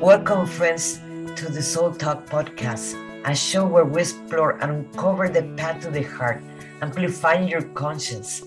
[0.00, 1.00] Welcome, friends,
[1.34, 2.94] to the Soul Talk podcast,
[3.26, 6.40] a show where we explore and uncover the path to the heart,
[6.80, 8.46] amplifying your conscience.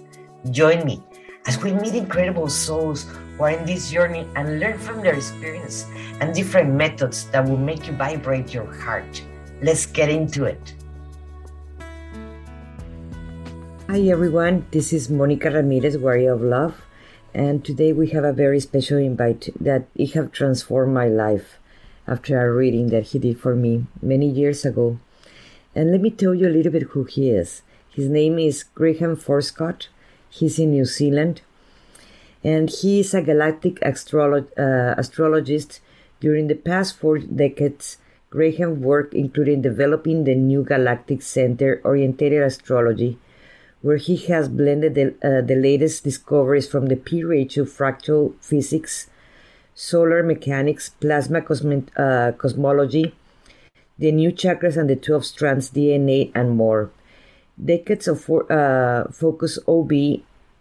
[0.52, 1.03] Join me
[1.48, 3.03] as we meet incredible souls
[3.35, 5.84] who are in this journey and learn from their experience
[6.21, 9.21] and different methods that will make you vibrate your heart.
[9.61, 10.73] Let's get into it.
[13.90, 14.65] Hi, everyone.
[14.71, 16.81] This is Monica Ramirez, Warrior of Love
[17.34, 21.57] and today we have a very special invite that it have transformed my life
[22.07, 24.99] after a reading that he did for me many years ago.
[25.73, 27.62] And let me tell you a little bit who he is.
[27.90, 29.88] His name is Grayham Forscutt.
[30.30, 31.41] He's in New Zealand.
[32.44, 35.79] And he is a galactic uh, astrologist.
[36.20, 37.98] During the past four decades,
[38.32, 43.18] Grayham worked including developing the new galactic center oriented astrology
[43.81, 49.07] where he has blended the, uh, the latest discoveries from the phi ratio fractal physics,
[49.74, 51.40] solar mechanics, plasma
[51.98, 53.15] uh, cosmology,
[53.98, 56.91] the new chakras and the 12 strands DNA, and more.
[57.63, 59.91] Decades of uh, focus OB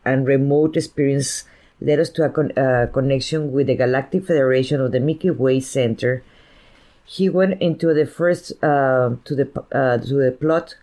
[0.05, 1.45] and remote experience
[1.81, 5.61] led us to a con- uh, connection with the Galactic Federation of the Milky Way
[5.61, 6.23] Center.
[7.05, 10.77] He went into the first uh, to the uh, to the plot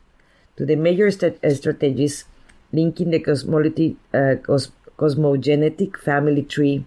[0.58, 2.25] to the major st- Stargates
[2.73, 6.83] linking the uh, cos- cosmogenetic family tree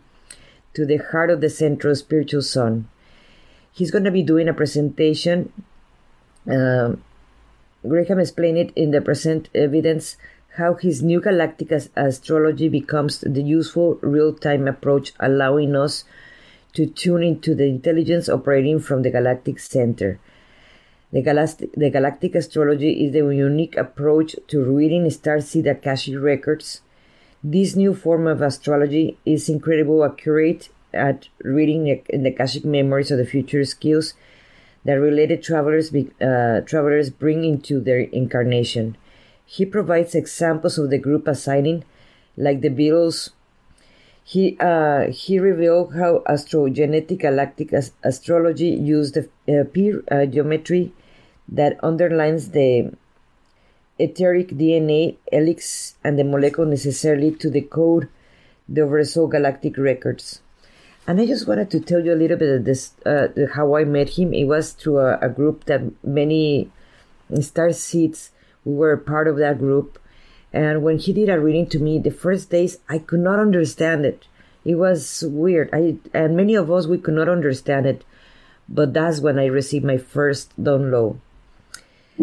[0.75, 2.89] to the heart of the central spiritual sun.
[3.73, 5.53] He's going to be doing a presentation.
[6.47, 6.97] Uh,
[7.85, 10.17] Grayham explained it in the present evidence
[10.57, 16.05] how his new galactic astrology becomes the useful real time approach, allowing us
[16.75, 20.19] to tune into the intelligence operating from the galactic center.
[21.12, 26.83] The galactic, the galactic astrology is the unique approach to reading starseed Akashic records.
[27.42, 33.26] This new form of astrology is incredibly accurate at reading the Akashic memories of the
[33.26, 34.15] future skills
[34.84, 38.97] that related travelers, uh, travelers bring into their incarnation.
[39.44, 41.84] He provides examples of the group assigning,
[42.37, 43.31] like the Beatles.
[44.22, 50.93] He uh, he revealed how astrogenetic galactic as- astrology used the uh, peer uh, geometry
[51.50, 52.93] that underlines the
[53.99, 58.09] etheric DNA helix and the molecule necessarily to decode
[58.69, 60.41] the overall galactic records.
[61.06, 63.84] And I just wanted to tell you a little bit of this, uh, how I
[63.84, 64.33] met him.
[64.33, 66.71] It was through a, a group that many
[67.41, 68.31] star seeds,
[68.65, 69.99] we were part of that group.
[70.53, 74.05] And when he did a reading to me, the first days, I could not understand
[74.06, 74.27] it.
[74.65, 75.71] It was weird.
[75.72, 78.05] I, and many of us, we could not understand it.
[78.69, 81.19] But that's when I received my first download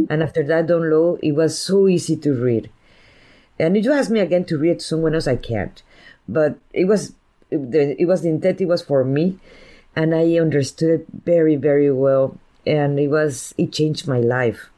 [0.09, 2.69] and after that download, it was so easy to read.
[3.59, 5.81] And if you ask me again to read someone else, I can't.
[6.27, 7.13] But it was
[7.49, 8.61] it, was the intent.
[8.61, 9.39] It was for me,
[9.95, 12.37] and I understood it very very well.
[12.65, 14.69] And it was it changed my life.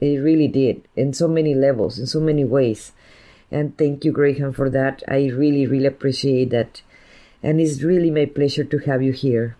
[0.00, 2.92] It really did in so many levels, in so many ways.
[3.50, 5.02] And thank you, Grayham, for that.
[5.08, 6.82] I really really appreciate that,
[7.42, 9.56] and it's really my pleasure to have you here.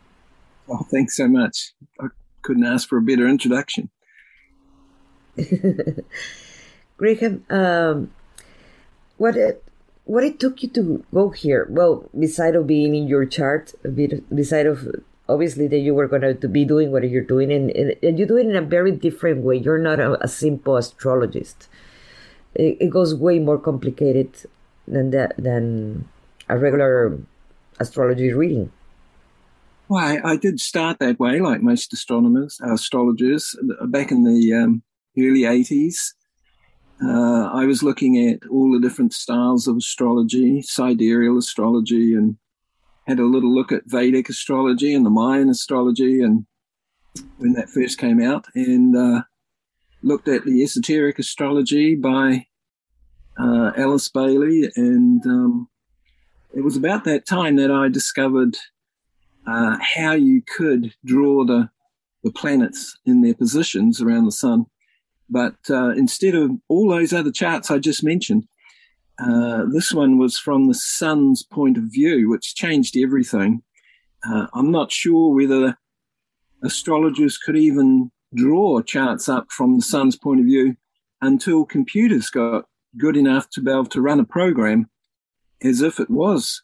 [0.67, 1.73] Well, thanks so much.
[2.01, 2.07] I
[2.43, 3.91] couldn't ask for a better introduction.
[6.99, 8.11] Grayham, um,
[9.17, 9.65] what it,
[10.05, 11.67] what it took you to go here?
[11.71, 14.87] Well, beside of being in your chart, beside of
[15.29, 17.71] obviously that you were going to be doing what you're doing, and,
[18.03, 19.57] and you do it in a very different way.
[19.57, 21.69] You're not a, a simple astrologist.
[22.55, 24.35] It, it, goes way more complicated
[24.89, 26.09] than that than
[26.49, 27.19] a regular
[27.79, 28.73] astrology reading.
[29.89, 33.57] Well, I, I, did start that way, like most astronomers, astrologers,
[33.87, 34.83] back in the um,
[35.27, 36.15] early 80s.
[37.03, 42.37] Uh, I was looking at all the different styles of astrology, sidereal astrology, and
[43.07, 46.47] had a little look at Vedic astrology and the Mayan astrology, and
[47.39, 49.23] when that first came out, and uh,
[50.03, 52.47] looked at the esoteric astrology by
[53.39, 55.69] uh, Alice Bailey, and um,
[56.55, 58.57] it was about that time that I discovered
[59.47, 61.71] uh, how you could draw the
[62.23, 64.67] the planets in their positions around the sun
[65.31, 68.47] but uh, instead of all those other charts I just mentioned,
[69.23, 73.63] uh, this one was from the sun's point of view, which changed everything.
[74.27, 75.77] Uh, I'm not sure whether
[76.63, 80.77] astrologers could even draw charts up from the sun's point of view
[81.21, 82.65] until computers got
[82.97, 84.89] good enough to be able to run a program
[85.63, 86.63] as if it was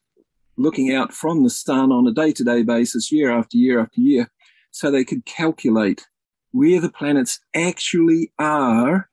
[0.56, 4.00] looking out from the sun on a day to day basis, year after year after
[4.00, 4.30] year,
[4.70, 6.06] so they could calculate
[6.56, 9.10] where the planets actually are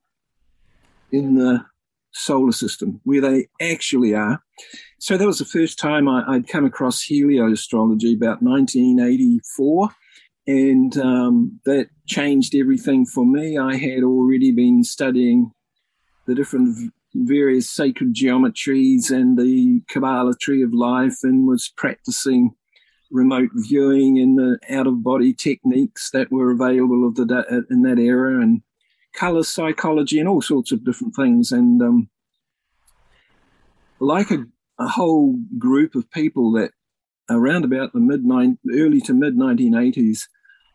[1.11, 1.65] in the
[2.13, 4.41] solar system, where they actually are.
[4.99, 9.89] So that was the first time I, would come across helioastrology about 1984.
[10.47, 13.57] and um, that changed everything for me.
[13.57, 15.51] I had already been studying
[16.25, 22.55] the different various sacred geometries and the Kabbalah tree of life, and was practicing
[23.13, 27.99] remote viewing and the out of body techniques that were available of the in that
[27.99, 28.61] era, and
[29.13, 31.51] color psychology and all sorts of different things.
[31.51, 32.09] And um,
[33.99, 34.45] like a,
[34.79, 36.71] a whole group of people that
[37.29, 38.21] around about the mid
[38.73, 40.23] early to mid 1980s,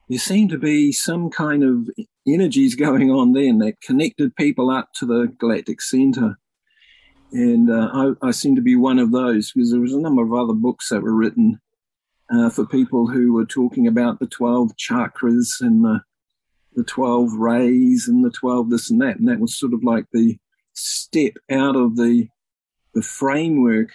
[0.08, 1.90] there seemed to be some kind of
[2.26, 6.38] energies going on then that connected people up to the galactic center.
[7.30, 10.22] And uh, I, I seem to be one of those because there was a number
[10.22, 11.60] of other books that were written
[12.30, 16.00] uh, for people who were talking about the 12 chakras and the,
[16.74, 19.18] the 12 rays and the 12 this and that.
[19.18, 20.38] And that was sort of like the
[20.74, 22.28] step out of the,
[22.94, 23.90] the framework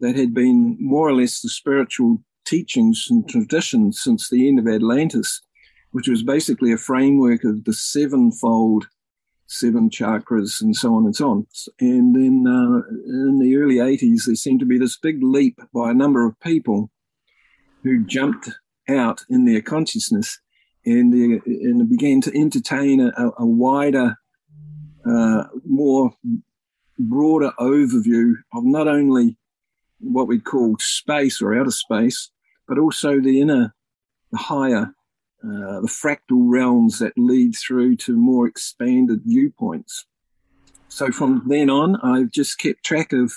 [0.00, 4.68] that had been more or less the spiritual teachings and traditions since the end of
[4.68, 5.40] Atlantis,
[5.90, 8.86] which was basically a framework of the sevenfold
[9.48, 11.46] seven chakras and so on and so on.
[11.80, 15.90] And then uh, in the early 80s, there seemed to be this big leap by
[15.90, 16.90] a number of people
[17.82, 18.50] who jumped
[18.88, 20.40] out in their consciousness
[20.84, 24.16] and, and began to entertain a, a wider,
[25.06, 26.12] uh, more
[26.98, 29.36] broader overview of not only
[30.00, 32.30] what we call space or outer space,
[32.66, 33.74] but also the inner,
[34.32, 34.94] the higher,
[35.44, 40.06] uh, the fractal realms that lead through to more expanded viewpoints.
[40.88, 43.32] So from then on, I've just kept track of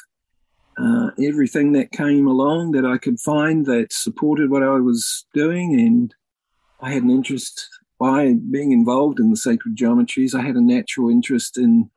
[0.78, 5.80] uh, everything that came along that I could find that supported what I was doing.
[5.80, 6.14] And
[6.80, 7.68] I had an interest
[8.00, 10.34] by being involved in the sacred geometries.
[10.34, 11.90] I had a natural interest in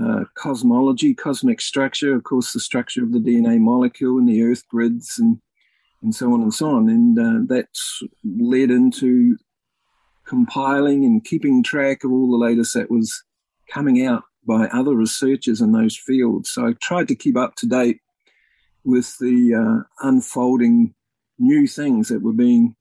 [0.00, 4.66] uh, cosmology, cosmic structure, of course, the structure of the DNA molecule and the Earth
[4.68, 5.40] grids, and
[6.02, 6.88] and so on and so on.
[6.88, 9.36] And uh, that's led into
[10.26, 13.22] compiling and keeping track of all the latest that was
[13.70, 16.50] coming out by other researchers in those fields.
[16.50, 18.00] So I tried to keep up to date
[18.86, 20.94] with the uh, unfolding
[21.38, 22.74] new things that were being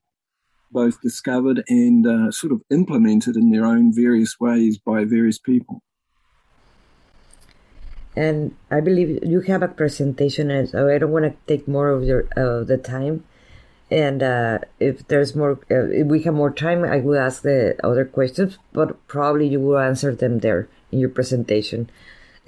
[0.71, 5.81] both discovered and uh, sort of implemented in their own various ways by various people
[8.15, 11.89] and I believe you have a presentation, and so I don't want to take more
[11.89, 13.25] of your uh, the time.
[13.91, 17.75] And uh, if there's more, uh, if we have more time, I will ask the
[17.83, 21.89] other questions, but probably you will answer them there in your presentation.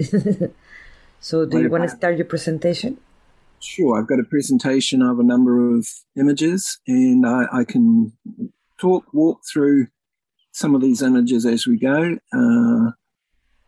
[1.20, 2.98] so, do you want to start your presentation?
[3.60, 8.12] Sure, I've got a presentation of a number of images, and I, I can
[8.80, 9.88] talk, walk through
[10.52, 12.16] some of these images as we go.
[12.32, 12.90] Uh,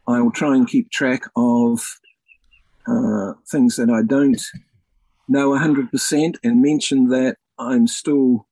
[0.06, 1.80] I will try and keep track of
[2.86, 4.40] uh, things that I don't
[5.28, 8.46] know 100% and mention that I'm still,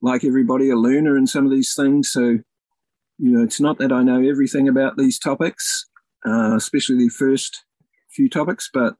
[0.00, 2.10] like everybody, a learner in some of these things.
[2.10, 2.38] So,
[3.18, 5.86] you know, it's not that I know everything about these topics,
[6.26, 7.64] uh, especially the first
[8.10, 8.94] few topics, but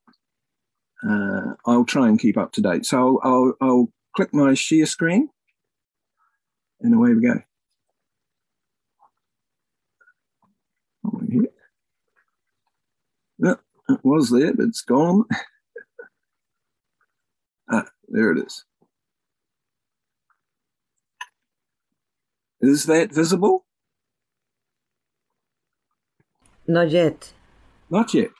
[1.08, 2.86] uh, I'll try and keep up to date.
[2.86, 5.28] So I'll, I'll, I'll click my share screen
[6.80, 7.34] and away we go.
[13.38, 13.54] Yeah,
[13.88, 15.24] it was there, but it's gone.
[17.70, 18.64] ah, there it is.
[22.60, 23.66] Is that visible?
[26.66, 27.32] Not yet.
[27.90, 28.30] Not yet.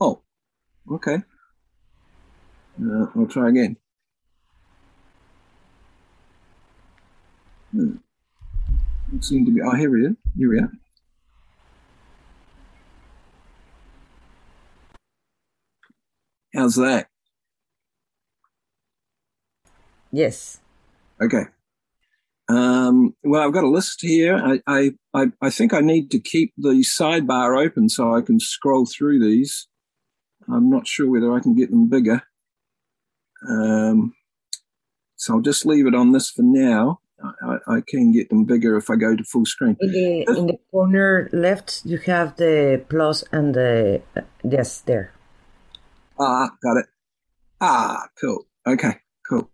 [0.00, 0.22] Oh,
[0.90, 1.18] okay.
[2.82, 3.76] Uh, I'll try again.
[7.70, 7.96] Hmm.
[9.14, 9.60] It seemed to be.
[9.62, 10.16] Oh, here we are.
[10.36, 10.72] Here we are.
[16.54, 17.08] How's that?
[20.10, 20.60] Yes.
[21.20, 21.44] Okay.
[22.48, 24.36] Um, well, I've got a list here.
[24.36, 28.84] I, I, I, think I need to keep the sidebar open so I can scroll
[28.84, 29.68] through these.
[30.52, 32.22] I'm not sure whether I can get them bigger.
[33.48, 34.14] Um,
[35.16, 37.00] so I'll just leave it on this for now.
[37.42, 39.76] I, I, can get them bigger if I go to full screen.
[39.80, 44.02] In the, in the corner left, you have the plus and the
[44.42, 45.12] yes there.
[46.18, 46.86] Ah, got it.
[47.60, 48.46] Ah, cool.
[48.66, 48.94] Okay,
[49.28, 49.48] cool.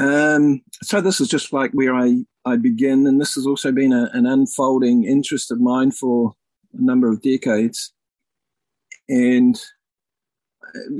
[0.00, 3.92] Um, so this is just like where I, I begin, and this has also been
[3.92, 6.32] a, an unfolding interest of mine for
[6.72, 7.92] a number of decades.
[9.08, 9.60] And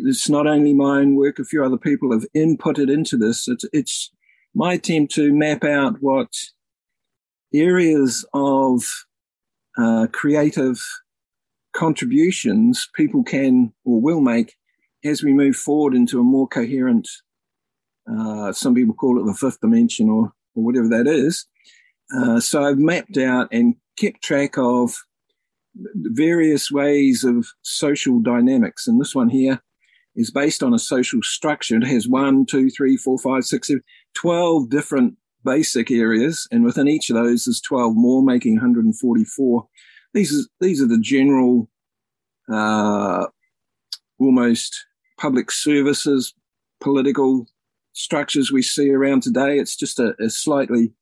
[0.07, 3.49] it's not only my own work, a few other people have inputted into this.
[3.49, 4.11] It's, it's
[4.54, 6.28] my attempt to map out what
[7.52, 8.85] areas of
[9.76, 10.78] uh, creative
[11.73, 14.54] contributions people can or will make
[15.04, 17.09] as we move forward into a more coherent,
[18.11, 21.47] uh, some people call it the fifth dimension or, or whatever that is,
[22.14, 24.95] Uh, so I've mapped out and kept track of
[25.95, 28.87] various ways of social dynamics.
[28.87, 29.62] And this one here
[30.16, 31.76] is based on a social structure.
[31.76, 33.83] It has one, two, three, four, five, six, seven,
[34.14, 36.47] 12 different basic areas.
[36.50, 39.66] And within each of those, there's 12 more, making 144.
[40.12, 41.69] These are, these are the general,
[42.52, 43.26] uh,
[44.19, 44.87] almost
[45.19, 46.35] public services,
[46.81, 47.47] political
[47.93, 49.59] structures we see around today.
[49.59, 50.93] It's just a, a slightly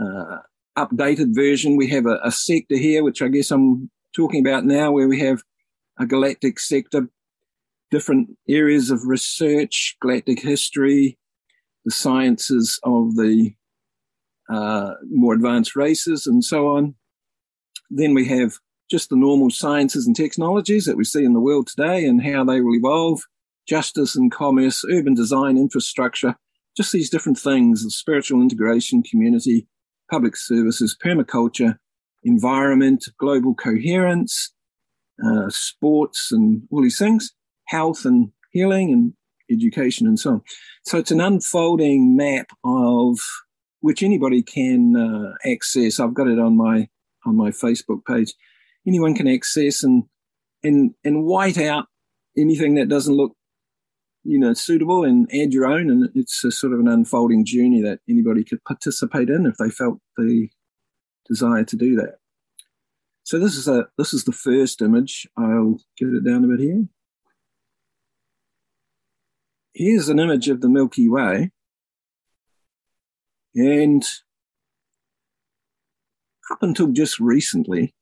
[0.00, 0.38] uh,
[0.76, 1.76] updated version.
[1.76, 5.20] We have a, a, sector here, which I guess I'm talking about now, where we
[5.20, 5.42] have
[5.98, 7.08] a galactic sector,
[7.90, 11.18] different areas of research, galactic history,
[11.84, 13.52] the sciences of the
[14.48, 16.94] uh, more advanced races, and so on.
[17.90, 18.54] Then we have
[18.90, 22.44] just the normal sciences and technologies that we see in the world today and how
[22.44, 23.22] they will evolve,
[23.66, 26.36] justice and commerce, urban design, infrastructure,
[26.76, 29.66] just these different things of spiritual integration, community,
[30.10, 31.78] public services, permaculture,
[32.24, 34.52] environment, global coherence,
[35.24, 37.32] uh, sports, and all these things,
[37.68, 39.12] health and healing and
[39.50, 40.42] education and so on.
[40.84, 43.18] So it's an unfolding map of
[43.80, 46.00] which anybody can uh, access.
[46.00, 46.88] I've got it on my
[47.26, 48.32] on my Facebook page.
[48.86, 50.04] Anyone can access and
[50.62, 51.86] and and white out
[52.36, 53.36] anything that doesn't look
[54.24, 57.82] you know suitable and add your own and it's a sort of an unfolding journey
[57.82, 60.48] that anybody could participate in if they felt the
[61.26, 62.16] desire to do that.
[63.24, 65.26] So this is a this is the first image.
[65.36, 66.84] I'll get it down a bit here.
[69.72, 71.50] Here's an image of the milky way.
[73.54, 74.04] And
[76.50, 77.94] up until just recently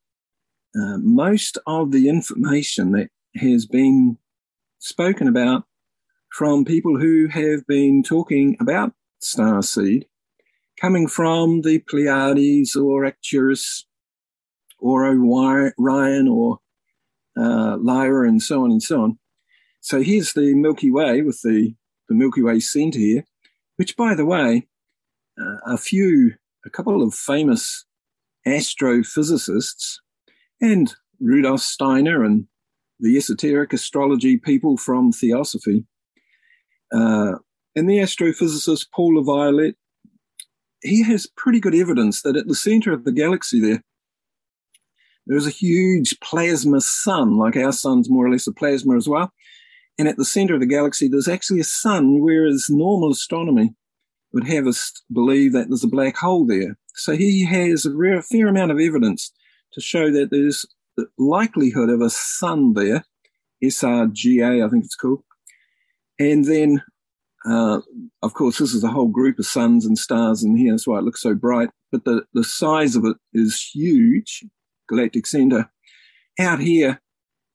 [0.74, 4.18] uh, most of the information that has been
[4.78, 5.64] spoken about
[6.32, 10.06] from people who have been talking about star seed
[10.82, 13.86] coming from the Pleiades or Arcturus
[14.80, 16.58] or Orion or
[17.38, 19.18] uh, Lyra and so on and so on.
[19.80, 21.74] So here's the Milky Way with the,
[22.08, 23.24] the Milky Way center here,
[23.76, 24.66] which, by the way,
[25.40, 26.34] uh, a few,
[26.66, 27.84] a couple of famous
[28.46, 29.98] astrophysicists
[30.60, 32.46] and Rudolf Steiner and
[32.98, 35.84] the esoteric astrology people from Theosophy
[36.92, 37.34] uh,
[37.76, 39.74] and the astrophysicist Paul LaViolette,
[40.82, 43.82] he has pretty good evidence that at the center of the galaxy there,
[45.26, 49.32] there's a huge plasma sun, like our sun's more or less a plasma as well.
[49.98, 53.74] And at the center of the galaxy, there's actually a sun, whereas normal astronomy
[54.32, 56.76] would have us believe that there's a black hole there.
[56.94, 59.32] So he has a rare, fair amount of evidence
[59.74, 63.04] to show that there's the likelihood of a sun there,
[63.62, 65.22] SRGA, I think it's called,
[66.18, 66.82] and then,
[67.44, 67.80] uh,
[68.22, 70.72] of course, this is a whole group of suns and stars in here.
[70.72, 71.70] That's why it looks so bright.
[71.90, 74.44] But the, the size of it is huge,
[74.88, 75.70] galactic center.
[76.38, 77.00] Out here,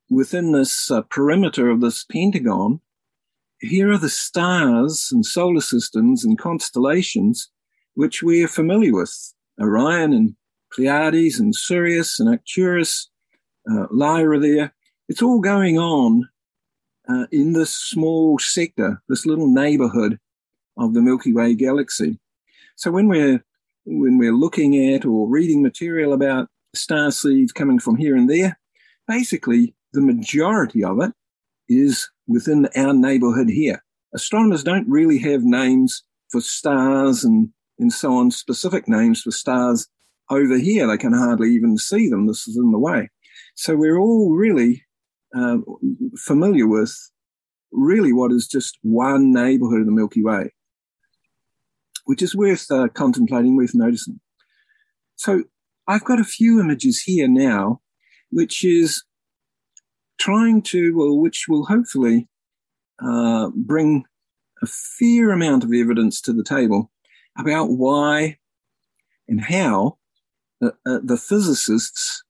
[0.10, 2.82] within this uh, perimeter of this pentagon,
[3.60, 7.50] here are the stars and solar systems and constellations
[7.96, 10.36] which we're familiar with Orion and
[10.72, 13.10] Pleiades and Sirius and Arcturus,
[13.72, 14.76] uh, Lyra there.
[15.10, 16.30] It's all going on
[17.10, 20.20] uh, in this small sector, this little neighborhood
[20.78, 22.20] of the Milky Way galaxy.
[22.76, 23.44] So when we're
[23.86, 28.60] when we're looking at or reading material about star seeds coming from here and there,
[29.08, 31.14] basically the majority of it
[31.70, 33.84] is within our neighborhood here.
[34.14, 37.50] Astronomers don't really have names for stars and,
[37.80, 39.88] and so on, specific names for stars
[40.30, 40.88] over here.
[40.88, 42.28] They can hardly even see them.
[42.28, 43.10] This is in the way.
[43.56, 44.84] So we're all really
[45.36, 45.58] uh,
[46.18, 46.96] familiar with
[47.72, 50.54] really what is just one neighborhood of the Milky Way,
[52.06, 54.20] which is worth uh, contemplating, worth noticing.
[55.16, 55.44] So
[55.88, 57.82] I've got a few images here now,
[58.30, 59.04] which is
[60.20, 62.28] trying to, well, which will hopefully
[63.04, 64.06] uh, bring
[64.62, 66.92] a fair amount of evidence to the table
[67.38, 68.38] about why
[69.28, 69.98] and how
[70.60, 72.24] the, uh, the physicists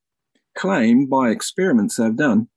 [0.58, 2.50] claim by experiments they've done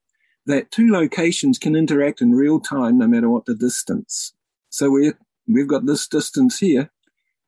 [0.47, 4.33] that two locations can interact in real time no matter what the distance.
[4.71, 5.13] So we
[5.47, 6.91] we've got this distance here,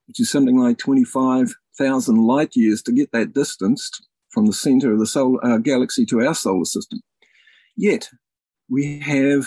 [0.06, 3.90] which is something like 25,000 light years to get that distance
[4.30, 7.00] from the center of the solar uh, galaxy to our solar system.
[7.76, 8.08] Yet
[8.68, 9.46] we have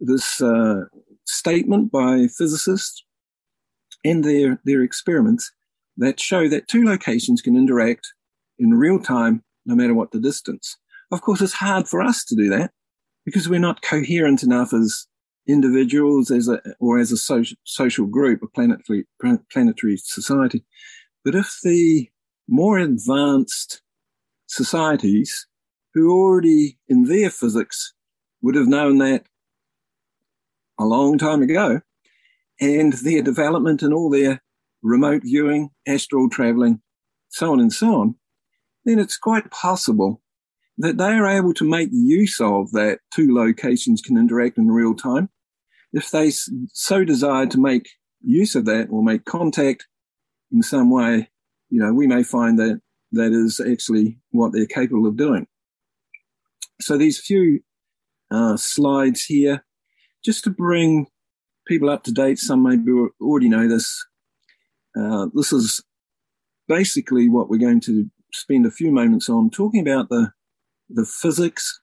[0.00, 0.84] this uh,
[1.26, 3.04] statement by physicists
[4.04, 5.52] and their, their experiments
[5.96, 8.12] that show that two locations can interact
[8.58, 10.76] in real time no matter what the distance.
[11.12, 12.72] Of course, it's hard for us to do that
[13.24, 15.06] because we're not coherent enough as
[15.46, 19.06] individuals as a, or as a social, social group, a planetary,
[19.50, 20.64] planetary society.
[21.24, 22.08] But if the
[22.48, 23.82] more advanced
[24.46, 25.46] societies
[25.94, 27.94] who already in their physics
[28.40, 29.24] would have known that
[30.78, 31.80] a long time ago
[32.60, 34.42] and their development and all their
[34.82, 36.80] remote viewing, astral traveling,
[37.28, 38.14] so on and so on,
[38.84, 40.20] then it's quite possible
[40.78, 44.94] that they are able to make use of that two locations can interact in real
[44.94, 45.28] time.
[45.92, 47.88] If they so desire to make
[48.22, 49.86] use of that or make contact
[50.50, 51.30] in some way,
[51.68, 52.80] you know, we may find that
[53.12, 55.46] that is actually what they're capable of doing.
[56.80, 57.60] So these few
[58.30, 59.64] uh, slides here,
[60.24, 61.06] just to bring
[61.66, 62.38] people up to date.
[62.38, 64.04] Some maybe already know this.
[64.98, 65.82] Uh, this is
[66.68, 70.32] basically what we're going to spend a few moments on talking about the
[70.88, 71.80] the physics,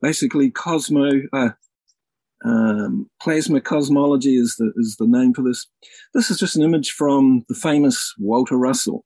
[0.00, 1.50] basically cosmo uh,
[2.44, 5.66] um, plasma cosmology is the is the name for this.
[6.14, 9.04] This is just an image from the famous Walter Russell.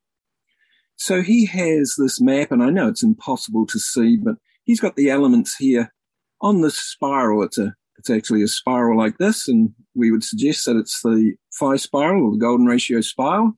[0.97, 4.97] So he has this map, and I know it's impossible to see, but he's got
[4.97, 5.93] the elements here
[6.41, 7.43] on this spiral.
[7.43, 11.35] It's a it's actually a spiral like this, and we would suggest that it's the
[11.59, 13.55] phi spiral or the golden ratio spiral.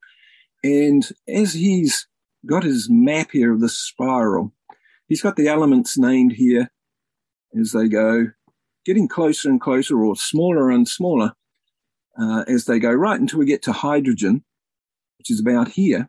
[0.63, 2.07] And as he's
[2.47, 4.54] got his map here of the spiral,
[5.09, 6.71] he's got the elements named here
[7.59, 8.27] as they go,
[8.85, 11.33] getting closer and closer or smaller and smaller
[12.21, 14.45] uh, as they go, right until we get to hydrogen,
[15.19, 16.09] which is about here.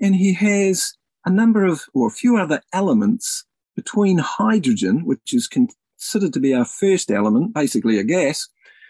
[0.00, 0.92] And he has
[1.24, 3.44] a number of, or a few other elements
[3.76, 8.48] between hydrogen, which is considered to be our first element, basically a gas.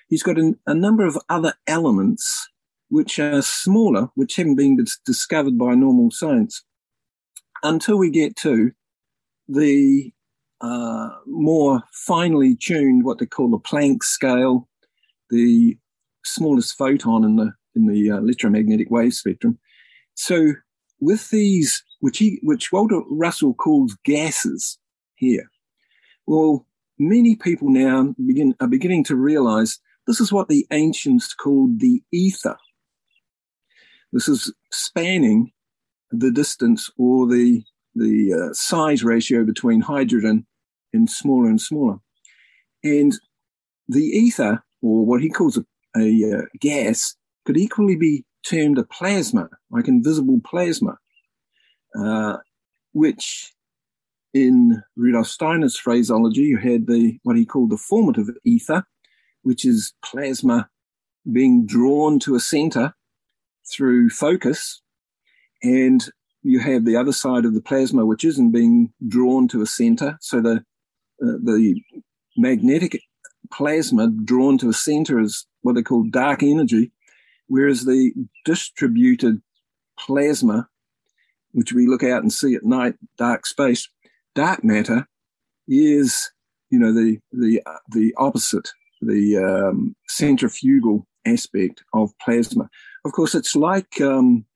[0.09, 2.49] He's got a, a number of other elements
[2.89, 6.65] which are smaller, which haven't been discovered by normal science
[7.63, 8.73] until we get to
[9.51, 10.13] the
[10.61, 14.69] uh, more finely tuned, what they call the Planck scale,
[15.31, 15.77] the
[16.25, 19.59] smallest photon in the in the uh, electromagnetic wave spectrum.
[20.15, 20.53] So
[21.01, 24.79] with these, which he, which Walter Russell calls gases
[25.15, 25.51] here,
[26.27, 26.67] well,
[26.99, 32.03] many people now begin are beginning to realize this is what the ancients called the
[32.13, 32.57] ether.
[34.13, 35.53] This is spanning
[36.11, 37.63] the distance or the
[38.01, 40.47] the uh, size ratio between hydrogen
[40.93, 41.99] and smaller and smaller.
[42.83, 43.13] And
[43.89, 45.65] the ether, or what he calls a,
[45.97, 50.97] a uh, gas, could equally be termed a plasma, like invisible plasma,
[51.99, 52.39] uh,
[52.93, 53.53] which
[54.33, 58.85] in Rudolf Steiner's phraseology, you had the what he called the formative ether,
[59.43, 60.69] which is plasma
[61.31, 62.95] being drawn to a center
[63.71, 64.83] through focus,
[65.63, 66.11] and
[66.43, 70.19] you have the other side of the plasma, which isn't being drawn to a center.
[70.21, 70.65] So the
[71.23, 71.83] uh, the
[72.37, 73.01] magnetic
[73.53, 76.93] plasma drawn to a center is what they call dark energy,
[77.49, 78.13] whereas the
[78.45, 79.43] distributed
[79.99, 80.69] plasma,
[81.53, 83.89] which we look out and see at night, dark space,
[84.35, 85.07] dark matter,
[85.69, 86.31] is
[86.71, 88.71] you know the the the opposite,
[89.03, 92.69] the um, centrifugal aspect of plasma.
[93.05, 94.47] Of course, it's like um,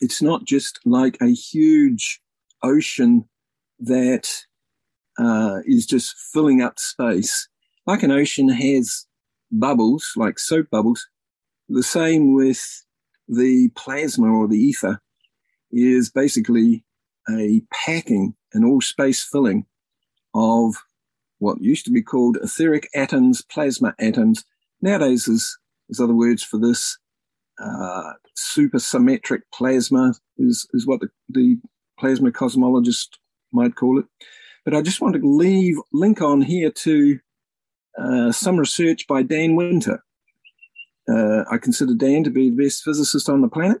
[0.00, 2.20] it's not just like a huge
[2.62, 3.28] ocean
[3.78, 4.28] that
[5.18, 7.48] uh, is just filling up space.
[7.86, 9.06] Like an ocean has
[9.50, 11.06] bubbles, like soap bubbles.
[11.68, 12.84] The same with
[13.28, 15.00] the plasma or the ether
[15.70, 16.84] is basically
[17.30, 19.66] a packing, an all space filling
[20.34, 20.76] of
[21.38, 24.44] what used to be called etheric atoms, plasma atoms.
[24.82, 25.56] Nowadays, there's,
[25.88, 26.98] there's other words for this.
[27.62, 31.58] Uh, supersymmetric plasma is, is what the, the
[31.98, 33.08] plasma cosmologist
[33.52, 34.06] might call it.
[34.64, 37.18] But I just want to leave link on here to
[37.98, 40.02] uh, some research by Dan Winter.
[41.08, 43.78] Uh, I consider Dan to be the best physicist on the planet.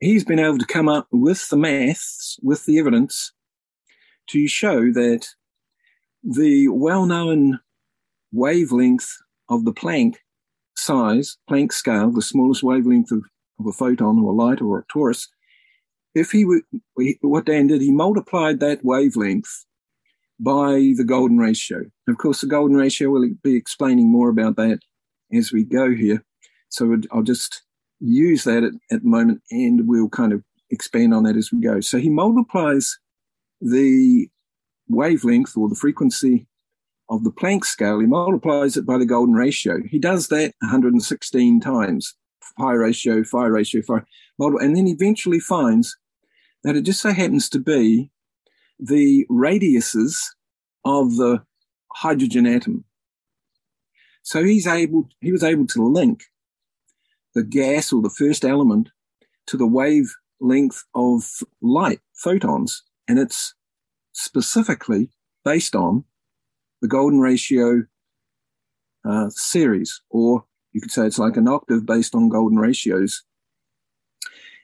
[0.00, 3.32] He's been able to come up with the maths, with the evidence,
[4.28, 5.26] to show that
[6.22, 7.60] the well-known
[8.32, 9.08] wavelength
[9.48, 10.16] of the Planck
[10.76, 13.24] size, Planck scale, the smallest wavelength of,
[13.58, 15.26] of a photon or a light or a torus,
[16.14, 16.62] if he would,
[17.20, 19.66] what Dan did, he multiplied that wavelength
[20.40, 21.84] by the golden ratio.
[22.08, 24.80] Of course, the golden ratio, We'll be explaining more about that
[25.32, 26.24] as we go here.
[26.70, 27.62] So I'll just
[28.00, 31.60] use that at, at the moment and we'll kind of expand on that as we
[31.60, 31.80] go.
[31.80, 32.98] So he multiplies
[33.60, 34.28] the
[34.88, 36.46] wavelength or the frequency
[37.08, 39.78] of the Planck scale, he multiplies it by the golden ratio.
[39.88, 42.14] He does that 116 times,
[42.58, 44.00] pi ratio, phi ratio, phi,
[44.38, 45.96] model, and then eventually finds
[46.64, 48.10] that it just so happens to be
[48.78, 50.16] the radiuses
[50.84, 51.42] of the
[51.92, 52.84] hydrogen atom.
[54.22, 56.24] So he's able, he was able to link
[57.34, 58.90] the gas or the first element
[59.46, 61.22] to the wave length of
[61.62, 63.54] light, photons, and it's
[64.12, 65.10] specifically
[65.44, 66.04] based on
[66.82, 67.84] the golden ratio
[69.08, 73.22] uh, series, or you could say it's like an octave based on golden ratios.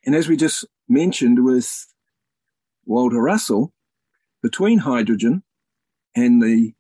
[0.05, 1.87] And as we just mentioned with
[2.85, 3.73] Walter Russell,
[4.43, 5.43] between hydrogen
[6.17, 6.75] and the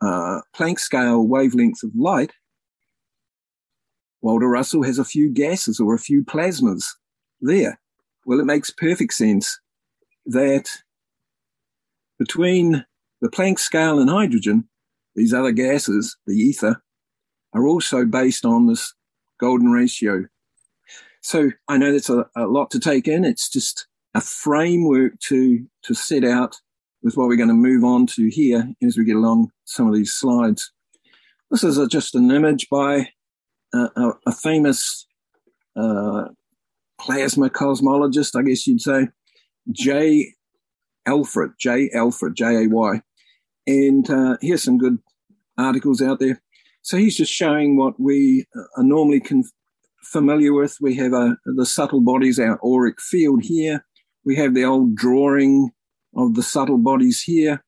[0.00, 2.32] uh, Planck scale wavelength of light,
[4.20, 6.84] Walter Russell has a few gases or a few plasmas
[7.40, 7.80] there.
[8.24, 9.58] Well, it makes perfect sense
[10.26, 10.68] that
[12.18, 12.84] between
[13.22, 14.68] the Planck scale and hydrogen,
[15.14, 16.82] these other gases, the ether,
[17.54, 18.94] are also based on this
[19.40, 20.24] golden ratio.
[21.22, 23.24] So I know that's a, a lot to take in.
[23.24, 26.56] It's just a framework to, to set out
[27.02, 29.94] with what we're going to move on to here as we get along some of
[29.94, 30.72] these slides.
[31.50, 33.10] This is a, just an image by
[33.72, 35.06] a, a, famous
[35.76, 36.24] uh,
[37.00, 39.08] plasma cosmologist, I guess you'd say,
[39.70, 40.34] J.
[41.06, 41.90] Alfred, J.
[41.94, 43.02] Alfred, J A Y.
[43.66, 44.98] And uh, here's some good
[45.58, 46.42] articles out there.
[46.82, 48.46] So he's just showing what we
[48.76, 49.44] are normally con-
[50.02, 50.78] familiar with.
[50.80, 53.84] We have a, the subtle bodies, our auric field here.
[54.24, 55.70] We have the old drawing
[56.16, 57.64] of the subtle bodies here.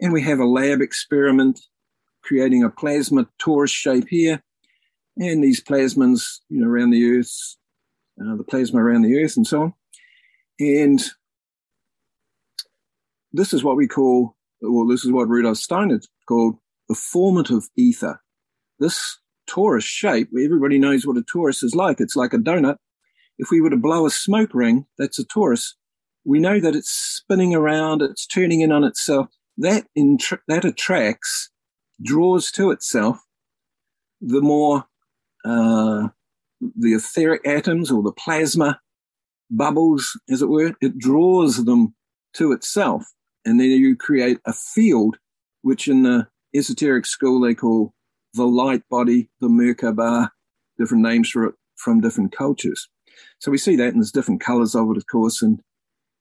[0.00, 1.60] And we have a lab experiment
[2.22, 4.42] creating a plasma torus shape here.
[5.16, 7.56] And these plasmons, you know, around the Earth,
[8.20, 9.74] uh, the plasma around the Earth and so on.
[10.58, 11.02] And
[13.32, 16.56] this is what we call, well, this is what Rudolf Steiner called
[16.88, 18.20] the formative ether.
[18.78, 19.18] This
[19.48, 22.00] torus shape, everybody knows what a torus is like.
[22.00, 22.76] It's like a donut.
[23.38, 25.74] If we were to blow a smoke ring, that's a torus.
[26.24, 29.28] We know that it's spinning around, it's turning in on itself.
[29.56, 31.50] That, intra- that attracts,
[32.02, 33.18] draws to itself
[34.20, 34.84] the more
[35.44, 36.08] uh,
[36.60, 38.80] the etheric atoms or the plasma
[39.50, 41.94] bubbles, as it were, it draws them
[42.34, 43.04] to itself.
[43.44, 45.18] And then you create a field,
[45.62, 47.94] which in the esoteric school they call
[48.34, 50.30] the light body, the Merkaba,
[50.78, 52.88] different names for it from different cultures.
[53.38, 55.42] So we see that, and there's different colors of it, of course.
[55.42, 55.60] And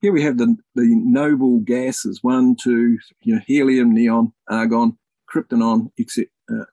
[0.01, 4.97] here we have the, the noble gases one, two, you know, helium, neon, argon,
[5.29, 5.91] krypton,
[6.49, 6.65] uh,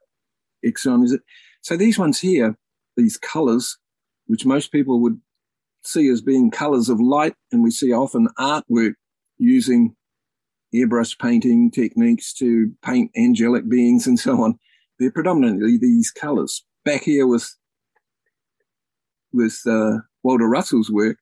[0.64, 1.20] exon, is it?
[1.60, 2.56] So these ones here
[2.96, 3.78] these colors,
[4.26, 5.20] which most people would
[5.84, 7.34] see as being colors of light.
[7.52, 8.94] And we see often artwork
[9.38, 9.94] using
[10.74, 14.58] airbrush painting techniques to paint angelic beings and so on.
[14.98, 16.64] They're predominantly these colors.
[16.84, 17.54] Back here with,
[19.32, 21.18] with, uh, Walter Russell's work,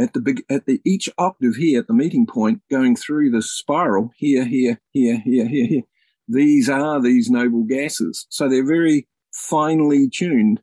[0.00, 3.42] at the big, at the each octave here at the meeting point, going through the
[3.42, 5.82] spiral here, here, here, here, here, here.
[6.28, 8.26] These are these noble gases.
[8.30, 10.60] So they're very finely tuned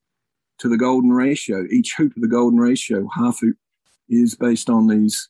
[0.59, 1.65] to the golden ratio.
[1.71, 3.57] Each hoop of the golden ratio, half hoop,
[4.09, 5.29] is based on these,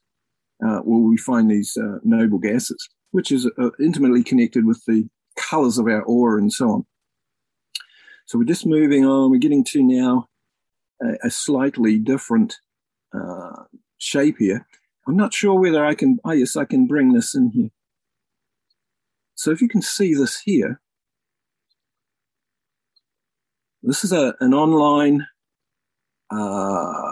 [0.66, 5.08] uh, well, we find these uh, noble gases, which is uh, intimately connected with the
[5.38, 6.86] colors of our aura and so on.
[8.26, 9.32] So we're just moving on.
[9.32, 10.28] We're getting to now
[11.02, 12.58] a, a slightly different
[13.14, 13.64] uh,
[13.98, 14.68] shape here.
[15.08, 17.70] I'm not sure whether I can, oh yes, I can bring this in here.
[19.36, 20.82] So if you can see this here,
[23.82, 25.26] this is a, an online
[26.30, 27.09] uh,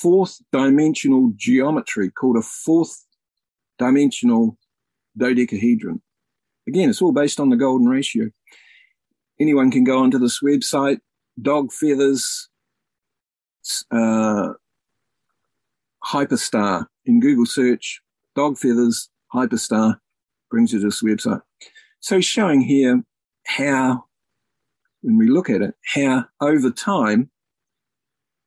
[0.00, 3.06] fourth dimensional geometry called a fourth
[3.78, 4.56] dimensional
[5.16, 6.00] dodecahedron.
[6.68, 8.30] Again, it's all based on the golden ratio.
[9.40, 10.98] Anyone can go onto this website,
[11.40, 12.48] dog feathers,
[13.90, 14.50] uh,
[16.04, 18.00] hyperstar in Google search,
[18.36, 19.96] dog feathers, hyperstar
[20.50, 21.42] brings you to this website.
[22.00, 23.02] So showing here
[23.46, 24.04] how
[25.02, 27.30] when we look at it, how over time,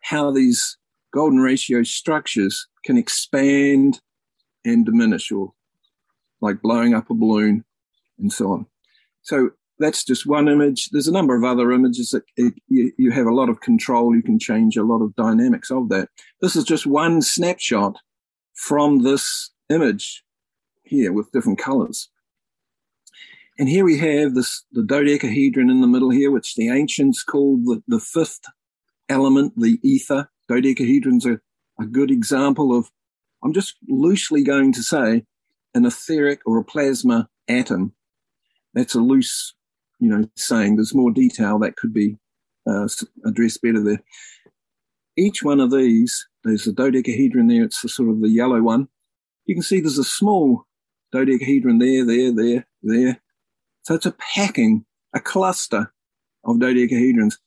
[0.01, 0.77] how these
[1.13, 4.01] golden ratio structures can expand
[4.65, 5.53] and diminish or
[6.41, 7.63] like blowing up a balloon
[8.19, 8.65] and so on.
[9.21, 10.89] So that's just one image.
[10.89, 14.15] There's a number of other images that it, you, you have a lot of control.
[14.15, 16.09] You can change a lot of dynamics of that.
[16.41, 17.97] This is just one snapshot
[18.53, 20.23] from this image
[20.83, 22.09] here with different colors.
[23.57, 27.65] And here we have this the dodecahedron in the middle here, which the ancients called
[27.65, 28.41] the, the fifth
[29.09, 30.29] element, the ether.
[30.47, 31.39] Dodecahedron's a,
[31.79, 32.89] a good example of,
[33.43, 35.23] I'm just loosely going to say,
[35.73, 37.93] an etheric or a plasma atom.
[38.73, 39.53] That's a loose,
[39.99, 40.75] you know, saying.
[40.75, 42.17] There's more detail that could be
[42.67, 42.87] uh,
[43.25, 44.03] addressed better there.
[45.17, 47.63] Each one of these, there's a dodecahedron there.
[47.63, 48.87] It's the sort of the yellow one.
[49.45, 50.65] You can see there's a small
[51.11, 53.21] dodecahedron there, there, there, there,
[53.83, 55.93] so it's a packing, a cluster
[56.45, 57.37] of dodecahedrons.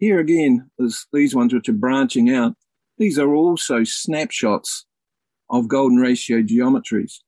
[0.00, 2.54] Here again, there's these ones which are branching out
[2.96, 4.86] These are also snapshots
[5.50, 7.20] of golden ratio geometries.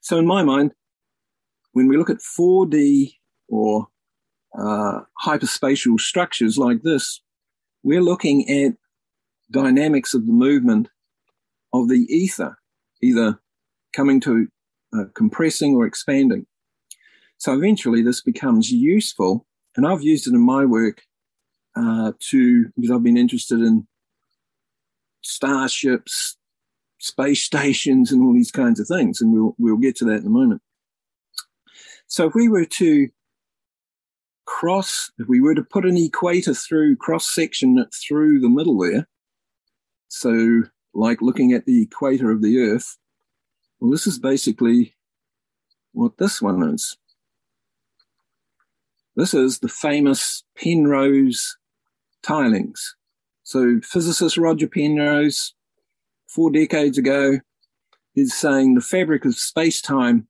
[0.00, 0.72] So in my mind,
[1.72, 3.14] when we look at 4D
[3.48, 3.88] or
[4.58, 7.22] uh, hyperspatial structures like this,
[7.82, 8.74] we're looking at
[9.50, 10.88] dynamics of the movement
[11.72, 12.56] of the ether,
[13.02, 13.38] either
[13.94, 14.48] coming to
[14.94, 16.46] uh, compressing or expanding.
[17.38, 21.02] So eventually this becomes useful, and I've used it in my work
[21.76, 23.86] uh, to because I've been interested in
[25.22, 26.36] starships,
[26.98, 30.26] space stations, and all these kinds of things, and we'll we'll get to that in
[30.26, 30.62] a moment.
[32.06, 33.08] So if we were to
[34.46, 39.08] cross, if we were to put an equator through cross section through the middle there,
[40.08, 40.62] so
[40.94, 42.96] like looking at the equator of the Earth,
[43.80, 44.94] well, this is basically
[45.92, 46.96] what this one is.
[49.16, 51.56] This is the famous Penrose
[52.22, 52.94] tilings.
[53.44, 55.54] So physicist Roger Penrose,
[56.28, 57.40] four decades ago,
[58.14, 60.28] is saying the fabric of space-time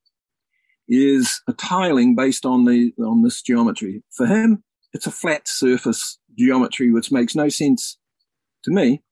[0.88, 4.04] is a tiling based on the on this geometry.
[4.12, 7.98] For him, it's a flat surface geometry, which makes no sense
[8.62, 9.02] to me,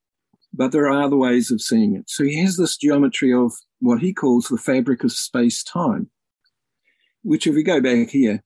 [0.53, 2.09] but there are other ways of seeing it.
[2.09, 6.11] So he has this geometry of what he calls the fabric of space-time,
[7.23, 8.45] which if we go back here,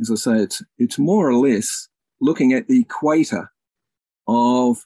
[0.00, 1.88] as I say, it's it's more or less
[2.20, 3.50] looking at the equator
[4.26, 4.84] of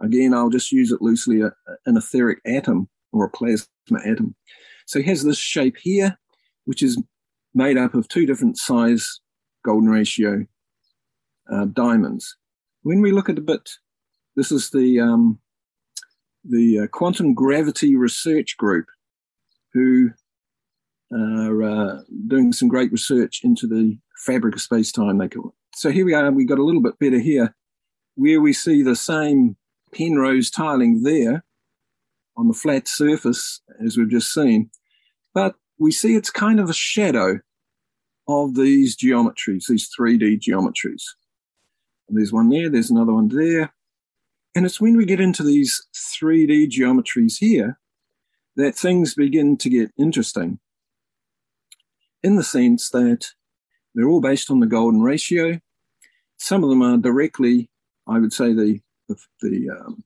[0.00, 1.52] again, I'll just use it loosely, a,
[1.86, 3.66] an etheric atom or a plasma
[4.04, 4.34] atom.
[4.86, 6.18] So he has this shape here,
[6.64, 7.00] which is
[7.54, 9.20] made up of two different size
[9.64, 10.44] golden ratio
[11.50, 12.36] uh, diamonds.
[12.82, 13.70] When we look at a bit,
[14.36, 15.38] this is the um,
[16.44, 18.86] the uh, quantum gravity research group,
[19.72, 20.10] who
[21.12, 25.18] are uh, doing some great research into the fabric of space time.
[25.18, 25.54] They call it.
[25.74, 26.30] So here we are.
[26.30, 27.54] We've got a little bit better here,
[28.14, 29.56] where we see the same
[29.92, 31.44] Penrose tiling there
[32.36, 34.70] on the flat surface as we've just seen,
[35.32, 37.38] but we see it's kind of a shadow
[38.26, 41.02] of these geometries, these 3D geometries.
[42.08, 43.72] And there's one there, there's another one there.
[44.54, 47.78] And it's when we get into these 3D geometries here
[48.56, 50.60] that things begin to get interesting
[52.22, 53.26] in the sense that
[53.94, 55.60] they're all based on the golden ratio.
[56.36, 57.70] Some of them are directly,
[58.06, 60.04] I would say, the, the, the um,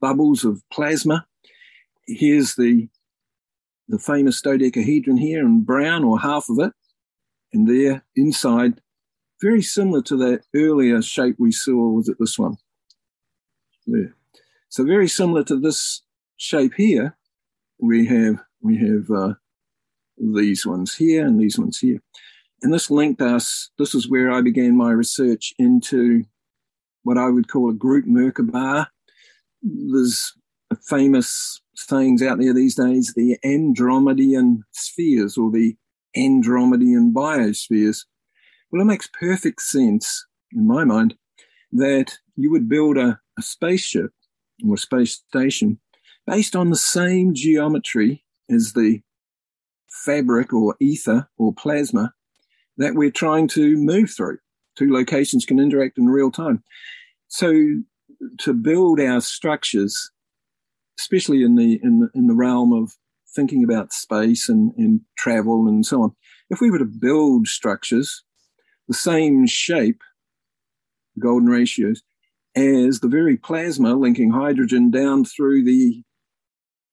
[0.00, 1.26] bubbles of plasma.
[2.06, 2.88] Here's the
[3.88, 6.72] the famous dodecahedron here in brown or half of it,
[7.52, 8.80] and there inside,
[9.42, 11.90] very similar to that earlier shape we saw.
[11.90, 12.56] Was it this one?
[13.86, 14.14] There.
[14.68, 16.02] So very similar to this
[16.36, 17.16] shape here,
[17.80, 19.34] we have we have uh,
[20.16, 22.00] these ones here and these ones here,
[22.62, 23.70] and this linked us.
[23.78, 26.24] This is where I began my research into
[27.02, 28.88] what I would call a group Merkaba.
[29.62, 30.32] There's
[30.82, 35.76] famous sayings out there these days, the Andromedan spheres or the
[36.16, 38.04] Andromedan biospheres.
[38.70, 41.14] Well, it makes perfect sense in my mind
[41.72, 44.12] that you would build a, a spaceship
[44.66, 45.80] or a space station
[46.26, 49.00] based on the same geometry as the
[49.88, 52.12] fabric or ether or plasma
[52.80, 54.38] that we're trying to move through.
[54.76, 56.64] Two locations can interact in real time.
[57.28, 57.52] So
[58.40, 60.10] to build our structures
[61.00, 62.92] especially in the in the, in the realm of
[63.34, 66.14] thinking about space and, and travel and so on.
[66.50, 68.22] If we were to build structures
[68.88, 70.00] the same shape,
[71.18, 72.02] golden ratios,
[72.56, 76.02] as the very plasma linking hydrogen down through the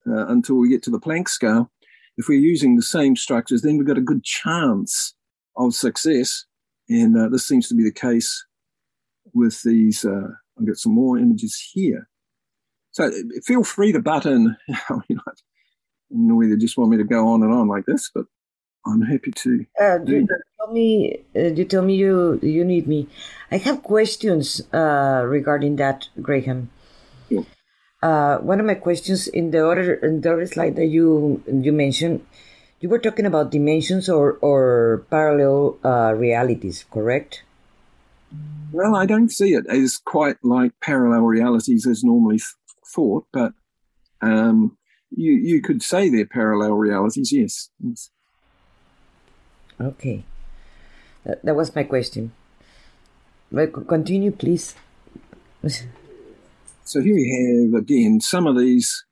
[0.06, 1.70] uh, until we get to the Planck scale,
[2.16, 5.14] if we're using the same structures, then we've got a good chance
[5.58, 6.44] of success.
[6.88, 8.46] And uh, this seems to be the case
[9.34, 10.04] with these.
[10.04, 12.08] Uh, I've got some more images here.
[12.92, 13.10] So
[13.44, 14.56] feel free to butt in.
[14.70, 15.04] I don't
[16.10, 18.24] know whether you just want me to go on and on like this, but
[18.86, 19.66] I'm happy to.
[19.80, 20.26] Uh, you
[20.58, 21.18] tell me.
[21.36, 23.08] Uh, you tell me you you need me.
[23.50, 26.68] I have questions uh, regarding that, Grayham.
[28.00, 31.72] Uh, one of my questions in the other in the other slide that you you
[31.72, 32.24] mentioned,
[32.80, 37.42] you were talking about dimensions or or parallel uh, realities, correct?
[38.72, 42.40] Well, I don't see it as quite like parallel realities as normally
[42.94, 43.52] thought, but
[44.20, 44.76] um,
[45.10, 47.32] you you could say they're parallel realities.
[47.32, 47.70] Yes.
[47.80, 48.10] yes.
[49.80, 50.24] Okay,
[51.24, 52.32] that, that was my question.
[53.50, 54.74] But continue, please.
[56.84, 59.04] so here we have again some of these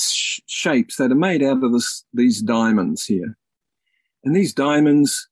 [0.00, 3.36] sh- shapes that are made out of this, these diamonds here,
[4.24, 5.28] and these diamonds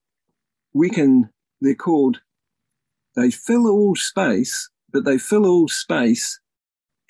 [0.74, 2.20] we can they're called
[3.16, 6.40] they fill all space but they fill all space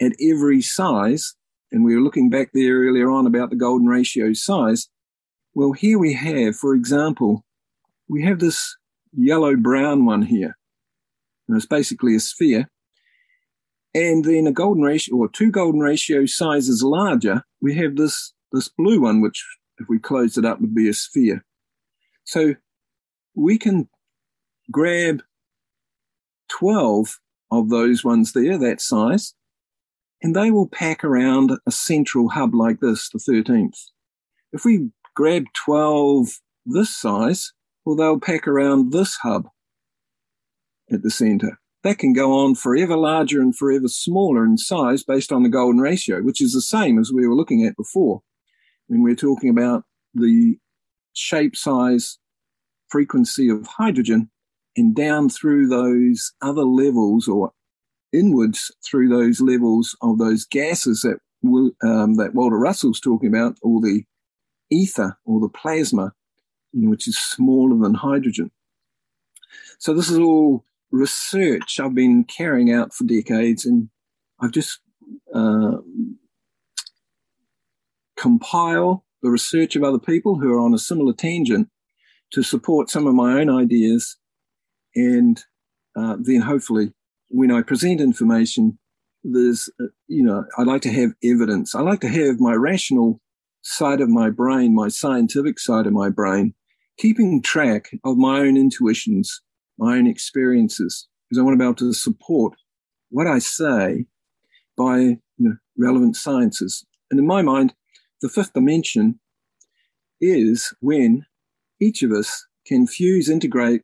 [0.00, 1.34] at every size.
[1.70, 4.88] And we were looking back there earlier on about the golden ratio size.
[5.54, 7.44] Well, here we have, for example,
[8.08, 8.76] we have this
[9.12, 10.56] yellow brown one here.
[11.46, 12.68] And it's basically a sphere.
[13.98, 18.68] And then a golden ratio or two golden ratio sizes larger, we have this, this
[18.68, 19.44] blue one, which
[19.78, 21.44] if we close it up would be a sphere.
[22.22, 22.54] So
[23.34, 23.88] we can
[24.70, 25.22] grab
[26.48, 27.18] 12
[27.50, 29.34] of those ones there, that size,
[30.22, 33.80] and they will pack around a central hub like this, the 13th.
[34.52, 37.52] If we grab 12 this size,
[37.84, 39.48] well, they'll pack around this hub
[40.88, 41.58] at the center.
[41.84, 45.80] That can go on forever larger and forever smaller in size based on the golden
[45.80, 48.22] ratio, which is the same as we were looking at before
[48.88, 50.58] when we're talking about the
[51.12, 52.18] shape, size,
[52.88, 54.30] frequency of hydrogen
[54.76, 57.52] and down through those other levels or
[58.12, 61.18] inwards through those levels of those gases that
[61.84, 64.02] um, that Walter Russell's talking about, or the
[64.70, 66.12] ether or the plasma,
[66.72, 68.50] you know, which is smaller than hydrogen.
[69.78, 73.88] So this is all research I've been carrying out for decades, and
[74.40, 74.80] I've just
[75.34, 75.78] uh,
[78.16, 81.68] compile the research of other people who are on a similar tangent
[82.32, 84.16] to support some of my own ideas,
[84.94, 85.42] and
[85.96, 86.92] uh, then hopefully,
[87.30, 88.78] when I present information,
[89.24, 91.74] there's uh, you know I like to have evidence.
[91.74, 93.20] I like to have my rational
[93.62, 96.54] side of my brain, my scientific side of my brain,
[96.98, 99.42] keeping track of my own intuitions
[99.78, 102.54] my own experiences because I want to be able to support
[103.10, 104.06] what I say
[104.76, 106.84] by you know, relevant sciences.
[107.10, 107.74] And in my mind,
[108.20, 109.20] the fifth dimension
[110.20, 111.24] is when
[111.80, 113.82] each of us can fuse, integrate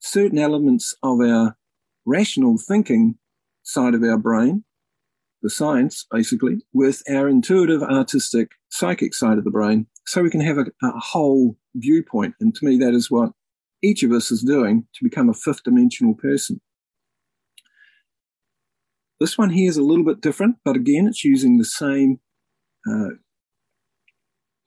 [0.00, 1.56] certain elements of our
[2.04, 3.16] rational thinking
[3.62, 4.64] side of our brain,
[5.42, 10.40] the science basically, with our intuitive, artistic, psychic side of the brain, so we can
[10.40, 12.34] have a, a whole viewpoint.
[12.40, 13.30] And to me, that is what
[13.82, 16.60] each of us is doing to become a fifth dimensional person.
[19.20, 22.20] This one here is a little bit different, but again, it's using the same
[22.88, 23.10] uh,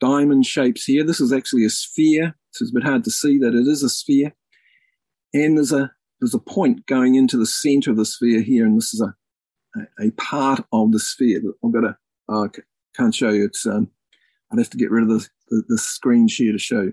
[0.00, 1.04] diamond shapes here.
[1.04, 3.82] This is actually a sphere, so it's a bit hard to see that it is
[3.82, 4.34] a sphere.
[5.32, 8.76] And there's a there's a point going into the center of the sphere here, and
[8.76, 9.14] this is a
[10.00, 11.40] a, a part of the sphere.
[11.64, 11.96] I've got a
[12.28, 12.48] uh,
[12.94, 13.46] can't show you.
[13.46, 13.90] It's um,
[14.52, 16.92] I'd have to get rid of the the, the screen share to show.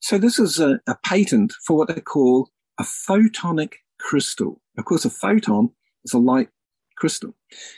[0.00, 4.60] So this is a, a patent for what they call a photonic crystal.
[4.78, 5.70] Of course, a photon
[6.04, 6.48] is a light
[6.96, 7.34] crystal.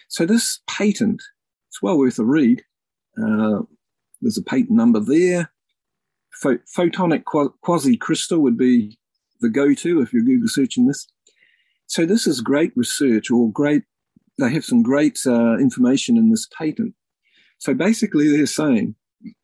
[0.09, 1.23] So this patent,
[1.69, 2.63] it's well worth a read.
[3.21, 3.63] Uh,
[4.21, 5.53] there's a patent number there.
[6.45, 8.99] photonic quasi crystal would be
[9.41, 11.07] the go-to if you're Google searching this.
[11.87, 13.83] So this is great research or great.
[14.39, 16.95] They have some great uh, information in this patent.
[17.59, 18.95] So basically, they're saying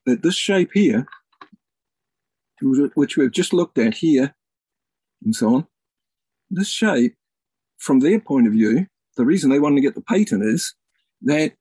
[0.05, 1.07] that this shape here,
[2.61, 4.35] which we've just looked at here,
[5.25, 5.67] and so on,
[6.51, 7.15] this shape,
[7.79, 8.87] from their point of view,
[9.17, 10.75] the reason they want to get the patent is
[11.23, 11.53] that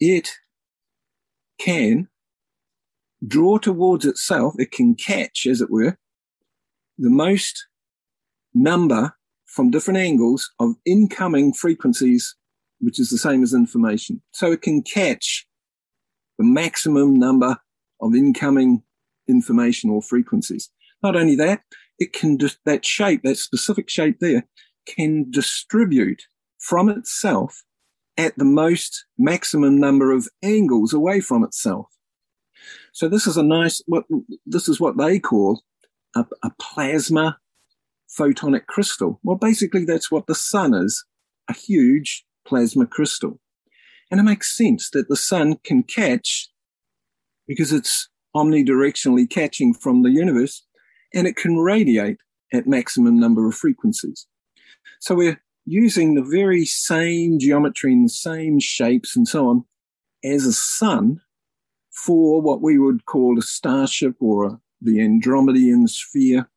[0.00, 0.30] it
[1.58, 2.08] can
[3.26, 5.96] draw towards itself, it can catch, as it were,
[6.98, 7.66] the most
[8.54, 12.34] number from different angles of incoming frequencies,
[12.80, 14.22] which is the same as information.
[14.32, 15.46] So it can catch
[16.38, 17.58] the maximum number
[18.00, 18.82] of incoming
[19.28, 20.70] information or frequencies.
[21.02, 21.62] Not only that,
[21.98, 24.46] it can that shape, that specific shape there
[24.86, 26.22] can distribute
[26.58, 27.64] from itself
[28.16, 31.86] at the most maximum number of angles away from itself.
[32.92, 34.04] So this is a nice, what,
[34.46, 35.62] this is what they call
[36.14, 37.38] a, a plasma
[38.18, 39.20] photonic crystal.
[39.22, 41.04] Well, basically that's what the sun is,
[41.48, 43.38] a huge plasma crystal.
[44.10, 46.48] And it makes sense that the sun can catch
[47.46, 50.64] because it's omnidirectionally catching from the universe
[51.14, 52.18] and it can radiate
[52.52, 54.26] at maximum number of frequencies.
[55.00, 59.64] So we're using the very same geometry and the same shapes and so on
[60.24, 61.20] as a sun
[61.90, 66.48] for what we would call a starship or a, the Andromedan sphere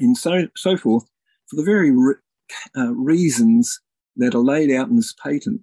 [0.00, 1.04] and so, so forth
[1.48, 2.14] for the very re-
[2.76, 3.80] uh, reasons
[4.16, 5.60] that are laid out in this patent.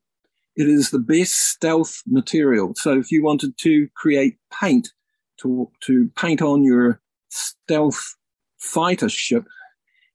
[0.55, 2.73] It is the best stealth material.
[2.77, 4.89] So if you wanted to create paint
[5.41, 8.15] to, to paint on your stealth
[8.59, 9.45] fighter ship,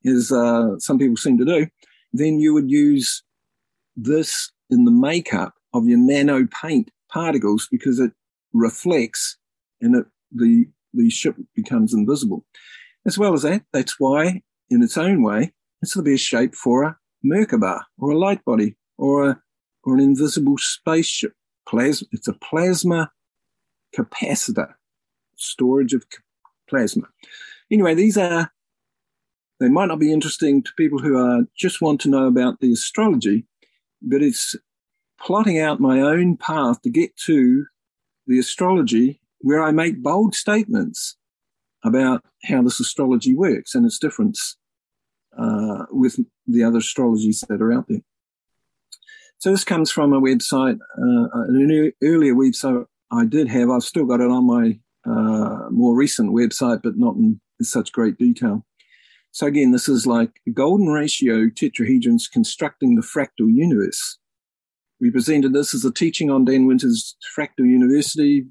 [0.07, 1.67] as uh, some people seem to do,
[2.13, 3.23] then you would use
[3.97, 8.13] this in the makeup of your nano paint particles because it
[8.53, 9.37] reflects
[9.81, 12.45] and it, the, the ship becomes invisible.
[13.07, 16.85] As well as that, that's why, in its own way, it's the best shape for
[16.85, 19.43] a Merkaba or a light body or a
[19.85, 21.33] or an invisible spaceship.
[21.71, 23.11] It's a plasma
[23.97, 24.75] capacitor,
[25.37, 26.05] storage of
[26.69, 27.09] plasma.
[27.71, 28.51] Anyway, these are
[29.61, 32.73] they might not be interesting to people who are just want to know about the
[32.73, 33.45] astrology,
[34.01, 34.55] but it's
[35.21, 37.67] plotting out my own path to get to
[38.27, 41.17] the astrology where I make bold statements
[41.85, 44.57] about how this astrology works and its difference
[45.37, 48.03] uh, with the other astrologies that are out there.
[49.39, 53.71] So this comes from a website, uh, an earlier website I did have.
[53.71, 54.79] I've still got it on my
[55.09, 58.67] uh, more recent website, but not in such great detail.
[59.31, 64.19] So again, this is like golden ratio tetrahedrons constructing the fractal universe.
[65.01, 68.47] We presented this as a teaching on Dan Winter's Fractal University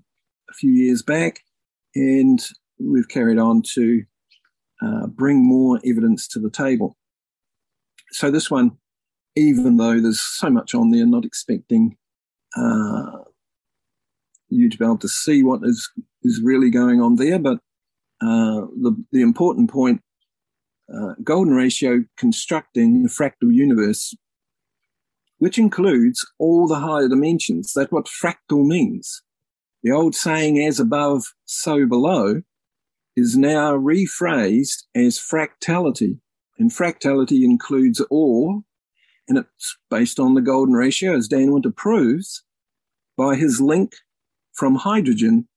[0.49, 1.41] a few years back,
[1.95, 2.39] and
[2.79, 4.03] we've carried on to
[4.81, 6.95] uh, bring more evidence to the table.
[8.11, 8.77] So this one,
[9.37, 11.95] even though there's so much on there, not expecting
[12.55, 13.19] uh,
[14.49, 15.89] you to be able to see what is
[16.23, 17.59] is really going on there, but
[18.21, 20.01] uh, the the important point,
[20.93, 24.15] uh, golden ratio constructing the fractal universe,
[25.37, 27.73] which includes all the higher dimensions.
[27.75, 29.21] That's what fractal means.
[29.83, 32.41] The old saying, as above, so below,
[33.15, 36.19] is now rephrased as fractality.
[36.59, 38.63] And fractality includes all,
[39.27, 42.43] and it's based on the golden ratio, as Dan Winter proves,
[43.17, 43.93] by his link
[44.53, 45.47] from hydrogen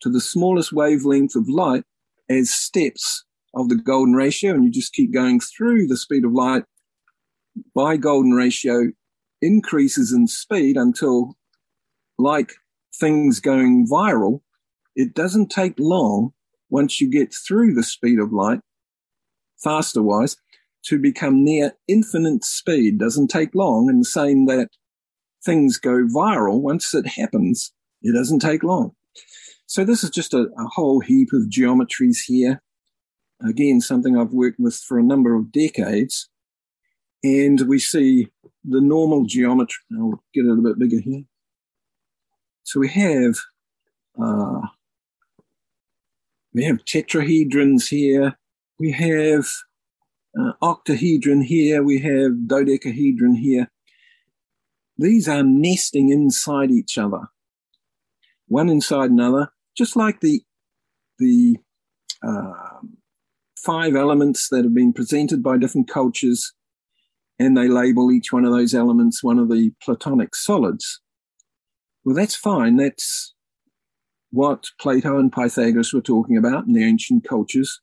[0.00, 1.84] to the smallest wavelength of light
[2.28, 3.24] as steps
[3.54, 4.54] of the golden ratio.
[4.54, 6.64] And you just keep going through the speed of light
[7.74, 8.92] by golden ratio
[9.40, 11.36] increases in speed until,
[12.18, 12.52] like
[12.98, 14.40] things going viral,
[14.94, 16.32] it doesn't take long
[16.70, 18.60] once you get through the speed of light,
[19.62, 20.36] faster wise,
[20.86, 22.98] to become near infinite speed.
[22.98, 23.88] Doesn't take long.
[23.88, 24.70] And the same that
[25.44, 27.72] things go viral, once it happens,
[28.02, 28.92] it doesn't take long.
[29.66, 32.62] So this is just a, a whole heap of geometries here.
[33.46, 36.28] Again, something I've worked with for a number of decades.
[37.24, 38.28] And we see
[38.64, 39.82] the normal geometry.
[39.98, 41.24] I'll get it a bit bigger here.
[42.62, 43.36] So we have
[44.20, 44.60] uh,
[46.52, 48.38] we have tetrahedrons here.
[48.78, 49.46] We have
[50.38, 51.82] uh, octahedron here.
[51.82, 53.70] We have dodecahedron here.
[54.98, 57.28] These are nesting inside each other,
[58.48, 60.42] one inside another, just like the
[61.18, 61.56] the
[62.26, 62.80] uh,
[63.58, 66.52] five elements that have been presented by different cultures,
[67.38, 71.00] and they label each one of those elements one of the Platonic solids.
[72.04, 72.76] Well, that's fine.
[72.76, 73.34] That's
[74.30, 77.80] what Plato and Pythagoras were talking about in the ancient cultures,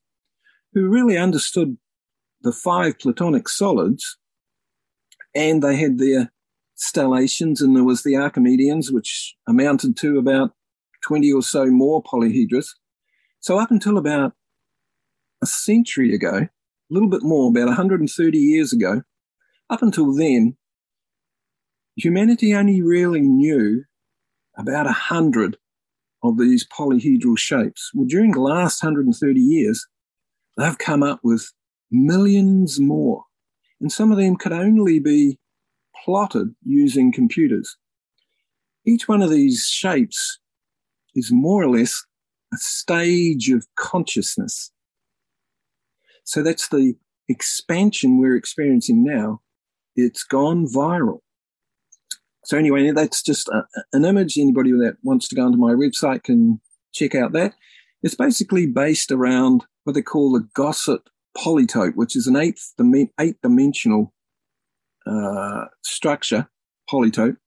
[0.74, 1.78] who really understood
[2.44, 4.18] the five Platonic solids,
[5.34, 6.32] and they had their
[6.76, 10.52] stellations, and there was the Archimedeans, which amounted to about
[11.02, 12.68] 20 or so more polyhedras.
[13.40, 14.34] So up until about
[15.42, 16.50] a century ago, a
[16.90, 19.02] little bit more, about 130 years ago,
[19.70, 20.56] up until then,
[21.96, 23.84] humanity only really knew
[24.58, 25.58] about a hundred
[26.24, 27.92] of these polyhedral shapes.
[27.94, 29.86] Well, during the last 130 years,
[30.58, 31.52] they've come up with
[31.94, 33.24] millions more.
[33.80, 35.40] And some of them could only be
[36.04, 37.78] plotted using computers.
[38.86, 40.40] Each one of these shapes
[41.16, 42.04] is more or less
[42.54, 44.72] a stage of consciousness.
[46.24, 46.96] So that's the
[47.30, 49.42] expansion we're experiencing now.
[49.96, 51.20] It's gone viral.
[52.46, 53.64] So anyway, that's just a,
[53.94, 54.38] an image.
[54.38, 56.60] Anybody that wants to go onto my website can
[56.94, 57.54] check out that.
[58.02, 61.02] It's basically based around what they call the Gosset
[61.38, 62.74] polytope, which is an eighth
[63.20, 64.14] eight dimensional
[65.06, 66.50] uh, structure
[66.90, 67.38] polytope,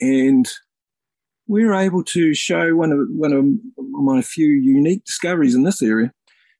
[0.00, 0.48] and
[1.46, 3.44] we're able to show one of one of
[3.76, 6.12] my few unique discoveries in this area.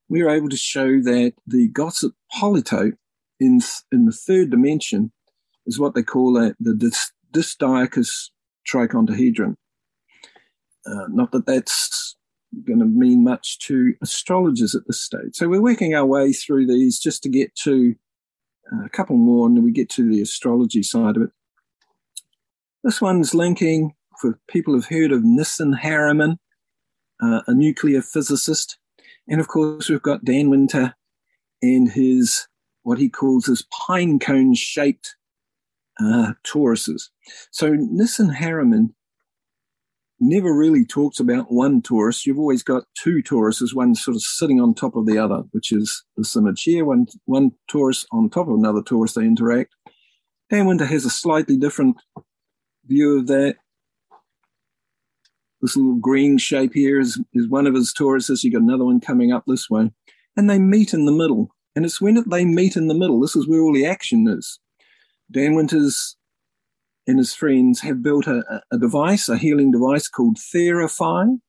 [0.09, 2.95] We are able to show that the Gosset polytope
[3.39, 3.61] in
[3.93, 5.13] in the third dimension
[5.67, 6.73] is what they call a, the
[7.33, 8.31] disdyakis
[8.67, 9.55] triacontahedron.
[10.87, 12.17] Uh, not that that's
[12.65, 15.35] going to mean much to astrologers at this stage.
[15.35, 17.95] So we're working our way through these just to get to
[18.73, 21.31] uh, a couple more, and then we get to the astrology side of it.
[22.85, 26.37] This one's linking for people who've heard of Nassim Haramein,
[27.23, 28.79] uh, a nuclear physicist.
[29.29, 30.95] And of course, we've got Dan Winter
[31.63, 32.47] and his
[32.83, 35.17] what he calls his pine cone shaped
[36.01, 37.11] uh, toruses.
[37.51, 38.95] So Nassim Haramein
[40.21, 42.27] never really talks about one torus.
[42.27, 45.73] You've always got two toruses, one sort of sitting on top of the other, which
[45.73, 46.85] is the image here.
[46.85, 49.75] One, one torus on top of another torus, they interact.
[50.51, 51.97] Dan Winter has a slightly different
[52.87, 53.57] view of that.
[55.61, 58.45] This little green shape here is, is one of his toruses.
[58.45, 59.91] You've got another one coming up this way.
[60.37, 61.55] And they meet in the middle.
[61.75, 64.59] And it's when they meet in the middle, this is where all the action is.
[65.31, 66.17] Dan Winters
[67.09, 71.41] and his friends have built a, a device, a healing device called Theraphi,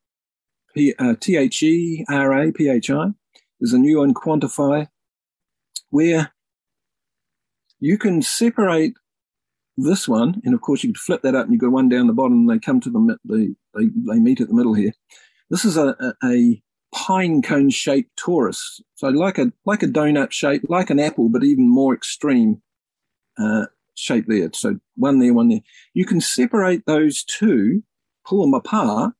[0.98, 3.08] uh, T H E R A P H I.
[3.60, 4.88] There's a new one, Quantify,
[5.90, 6.32] where
[7.80, 8.94] you can separate
[9.76, 12.08] this one, and of course you could flip that up and you've got one down
[12.08, 14.94] the bottom and they come to the, the they, they meet at the middle here.
[15.50, 16.62] This is a, a, a
[16.96, 18.60] pine cone shaped torus.
[18.96, 22.62] So like a like a donut shape, like an apple, but even more extreme
[23.38, 23.66] uh,
[24.00, 24.50] shape there.
[24.54, 25.62] So one there, one there.
[25.94, 27.84] You can separate those two,
[28.26, 29.14] pull them apart,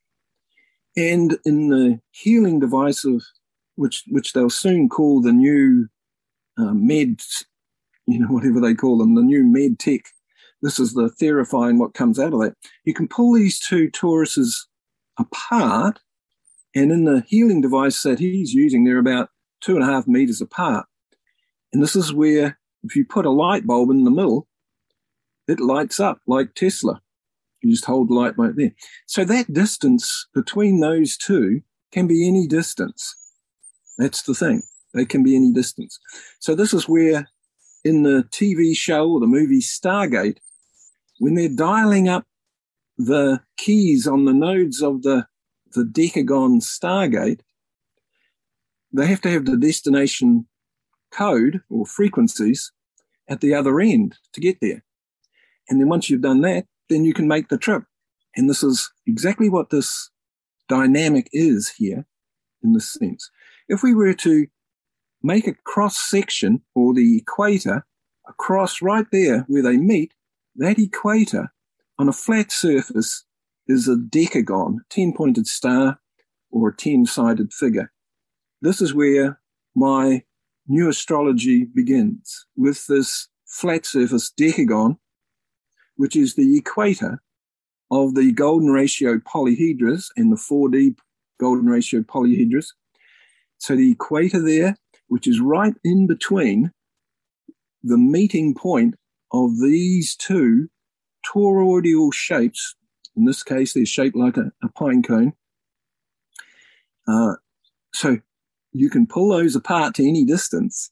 [0.96, 3.24] and in the healing device of
[3.76, 5.88] which which they'll soon call the new
[6.58, 7.22] uh, med,
[8.08, 10.02] you know, whatever they call them, the new med tech.
[10.62, 12.56] This is the therifying what comes out of that.
[12.84, 14.66] You can pull these two toruses
[15.18, 16.00] apart,
[16.76, 19.30] and in the healing device that he's using, they're about
[19.62, 20.86] two and a half meters apart.
[21.72, 24.48] And this is where, if you put a light bulb in the middle,
[25.50, 27.02] it lights up like Tesla.
[27.62, 28.72] You just hold light right there.
[29.06, 33.16] So that distance between those two can be any distance.
[33.98, 34.62] That's the thing.
[34.94, 36.00] They can be any distance.
[36.40, 37.28] So this is where
[37.84, 40.38] in the TV show or the movie Stargate,
[41.20, 42.26] when they're dialing up
[42.98, 45.28] the keys on the nodes of the,
[45.74, 47.42] the decagon Stargate,
[48.92, 50.48] they have to have the destination
[51.12, 52.72] code or frequencies
[53.28, 54.84] at the other end to get there.
[55.70, 57.84] And then once you've done that, then you can make the trip.
[58.36, 60.10] And this is exactly what this
[60.68, 62.06] dynamic is here
[62.64, 63.30] in this sense.
[63.68, 64.48] If we were to
[65.22, 67.86] make a cross section or the equator
[68.28, 70.14] across right there where they meet,
[70.56, 71.52] that equator
[71.98, 73.26] on a flat surface
[73.68, 76.00] is a decagon, 10 pointed star
[76.52, 77.92] or a 10 sided figure.
[78.62, 79.40] This is where
[79.76, 80.24] my
[80.68, 84.98] new astrology begins with this flat surface decagon
[86.00, 87.22] which is the equator
[87.92, 90.96] of the golden ratio polyhedras and the 4D
[91.42, 92.68] golden ratio polyhedras.
[93.58, 94.78] So the equator there,
[95.10, 96.72] which is right in between
[97.84, 98.96] the meeting point
[99.34, 100.70] of these two
[101.28, 102.76] toroidal shapes.
[103.18, 105.34] In this case, they're shaped like a, a pine cone.
[107.10, 107.34] Uh,
[107.94, 108.20] so
[108.72, 110.92] you can pull those apart to any distance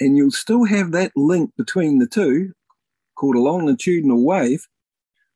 [0.00, 2.52] and you'll still have that link between the two
[3.14, 4.66] called a longitudinal wave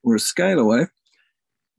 [0.03, 0.87] or a scalar wave,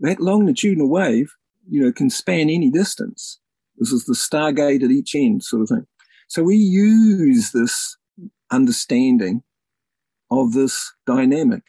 [0.01, 1.33] that longitudinal wave,
[1.69, 3.39] you know, can span any distance.
[3.77, 5.87] This is the stargate at each end sort of thing.
[6.29, 7.97] So we use this
[8.51, 9.43] understanding
[10.31, 11.63] of this dynamic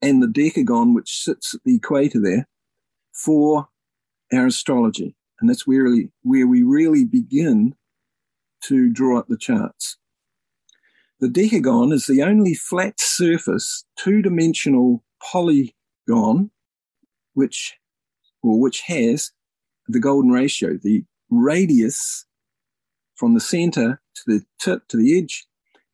[0.00, 2.48] and the decagon, which sits at the equator there,
[3.12, 3.68] for
[4.32, 5.16] our astrology.
[5.40, 7.74] And that's really where we really begin
[8.64, 9.96] to draw up the charts.
[11.22, 16.50] The decagon is the only flat surface, two dimensional polygon,
[17.34, 17.76] which,
[18.42, 19.30] or which has
[19.86, 22.26] the golden ratio, the radius
[23.14, 25.46] from the center to the tip to the edge,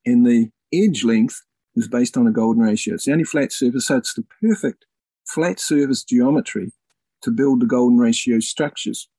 [0.07, 1.45] and the edge length
[1.77, 2.95] is based on a golden ratio.
[2.95, 4.87] It's the only flat surface, so it's the perfect
[5.27, 6.73] flat surface geometry
[7.21, 9.11] to build the golden ratio structures.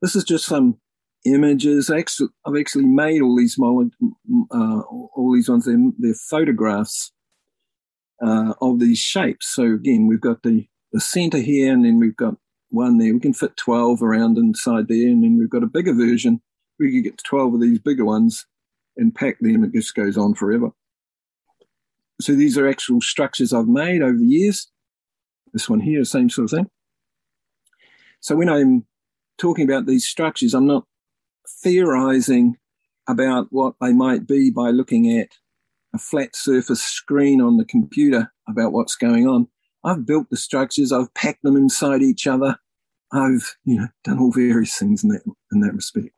[0.00, 0.80] This is just some
[1.24, 1.90] images.
[1.90, 5.66] Actually, I've actually made all these uh, all these ones.
[5.66, 7.12] They're, they're photographs
[8.24, 9.54] uh, of these shapes.
[9.54, 12.34] So again, we've got the the center here, and then we've got
[12.70, 13.12] one there.
[13.12, 16.40] We can fit twelve around inside there, and then we've got a bigger version.
[16.78, 18.46] We could get twelve of these bigger ones
[18.96, 19.64] and pack them.
[19.64, 20.70] It just goes on forever.
[22.20, 24.70] So these are actual structures I've made over the years.
[25.52, 26.70] This one here, same sort of thing.
[28.20, 28.84] So when I'm
[29.38, 30.84] talking about these structures, I'm not
[31.62, 32.56] theorizing
[33.08, 35.28] about what they might be by looking at
[35.94, 39.48] a flat surface screen on the computer about what's going on.
[39.82, 42.58] I've built the structures, I've packed them inside each other.
[43.12, 45.22] I've, you know, done all various things in that
[45.52, 46.10] in that respect.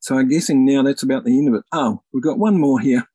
[0.00, 1.64] So I'm guessing now that's about the end of it.
[1.72, 3.08] Oh, we've got one more here.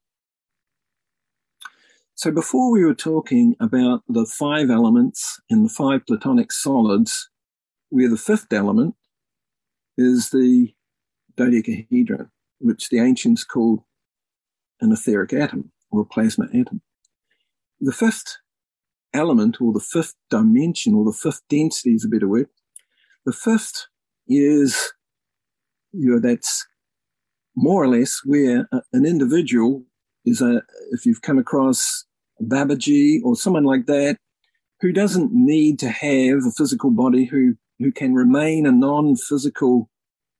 [2.16, 7.30] So before we were talking about the five elements in the five platonic solids,
[7.89, 8.95] where the fifth element
[9.97, 10.74] is the
[11.36, 12.30] dodecahedron,
[12.60, 13.82] which the ancients called
[14.82, 16.82] an etheric atom or a plasma atom.
[17.80, 18.38] The fifth
[19.14, 22.48] element or the fifth dimension or the fifth density is a better word.
[23.26, 23.88] The fifth
[24.28, 24.94] is,
[25.92, 26.66] you know, that's
[27.56, 29.84] more or less where an individual
[30.26, 30.62] is a,
[30.92, 32.06] if you've come across
[32.42, 34.18] Babaji or someone like that,
[34.82, 39.90] who doesn't need to have a physical body, who, who can remain a non-physical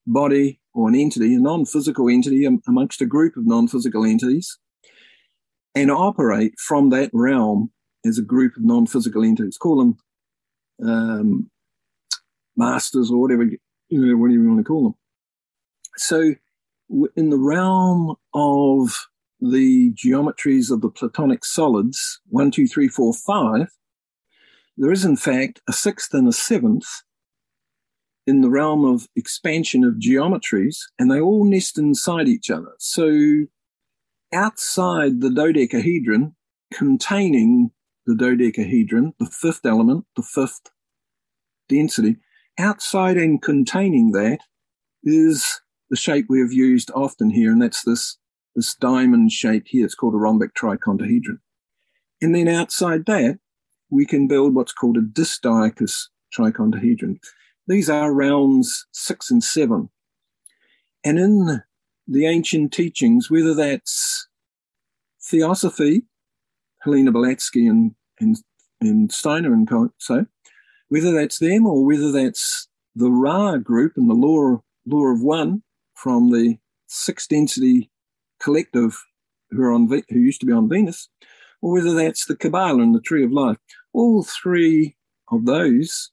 [0.06, 4.60] body or an entity, a non-physical entity amongst a group of non-physical entities,
[5.74, 7.72] and operate from that realm
[8.06, 9.58] as a group of non-physical entities.
[9.58, 9.98] Call them
[10.88, 11.50] um,
[12.56, 13.60] masters or whatever you
[13.90, 14.96] know, whatever you want to call them.
[15.98, 16.36] So,
[17.16, 19.08] in the realm of
[19.40, 23.68] the geometries of the Platonic solids, one, two, three, four, five,
[24.78, 26.88] there is in fact a sixth and a seventh
[28.28, 32.74] in the realm of expansion of geometries, and they all nest inside each other.
[32.80, 33.46] So,
[34.34, 36.36] outside the dodecahedron,
[36.74, 37.72] containing
[38.06, 40.72] the dodecahedron, the fifth element, the fifth
[41.70, 42.18] density,
[42.58, 44.40] outside and containing that
[45.04, 48.18] is the shape we have used often here, and that's this,
[48.56, 49.86] this diamond shape here.
[49.86, 51.40] It's called a rhombic triacontahedron.
[52.22, 53.40] And then outside that,
[53.90, 57.20] we can build what's called a disdyakis triacontahedron.
[57.68, 59.90] These are rounds six and seven.
[61.04, 61.62] And in
[62.08, 64.28] the ancient teachings, whether that's
[65.22, 66.04] theosophy,
[66.82, 68.38] Helena Blavatsky and, and,
[68.82, 70.26] and Steiner and so,
[70.90, 75.64] whether that's them or whether that's the Ra group and the law, law of one
[75.96, 76.58] from the
[76.88, 77.90] six density
[78.40, 79.04] collective
[79.50, 81.10] who are on who used to be on Venus,
[81.62, 83.58] or whether that's the Kabbalah and the Tree of Life.
[83.94, 84.96] All three
[85.32, 86.12] of those,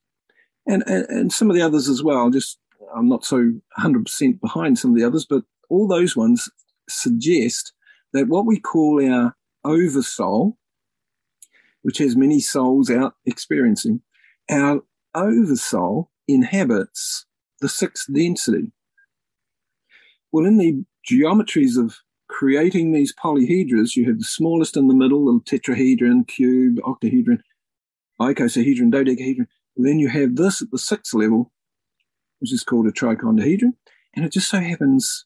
[0.66, 2.30] and, and, and some of the others as well.
[2.30, 2.58] Just
[2.94, 6.48] I'm not so 100% behind some of the others, but all those ones
[6.88, 7.72] suggest
[8.12, 9.34] that what we call our
[9.64, 10.58] oversoul,
[11.82, 14.02] which has many souls out experiencing,
[14.50, 14.82] our
[15.14, 17.26] oversoul inhabits
[17.60, 18.72] the sixth density.
[20.30, 21.96] Well, in the geometries of
[22.28, 27.42] creating these polyhedras, you have the smallest in the middle, the tetrahedron, cube, octahedron,
[28.20, 29.48] icosahedron, dodecahedron.
[29.76, 31.52] Then you have this at the sixth level,
[32.40, 33.72] which is called a triacontahedron.
[34.14, 35.24] And it just so happens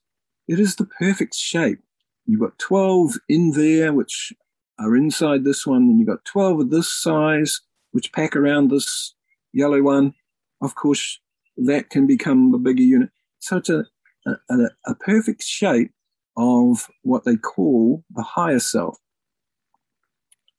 [0.49, 1.81] it is the perfect shape.
[2.25, 4.33] You've got 12 in there, which
[4.79, 7.61] are inside this one, and you've got 12 of this size,
[7.93, 9.15] which pack around this
[9.53, 10.15] yellow one.
[10.61, 11.21] Of course,
[11.57, 13.11] that can become a bigger unit.
[13.41, 13.85] So it's a,
[14.27, 15.93] a, a perfect shape
[16.37, 18.99] of what they call the higher self.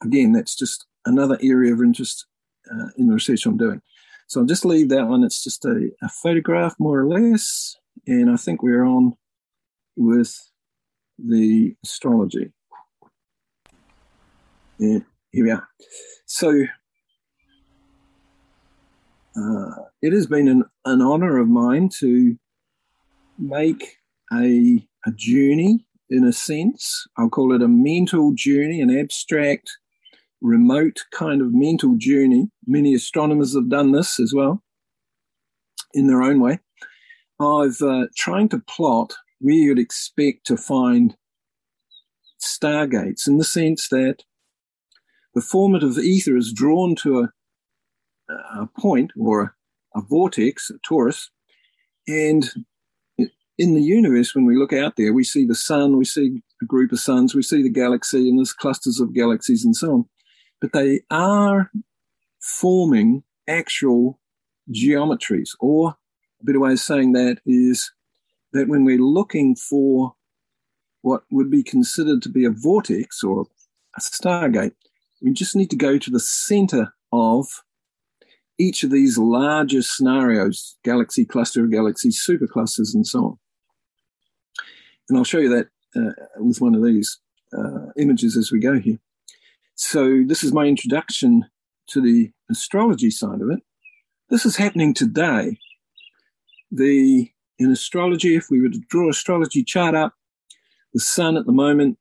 [0.04, 2.26] Again, that's just another area of interest
[2.72, 3.82] uh, in the research I'm doing.
[4.28, 5.24] So I'll just leave that one.
[5.24, 7.76] It's just a, a photograph, more or less.
[8.06, 9.14] And I think we're on
[9.96, 10.52] with
[11.18, 12.52] the astrology.
[14.80, 15.68] And here we are.
[16.26, 16.64] So
[19.36, 22.38] uh, it has been an, an honor of mine to
[23.40, 23.98] make
[24.34, 27.08] a, a journey in a sense.
[27.18, 29.70] I'll call it a mental journey, an abstract,
[30.42, 32.50] remote kind of mental journey.
[32.66, 34.64] Many astronomers have done this as well
[35.94, 36.60] in their own way.
[37.40, 41.16] I've uh, trying to plot where you'd expect to find
[42.44, 44.24] stargates in the sense that
[45.34, 47.30] the formative ether is drawn to a
[48.30, 49.42] a point or
[49.96, 51.30] a, a vortex, a torus,
[52.08, 52.50] and
[53.58, 56.66] in the universe, when we look out there, we see the sun, we see a
[56.66, 60.06] group of suns, we see the galaxy, and there's clusters of galaxies and so on.
[60.62, 61.72] But they are
[62.40, 64.20] forming actual
[64.72, 65.96] geometries, or
[66.42, 67.92] a better way of saying that is
[68.54, 70.16] that when we're looking for
[71.02, 73.46] what would be considered to be a vortex or
[73.96, 74.74] a stargate,
[75.22, 77.48] we just need to go to the center of
[78.60, 83.38] each of these larger scenarios, galaxy cluster of galaxies, superclusters, and so on.
[85.10, 87.20] And I'll show you that uh, with one of these
[87.58, 89.00] uh, images as we go here.
[89.78, 91.46] So this is my introduction
[91.90, 93.60] to the astrology side of it.
[94.28, 95.60] This is happening today.
[96.72, 100.14] The in astrology, if we were to draw astrology chart up,
[100.94, 102.00] the sun at the moment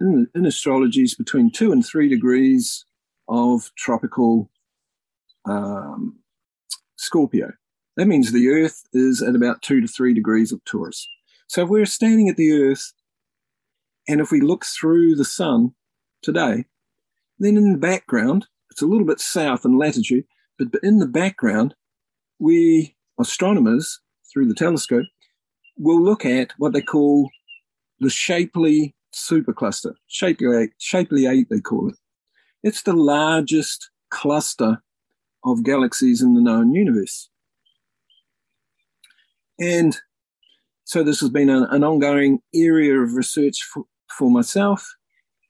[0.00, 2.86] in, in astrology is between two and three degrees
[3.28, 4.50] of tropical
[5.44, 6.20] um,
[6.96, 7.52] Scorpio.
[7.98, 11.06] That means the Earth is at about two to three degrees of Taurus.
[11.48, 12.94] So if we're standing at the Earth,
[14.08, 15.74] and if we look through the sun
[16.22, 16.64] today,
[17.38, 20.24] then in the background, it's a little bit south in latitude,
[20.58, 21.74] but in the background,
[22.38, 24.00] we astronomers
[24.32, 25.06] through the telescope
[25.76, 27.30] will look at what they call
[28.00, 29.94] the Shapley supercluster.
[30.06, 31.96] Shapley, Shapley 8, they call it.
[32.62, 34.82] It's the largest cluster
[35.44, 37.28] of galaxies in the known universe.
[39.60, 39.96] And
[40.84, 44.86] so this has been a, an ongoing area of research for, for myself.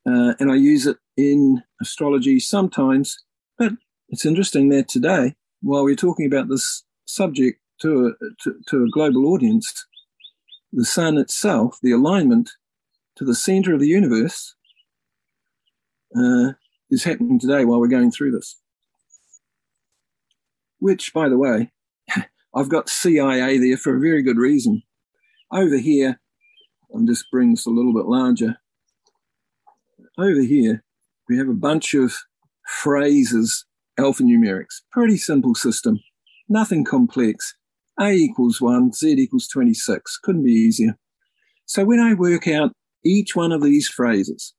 [0.06, 3.18] Uh, and I use it in astrology sometimes.
[3.58, 3.72] But
[4.08, 8.90] it's interesting that today, while we're talking about this subject to a, to, to a
[8.90, 9.86] global audience,
[10.72, 12.50] the sun itself, the alignment
[13.16, 14.54] to the center of the universe,
[16.16, 16.52] uh,
[16.90, 18.56] is happening today while we're going through this.
[20.78, 21.72] Which, by the way,
[22.54, 24.82] I've got CIA there for a very good reason.
[25.50, 26.20] Over here,
[27.30, 28.56] bring this a little bit larger.
[30.16, 30.84] Over here,
[31.28, 32.14] we have a bunch of
[32.66, 33.64] phrases,
[33.98, 34.82] alphanumerics.
[34.92, 35.98] Pretty simple system,
[36.48, 37.54] nothing complex.
[37.98, 40.18] A equals 1, Z equals 26.
[40.22, 40.96] Couldn't be easier.
[41.66, 42.72] So when I work out
[43.04, 44.54] each one of these phrases,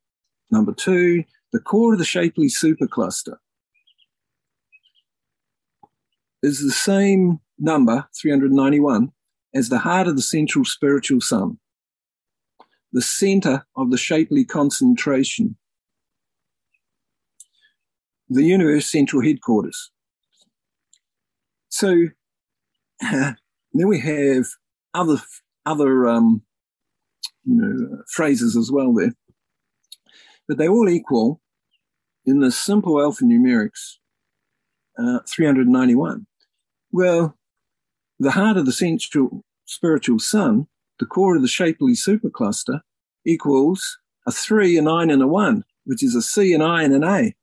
[0.51, 3.37] number two, the core of the Shapley supercluster
[6.43, 9.09] is the same number, 391,
[9.53, 11.59] as the heart of the central spiritual sun,
[12.95, 15.57] the center of the Shapley concentration,
[18.29, 19.91] the universe central headquarters.
[21.67, 22.05] So
[23.01, 23.35] then
[23.73, 24.45] we have
[24.93, 25.17] other
[25.65, 26.43] other um,
[27.43, 29.13] you know, phrases as well there,
[30.47, 31.41] but they all equal
[32.25, 33.95] in the simple alphanumerics
[34.97, 36.25] uh, 391.
[36.93, 37.37] Well,
[38.19, 40.67] the heart of the central spiritual sun,
[40.99, 42.81] the core of the Shapley supercluster,
[43.25, 46.93] equals a three, a nine, and a one, which is a C, an I, and
[46.93, 47.35] an A,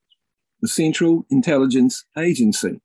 [0.60, 2.80] the Central Intelligence Agency,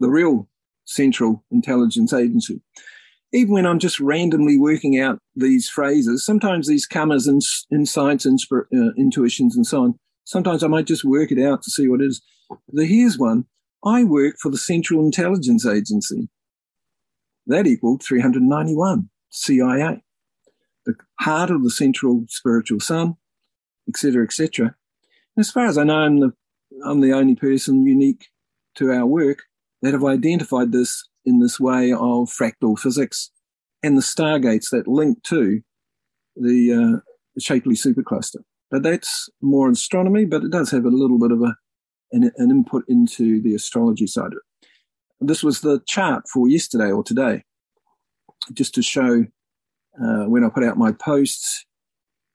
[0.00, 0.48] the real
[0.84, 2.60] Central Intelligence Agency.
[3.32, 7.26] Even when I'm just randomly working out these phrases, sometimes these come as
[7.72, 9.98] insights, inspir- uh, intuitions, and so on.
[10.24, 12.22] Sometimes I might just work it out to see what it is.
[12.72, 13.46] Here's one.
[13.84, 16.28] I work for the Central Intelligence Agency.
[17.46, 20.02] That equaled 391 CIA,
[20.86, 23.16] the heart of the central spiritual sun,
[23.88, 24.74] etc., etc.
[25.38, 26.32] As far as I know, I'm the
[26.84, 28.28] I'm the only person unique
[28.76, 29.42] to our work
[29.82, 33.30] that have identified this in this way of fractal physics
[33.82, 35.60] and the stargates that link to
[36.36, 37.00] the, uh,
[37.34, 38.40] the Shapley supercluster.
[38.70, 41.54] But that's more astronomy, but it does have a little bit of a
[42.12, 44.38] an, an input into the astrology side of it.
[45.20, 47.44] This was the chart for yesterday or today,
[48.52, 49.24] just to show
[50.02, 51.64] uh, when I put out my posts.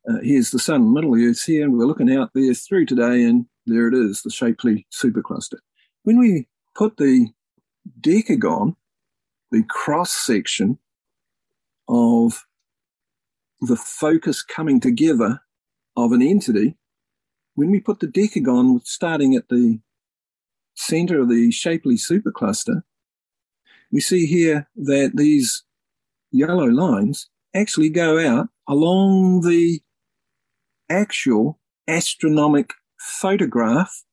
[0.10, 3.46] Uh, here's the sun, middle Earth here, and we're looking out there through today, and
[3.66, 5.60] there it is, the Shapley supercluster.
[6.04, 7.28] When we put the
[8.00, 8.76] decagon,
[9.52, 10.80] the cross section
[11.88, 12.46] of
[13.62, 15.42] the focus coming together
[15.98, 16.78] of an entity,
[17.56, 19.80] when we put the decagon starting at the
[20.80, 22.84] center of the Shapley supercluster,
[23.92, 25.64] we see here that these
[26.32, 29.82] yellow lines actually go out along the
[30.90, 34.04] actual astronomic photograph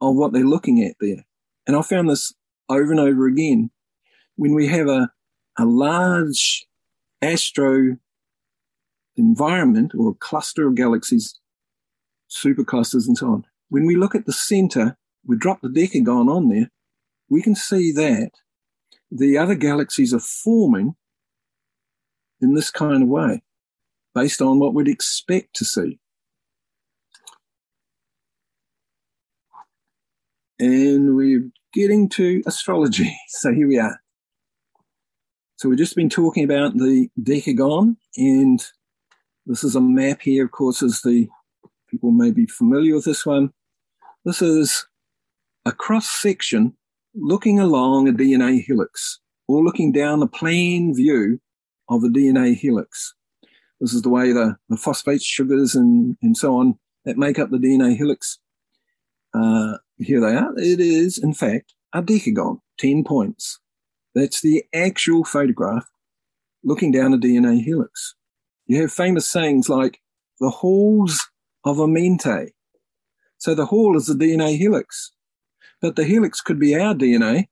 [0.00, 1.24] of what they're looking at there.
[1.66, 2.34] And I found this
[2.68, 3.70] over and over again.
[4.36, 5.10] When we have a,
[5.58, 6.66] a large
[7.22, 7.96] astro
[9.16, 11.38] environment or a cluster of galaxies,
[12.30, 14.96] superclusters and so on, when we look at the center,
[15.26, 16.70] we drop the decagon on there,
[17.28, 18.30] we can see that
[19.10, 20.94] the other galaxies are forming
[22.40, 23.42] in this kind of way,
[24.14, 25.98] based on what we'd expect to see.
[30.58, 33.16] And we're getting to astrology.
[33.28, 34.00] So here we are.
[35.56, 38.64] So we've just been talking about the decagon, and
[39.46, 41.28] this is a map here, of course, as the
[41.88, 43.52] people may be familiar with this one.
[44.24, 44.86] This is
[45.64, 46.76] a cross section
[47.14, 51.40] looking along a DNA helix, or looking down a plane view
[51.88, 53.14] of a DNA helix.
[53.80, 57.50] This is the way the, the phosphate sugars and, and so on that make up
[57.50, 58.38] the DNA helix
[59.34, 60.52] uh, here they are.
[60.56, 63.58] It is, in fact, a decagon, 10 points.
[64.14, 65.88] That's the actual photograph
[66.62, 68.14] looking down a DNA helix.
[68.66, 70.00] You have famous sayings like
[70.40, 71.28] the halls
[71.64, 72.50] of Amenti.
[73.38, 75.12] So the hall is the DNA helix,
[75.82, 77.48] but the helix could be our DNA,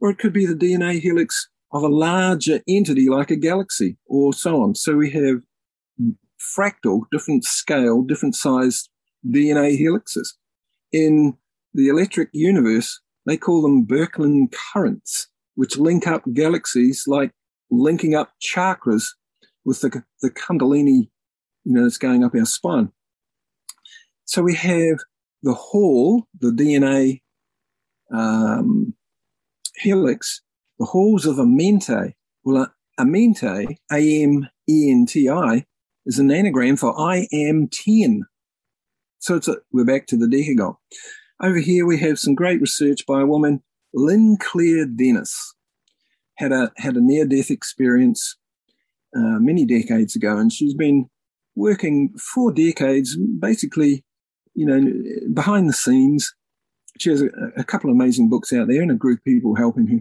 [0.00, 4.32] or it could be the DNA helix of a larger entity like a galaxy or
[4.32, 4.74] so on.
[4.74, 5.40] So we have
[6.56, 8.88] fractal, different scale, different size
[9.26, 10.28] DNA helixes.
[10.92, 11.36] In
[11.72, 17.32] the electric universe, they call them Birkeland currents, which link up galaxies like
[17.70, 19.04] linking up chakras
[19.64, 21.08] with the, the Kundalini,
[21.64, 22.92] you know, that's going up our spine.
[24.26, 24.98] So we have
[25.42, 27.22] the hall, the DNA
[28.12, 28.94] um,
[29.76, 30.42] helix,
[30.78, 32.14] the halls of Amenti.
[32.44, 35.64] Well, Amenti, A M E N T I,
[36.06, 38.22] is an anagram for I am 10.
[39.18, 40.76] So it's a, we're back to the decagon.
[41.42, 45.54] Over here, we have some great research by a woman, Lynnclaire Dennis.
[46.36, 48.36] Had a, had a near death experience
[49.16, 51.08] uh, many decades ago, and she's been
[51.54, 54.04] working for decades, basically,
[54.54, 54.92] you know,
[55.32, 56.34] behind the scenes.
[56.98, 59.56] She has a, a couple of amazing books out there and a group of people
[59.56, 60.00] helping her.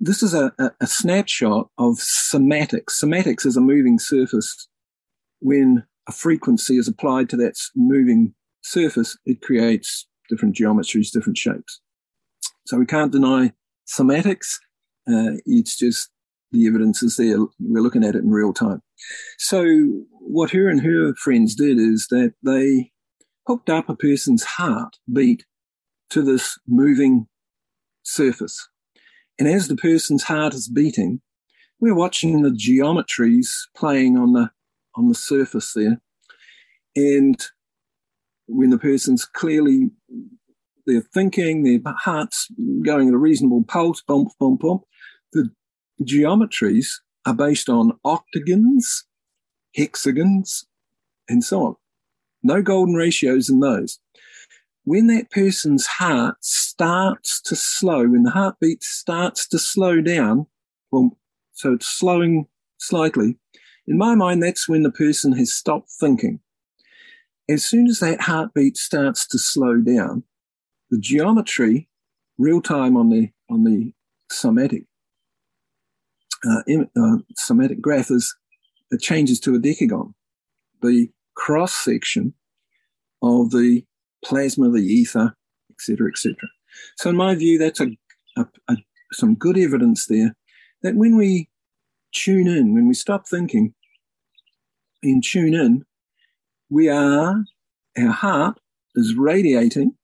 [0.00, 3.00] This is a, a, a snapshot of cymatics.
[3.02, 4.68] Cymatics is a moving surface.
[5.40, 11.80] When a frequency is applied to that moving surface, it creates different geometries, different shapes.
[12.66, 13.52] So we can't deny
[13.86, 14.46] cymatics.
[15.08, 16.10] Uh, it's just
[16.52, 17.38] the evidence is there.
[17.60, 18.82] We're looking at it in real time.
[19.38, 19.64] So
[20.10, 22.92] what her and her friends did is that they
[23.46, 25.44] hooked up a person's heart beat
[26.12, 27.26] to this moving
[28.02, 28.68] surface.
[29.38, 31.20] And as the person's heart is beating,
[31.80, 34.50] we're watching the geometries playing on the
[34.94, 36.00] on the surface there.
[36.94, 37.42] And
[38.46, 39.90] when the person's clearly
[40.86, 42.48] they're thinking, their heart's
[42.82, 44.82] going at a reasonable pulse, bump, bump, bump.
[45.32, 45.50] The
[46.02, 46.88] geometries
[47.24, 49.04] are based on octagons,
[49.74, 50.66] hexagons,
[51.28, 51.76] and so on.
[52.42, 54.00] No golden ratios in those.
[54.84, 60.46] When that person's heart starts to slow, when the heartbeat starts to slow down,
[60.90, 61.16] well,
[61.52, 62.46] so it's slowing
[62.78, 63.38] slightly,
[63.86, 66.40] in my mind, that's when the person has stopped thinking.
[67.48, 70.24] As soon as that heartbeat starts to slow down,
[70.90, 71.88] the geometry,
[72.38, 73.92] real time on the on the
[74.30, 74.86] cymatic
[76.46, 78.34] uh, uh, cymatic graph is
[78.90, 80.14] it changes to a decagon.
[80.82, 82.34] The cross section
[83.22, 83.84] of the
[84.24, 85.34] plasma, the ether,
[85.70, 86.36] etc., etc.
[86.96, 87.88] So, in my view, that's a,
[88.36, 88.76] a, a,
[89.12, 90.34] some good evidence there
[90.82, 91.48] that when we
[92.12, 93.74] tune in, when we stop thinking
[95.02, 95.84] and tune in,
[96.70, 97.44] we are,
[97.98, 98.58] our heart
[98.94, 99.94] is radiating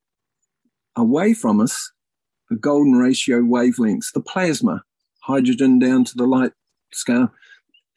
[0.96, 1.92] away from us
[2.50, 4.82] the golden ratio wavelengths, the plasma,
[5.22, 6.52] hydrogen down to the light
[6.92, 7.30] scale,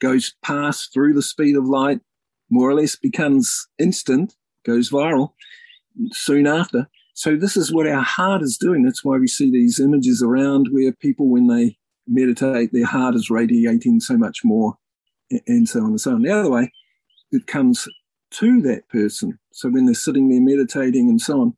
[0.00, 2.00] goes past through the speed of light,
[2.50, 5.32] more or less becomes instant, goes viral
[6.10, 6.88] soon after.
[7.14, 8.82] So this is what our heart is doing.
[8.82, 11.76] That's why we see these images around where people, when they
[12.06, 14.76] meditate, their heart is radiating so much more,
[15.46, 16.22] and so on and so on.
[16.22, 16.72] The other way,
[17.30, 17.86] it comes
[18.32, 19.38] to that person.
[19.52, 21.56] So when they're sitting there meditating and so on,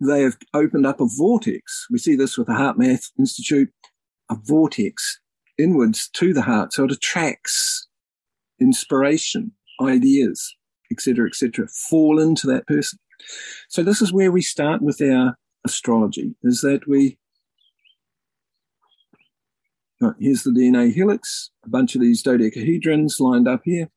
[0.00, 1.86] they have opened up a vortex.
[1.90, 3.70] We see this with the HeartMath Institute,
[4.30, 5.20] a vortex
[5.56, 6.72] inwards to the heart.
[6.72, 7.86] So it attracts
[8.60, 10.56] inspiration, ideas,
[10.90, 12.98] etc., etc., fall into that person.
[13.68, 17.18] So this is where we start with our astrology, is that we
[20.02, 23.90] oh, here's the DNA helix, a bunch of these dodecahedrons lined up here.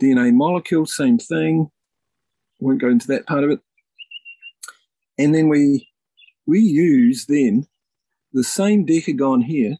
[0.00, 1.70] DNA molecule, same thing.
[2.58, 3.60] Won't go into that part of it.
[5.18, 5.88] And then we
[6.46, 7.66] we use then
[8.32, 9.76] the same decagon here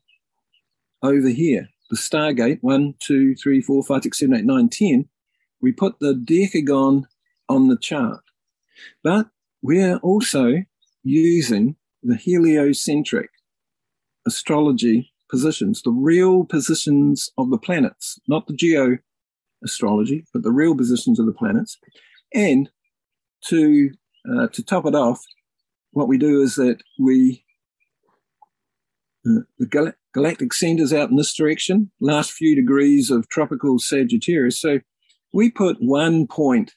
[1.02, 5.08] over here, the Stargate, one, two, three, four, five, six, seven, eight, nine, ten.
[5.60, 7.04] We put the decagon
[7.48, 8.20] on the chart.
[9.02, 9.28] But
[9.62, 10.64] we're also
[11.02, 13.30] using the heliocentric
[14.26, 18.98] astrology positions, the real positions of the planets, not the geo
[19.64, 21.78] astrology, but the real positions of the planets.
[22.34, 22.70] And
[23.46, 23.90] to
[24.30, 25.24] uh, to top it off,
[25.92, 27.44] what we do is that we
[29.26, 34.60] uh, the gal- galactic centers out in this direction, last few degrees of tropical Sagittarius.
[34.60, 34.80] So
[35.32, 36.72] we put one point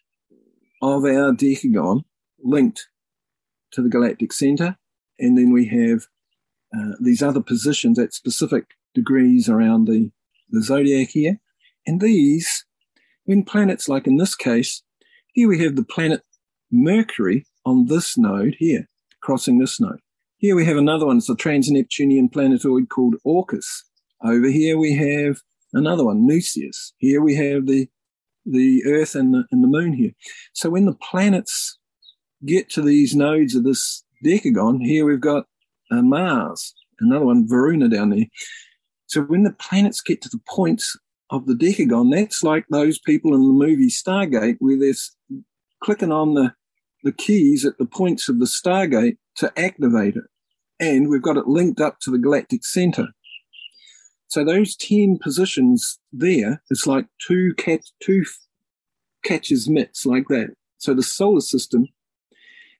[0.84, 2.04] of our decagon
[2.44, 2.90] linked
[3.72, 4.78] to the galactic center,
[5.18, 6.08] and then we have
[6.78, 10.12] uh, these other positions at specific degrees around the,
[10.50, 11.40] the zodiac here.
[11.88, 12.66] And these,
[13.24, 14.84] when planets, like in this case,
[15.34, 16.22] here we have the planet
[16.70, 18.90] Mercury on this node here,
[19.22, 20.02] crossing this node.
[20.38, 21.18] Here we have another one.
[21.20, 23.86] It's a trans-Neptunian planetoid called Orcus.
[24.22, 26.92] Over here we have another one, Nucius.
[26.98, 27.88] Here we have the
[28.46, 30.12] the Earth and the, and the Moon here.
[30.54, 31.78] So when the planets
[32.46, 35.46] get to these nodes of this decagon, here we've got
[35.92, 38.26] uh, Mars, another one, Varuna down there.
[39.08, 40.98] So when the planets get to the points
[41.30, 45.40] of the decagon, that's like those people in the movie Stargate where they're
[45.82, 46.54] clicking on the,
[47.04, 50.24] the keys at the points of the Stargate to activate it
[50.80, 53.08] and we've got it linked up to the galactic center.
[54.34, 58.26] So those 10 positions there, it's like two cat, two
[59.24, 60.56] catches mitts like that.
[60.80, 61.86] So the solar system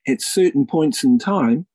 [0.08, 1.66] at certain points in time,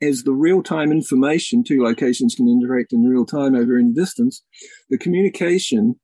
[0.00, 4.44] as the real time information, two locations can interact in real time over any distance,
[4.88, 5.98] the communication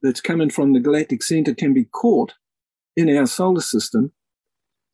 [0.00, 2.34] that's coming from the galactic center can be caught
[2.96, 4.12] in our solar system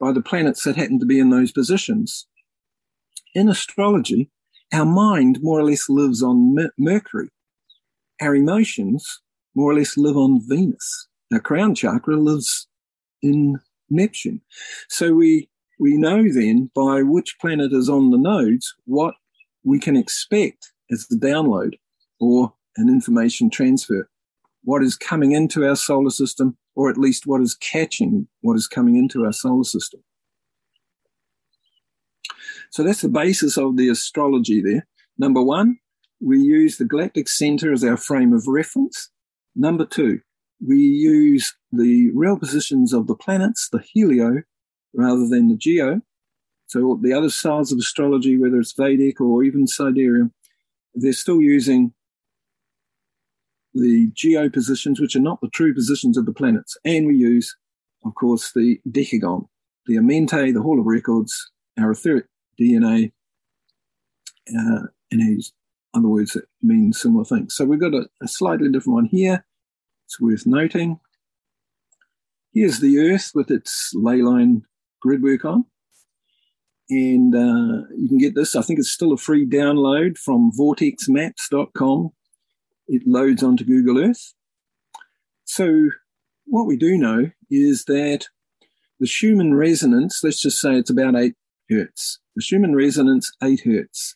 [0.01, 2.27] by the planets that happen to be in those positions.
[3.35, 4.31] In astrology,
[4.72, 7.29] our mind more or less lives on Mercury.
[8.21, 9.21] Our emotions
[9.55, 11.09] more or less live on Venus.
[11.33, 12.69] Our crown chakra lives
[13.23, 13.59] in
[13.91, 14.41] Neptune.
[14.89, 15.49] So we
[15.79, 19.14] we know then by which planet is on the nodes what
[19.64, 21.75] we can expect as the download
[22.21, 24.09] or an information transfer.
[24.62, 28.67] What is coming into our solar system, or at least what is catching what is
[28.67, 30.03] coming into our solar system.
[32.71, 34.87] So that's the basis of the astrology there.
[35.19, 35.79] Number one,
[36.21, 39.11] we use the galactic center as our frame of reference.
[39.55, 40.21] Number two,
[40.67, 44.43] we use the real positions of the planets, the helio,
[44.95, 46.01] rather than the geo.
[46.67, 50.31] So the other styles of astrology, whether it's Vedic or even sidereal,
[50.95, 51.93] they're still using
[53.75, 56.77] the geo positions, which are not the true positions of the planets.
[56.85, 57.55] And we use,
[58.05, 59.47] of course, the decagon,
[59.87, 62.25] the Amenti, the Hall of Records, our etheric
[62.59, 63.12] DNA,
[64.49, 65.23] uh, and
[65.97, 67.55] other words that mean similar things.
[67.55, 69.44] So we've got a, a slightly different one here.
[70.07, 71.01] It's worth noting.
[72.53, 74.62] Here's the Earth with its ley line
[75.01, 75.64] grid work on.
[76.88, 78.55] And uh, you can get this.
[78.55, 82.11] I think it's still a free download from vortexmaps.com.
[82.88, 84.34] It loads onto Google Earth.
[85.44, 85.90] So,
[86.44, 88.26] what we do know is that
[89.01, 91.34] the Schumann resonance, let's just say it's about 8
[91.68, 92.20] hertz.
[92.36, 94.16] The Schumann resonance, 8 hertz.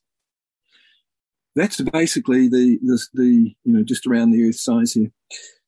[1.57, 5.11] That's basically the, the, the, you know, just around the Earth size here.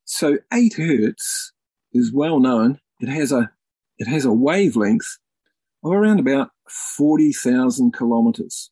[0.05, 1.53] So 8 hertz
[1.93, 2.79] is well known.
[3.01, 3.51] It has a,
[3.99, 5.19] it has a wavelength
[5.85, 8.71] of around about 40,000 kilometers.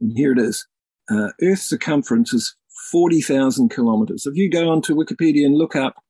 [0.00, 0.66] And here it is.
[1.10, 2.56] Uh, Earth's circumference is
[2.90, 4.26] 40,000 kilometers.
[4.26, 6.02] If you go onto Wikipedia and look up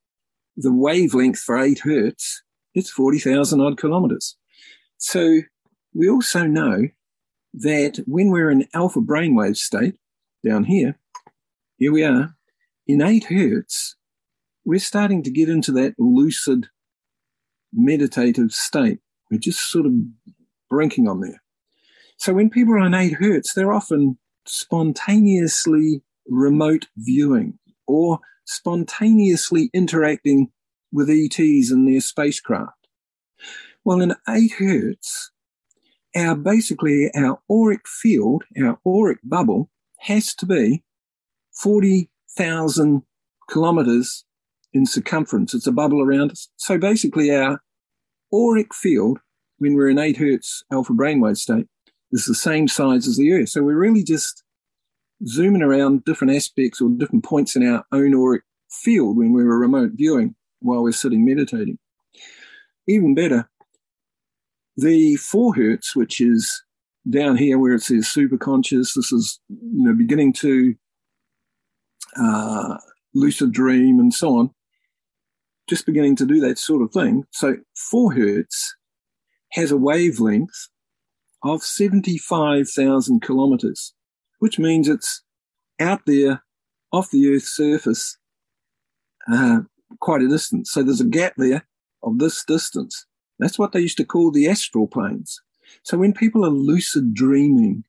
[0.56, 2.42] the wavelength for 8 hertz,
[2.74, 4.36] it's 40,000 odd kilometers.
[4.98, 5.40] So
[5.94, 6.88] we also know
[7.56, 9.94] that when we're in alpha brainwave state
[10.44, 10.98] down here,
[11.78, 12.36] here we are,
[12.86, 13.96] in 8 hertz,
[14.64, 16.68] we're starting to get into that lucid
[17.72, 19.00] meditative state.
[19.30, 19.92] We're just sort of
[20.70, 21.42] brinking on there.
[22.18, 30.50] So when people are on 8 hertz, they're often spontaneously remote viewing or spontaneously interacting
[30.92, 32.88] with ETs and their spacecraft.
[33.84, 35.30] Well, in 8 hertz,
[36.16, 40.82] our basically our auric field, our auric bubble has to be
[41.52, 43.02] 40,000
[43.48, 44.24] kilometers
[44.72, 45.54] in circumference.
[45.54, 46.48] It's a bubble around us.
[46.56, 47.62] So basically our
[48.32, 49.18] auric field,
[49.58, 51.66] when we're in 8 hertz alpha brainwave state,
[52.12, 53.48] is the same size as the Earth.
[53.48, 54.42] So we're really just
[55.26, 59.92] zooming around different aspects or different points in our own auric field when we're remote
[59.94, 61.78] viewing while we're sitting meditating.
[62.86, 63.48] Even better,
[64.76, 66.62] the four hertz, which is
[67.08, 70.74] down here where it says super conscious, this is you know beginning to
[72.20, 72.76] uh,
[73.14, 74.50] lucid dream and so on,
[75.68, 77.24] just beginning to do that sort of thing.
[77.32, 77.56] So
[77.90, 78.74] four hertz
[79.52, 80.68] has a wavelength
[81.42, 83.94] of 75,000 kilometers,
[84.38, 85.22] which means it's
[85.80, 86.42] out there
[86.92, 88.18] off the Earth's surface
[89.32, 89.60] uh,
[90.00, 90.70] quite a distance.
[90.72, 91.66] So there's a gap there
[92.02, 93.05] of this distance.
[93.38, 95.40] That's what they used to call the astral planes.
[95.82, 97.84] So when people are lucid dreaming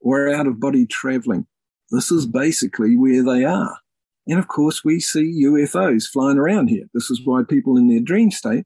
[0.00, 1.46] or out of body traveling,
[1.90, 3.78] this is basically where they are.
[4.26, 6.84] And of course, we see UFOs flying around here.
[6.94, 8.64] This is why people in their dream state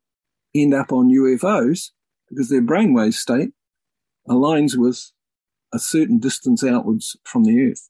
[0.55, 1.91] end up on UFOs
[2.29, 3.51] because their brainwave state
[4.29, 5.13] aligns with
[5.73, 7.89] a certain distance outwards from the Earth.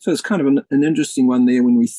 [0.00, 1.96] So it's kind of an, an interesting one there when we th-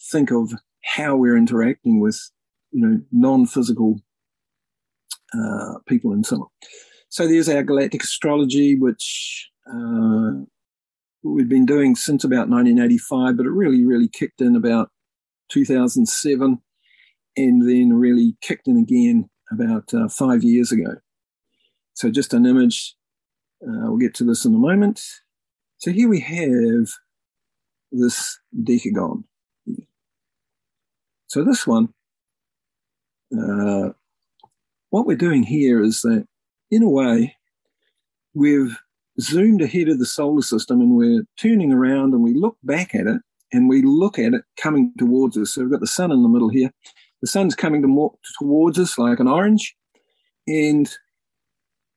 [0.00, 0.52] think of
[0.84, 2.30] how we're interacting with,
[2.70, 4.00] you know, non-physical
[5.34, 6.46] uh, people and so on.
[7.08, 10.32] So there's our galactic astrology, which uh,
[11.22, 14.90] we've been doing since about 1985, but it really, really kicked in about
[15.50, 16.58] 2007
[17.36, 20.96] and then really kicked in again about uh, five years ago.
[21.94, 22.94] So just an image.
[23.62, 25.00] Uh, we'll get to this in a moment.
[25.78, 26.88] So here we have
[27.90, 29.24] this decagon.
[31.26, 31.88] So this one,
[33.36, 33.90] uh,
[34.92, 36.26] what we're doing here is that,
[36.70, 37.34] in a way,
[38.34, 38.78] we've
[39.18, 43.06] zoomed ahead of the solar system and we're turning around and we look back at
[43.06, 43.22] it
[43.52, 45.54] and we look at it coming towards us.
[45.54, 46.70] So we've got the sun in the middle here.
[47.22, 49.74] The sun's coming to towards us like an orange.
[50.46, 50.90] And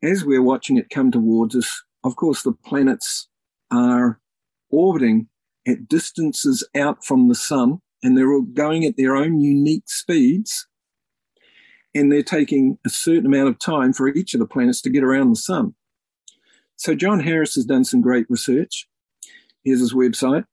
[0.01, 3.27] as we're watching it come towards us, of course, the planets
[3.71, 4.21] are
[4.69, 5.27] orbiting
[5.67, 10.65] at distances out from the sun, and they're all going at their own unique speeds.
[11.95, 15.03] And they're taking a certain amount of time for each of the planets to get
[15.03, 15.73] around the sun.
[16.75, 18.87] So, John Harris has done some great research.
[19.63, 20.43] Here's his website.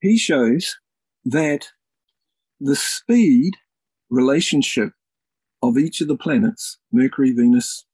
[0.00, 0.76] He shows
[1.24, 1.68] that
[2.60, 3.54] the speed
[4.10, 4.90] relationship
[5.62, 7.86] of each of the planets, Mercury, Venus,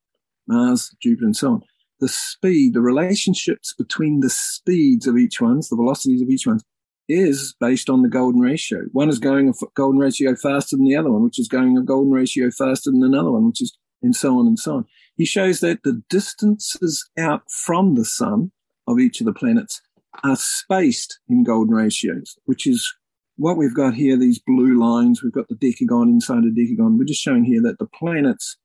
[0.46, 1.62] Mars, Jupiter, and so on,
[2.00, 6.60] the speed, the relationships between the speeds of each one, the velocities of each one,
[7.08, 8.82] is based on the golden ratio.
[8.92, 11.82] One is going a golden ratio faster than the other one, which is going a
[11.82, 14.86] golden ratio faster than another one, which is, and so on and so on.
[15.16, 18.52] He shows that the distances out from the sun
[18.86, 19.80] of each of the planets
[20.24, 22.94] are spaced in golden ratios, which is
[23.36, 25.22] what we've got here, these blue lines.
[25.22, 26.98] We've got the decagon inside a decagon.
[26.98, 28.56] We're just showing here that the planets,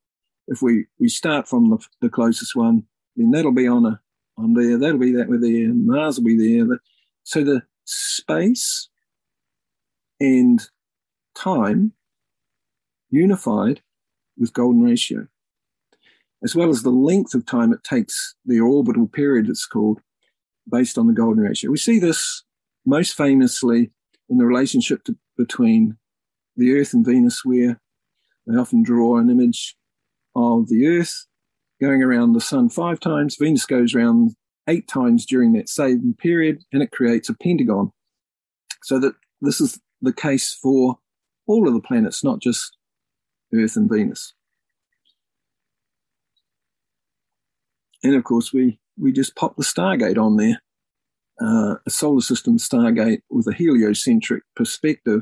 [0.48, 2.84] if we, we start from the, the closest one,
[3.16, 4.00] then that'll be on a
[4.36, 6.80] on there, that'll be that with there, Mars will be there.
[7.24, 8.90] So the space
[10.20, 10.62] and
[11.36, 11.94] time
[13.10, 13.82] unified
[14.38, 15.28] with golden ratio,
[16.44, 20.00] as well as the length of time it takes, the orbital period it's called,
[20.72, 21.70] based on the golden ratio.
[21.70, 22.44] We see this
[22.86, 23.92] most famously
[24.30, 25.98] in the relationship to, between
[26.56, 27.80] the Earth and Venus, where
[28.48, 29.76] they often draw an image
[30.36, 31.26] of the Earth
[31.82, 33.36] going around the sun five times.
[33.40, 34.36] Venus goes around
[34.68, 37.92] eight times during that same period, and it creates a pentagon.
[38.84, 40.98] So that this is the case for
[41.48, 42.78] all of the planets, not just
[43.54, 44.34] Earth and Venus.
[48.04, 50.62] And of course, we, we just pop the Stargate on there,
[51.42, 55.22] uh, a solar system Stargate with a heliocentric perspective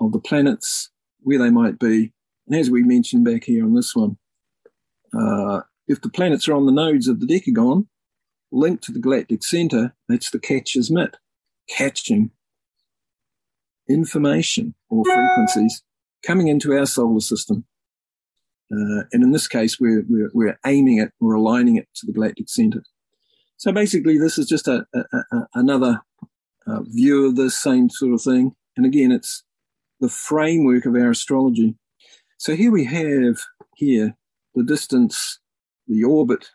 [0.00, 2.12] of the planets, where they might be.
[2.48, 4.18] And as we mentioned back here on this one,
[5.18, 7.86] uh, if the planets are on the nodes of the decagon,
[8.52, 11.16] linked to the galactic center, that's the catcher's mitt,
[11.68, 12.30] catching
[13.88, 15.82] information or frequencies
[16.24, 17.64] coming into our solar system.
[18.70, 22.12] Uh, and in this case, we're, we're, we're, aiming it, we're aligning it to the
[22.12, 22.82] galactic center.
[23.56, 25.00] So basically, this is just a, a,
[25.32, 26.00] a another
[26.66, 28.54] uh, view of the same sort of thing.
[28.76, 29.44] And again, it's
[30.00, 31.76] the framework of our astrology.
[32.38, 33.40] So here we have
[33.76, 34.16] here
[34.54, 35.38] the distance
[35.86, 36.50] the orbit,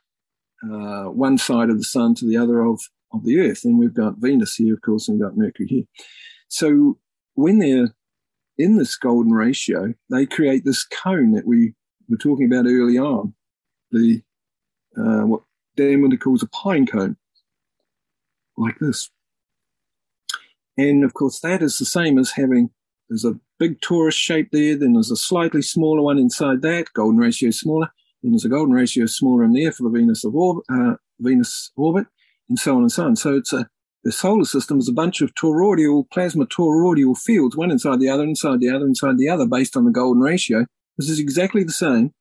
[0.64, 2.82] uh, one side of the sun to the other of,
[3.14, 3.64] of the Earth.
[3.64, 5.84] And we've got Venus here, of course, and we've got Mercury here.
[6.48, 6.98] So
[7.36, 7.94] when they're
[8.58, 11.74] in this golden ratio, they create this cone that we
[12.10, 13.34] were talking about early on,
[13.92, 14.22] the
[14.98, 15.42] uh, what
[15.76, 17.18] Dan Winter calls a pine cone,
[18.58, 19.10] like this.
[20.78, 22.72] And of course, that is the same as having
[23.10, 27.18] there's a big torus shape there, then there's a slightly smaller one inside that, golden
[27.18, 27.90] ratio smaller,
[28.22, 31.72] then there's a golden ratio smaller in there for the Venus of orb, uh, Venus
[31.76, 32.08] orbit,
[32.50, 33.16] and so on and so on.
[33.16, 33.68] So it's a
[34.04, 38.24] the solar system is a bunch of toroidal plasma toroidal fields, one inside the other,
[38.24, 40.66] inside the other, inside the other, based on the golden ratio.
[40.98, 42.14] This is exactly the same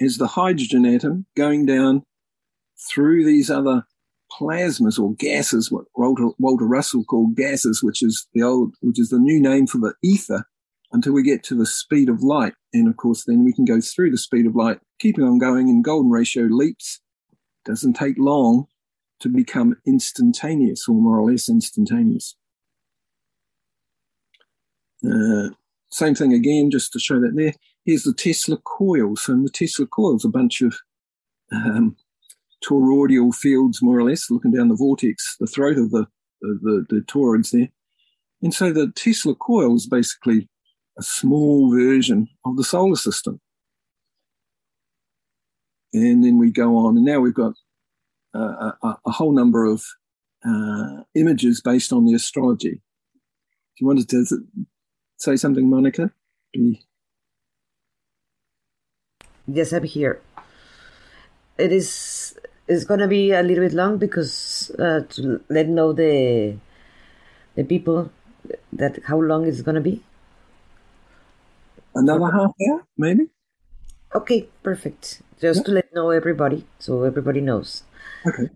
[0.00, 2.02] as the hydrogen atom going down
[2.90, 3.84] through these other
[4.32, 9.10] plasmas or gases, what Walter, Walter Russell called gases, which is the old, which is
[9.10, 10.44] the new name for the ether
[10.92, 12.54] until we get to the speed of light.
[12.72, 15.68] And of course, then we can go through the speed of light, keeping on going
[15.68, 17.00] in golden ratio leaps.
[17.64, 18.66] Doesn't take long
[19.20, 22.36] to become instantaneous or more or less instantaneous.
[25.04, 25.48] Uh,
[25.90, 27.52] same thing again, just to show that there.
[27.84, 29.28] Here's the Tesla coils.
[29.28, 30.76] And the Tesla coils, a bunch of
[31.52, 31.96] um,
[32.64, 36.06] toroidal fields, more or less, looking down the vortex, the throat of the,
[36.40, 37.68] the, the, the toroids there.
[38.42, 40.48] And so the Tesla coil is basically
[40.98, 43.40] a small version of the solar system.
[45.92, 47.54] And then we go on, and now we've got
[48.34, 49.82] uh, a, a, whole number of
[50.44, 52.72] uh, images based on the astrology.
[52.72, 54.26] Do you want to
[55.16, 56.12] say something, Monica?
[56.52, 56.82] Be...
[59.46, 60.20] Yes, I'm here.
[61.56, 62.38] It is
[62.68, 66.56] it's going to be a little bit long because uh, to let know the
[67.54, 68.10] the people
[68.74, 70.02] that how long it's going to be
[71.94, 73.28] another half hour, maybe.
[74.18, 75.22] Okay, perfect.
[75.40, 75.64] Just yeah.
[75.64, 77.84] to let know everybody, so everybody knows.
[78.26, 78.50] Okay.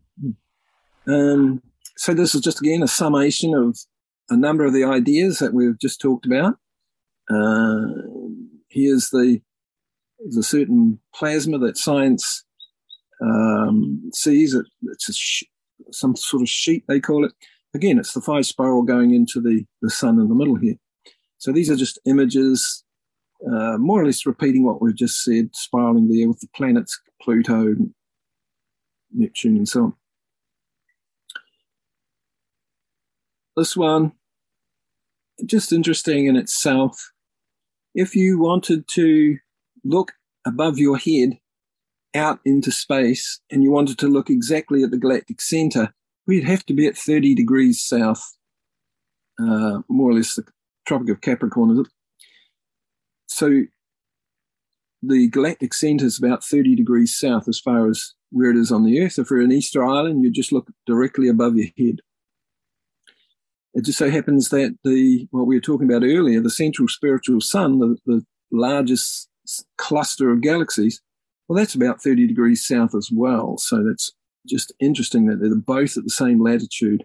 [1.07, 1.63] Um,
[1.97, 3.79] so this is just again a summation of
[4.29, 6.57] a number of the ideas that we've just talked about.
[7.31, 7.87] Uh,
[8.71, 9.41] here's the
[10.19, 12.45] there's a certain plasma that science
[13.23, 14.55] um, sees.
[14.55, 15.45] It, it's sh-
[15.93, 17.33] some sort of sheet they call it.
[17.73, 20.75] Again, it's the five spiral going into the the sun in the middle here.
[21.39, 22.82] So these are just images
[23.47, 27.75] uh, more or less repeating what we've just said, spiraling there with the planets, Pluto,
[29.13, 29.95] Neptune, and so on.
[33.57, 34.13] this one,
[35.45, 37.13] just interesting in itself.
[37.95, 39.39] If you wanted to
[39.85, 40.13] look
[40.47, 41.39] above your head
[42.15, 45.93] out into space and you wanted to look exactly at the galactic center,
[46.27, 48.23] we'd have to be at 30 degrees south,
[49.41, 50.45] uh, more or less the
[50.87, 51.85] Tropic of Capricorn?
[53.27, 53.63] So
[55.03, 58.85] the galactic center is about 30 degrees south as far as where it is on
[58.85, 59.19] the Earth.
[59.19, 62.01] If you're in Easter Island, you just look directly above your head.
[63.75, 67.41] It just so happens that the what we were talking about earlier, the central spiritual
[67.41, 69.29] sun, the, the largest
[69.79, 71.01] cluster of galaxies,
[71.49, 73.59] well, that's about 30 degrees south as well.
[73.59, 74.13] So that's
[74.47, 77.05] just interesting that they're both at the same latitude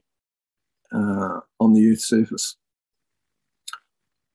[0.93, 2.55] uh, on the Earth's surface.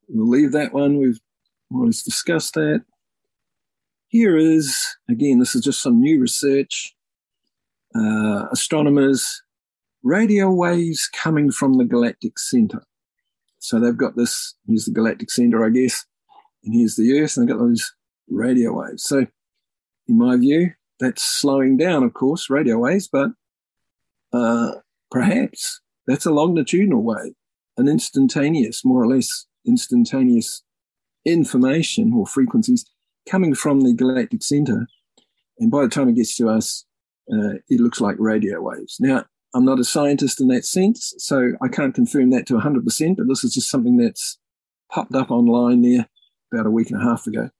[0.08, 0.98] We'll leave that one.
[0.98, 1.20] We've
[1.74, 2.82] always discuss that.
[4.08, 4.76] Here is,
[5.08, 6.94] again, this is just some new research.
[7.94, 9.42] Uh, astronomers,
[10.02, 12.82] radio waves coming from the galactic center.
[13.58, 16.04] So they've got this, here's the galactic center, I guess,
[16.64, 17.92] and here's the Earth, and they've got those
[18.28, 19.04] radio waves.
[19.04, 19.26] So,
[20.08, 23.30] in my view, that's slowing down, of course, radio waves, but
[24.32, 24.72] uh,
[25.10, 27.34] perhaps that's a longitudinal wave,
[27.76, 30.62] an instantaneous, more or less instantaneous
[31.24, 32.84] information or frequencies
[33.28, 34.86] coming from the galactic center.
[35.58, 36.84] And by the time it gets to us,
[37.32, 38.96] uh, it looks like radio waves.
[38.98, 39.24] Now,
[39.54, 43.28] I'm not a scientist in that sense, so I can't confirm that to 100%, but
[43.28, 44.38] this is just something that's
[44.90, 46.08] popped up online there
[46.52, 47.50] about a week and a half ago.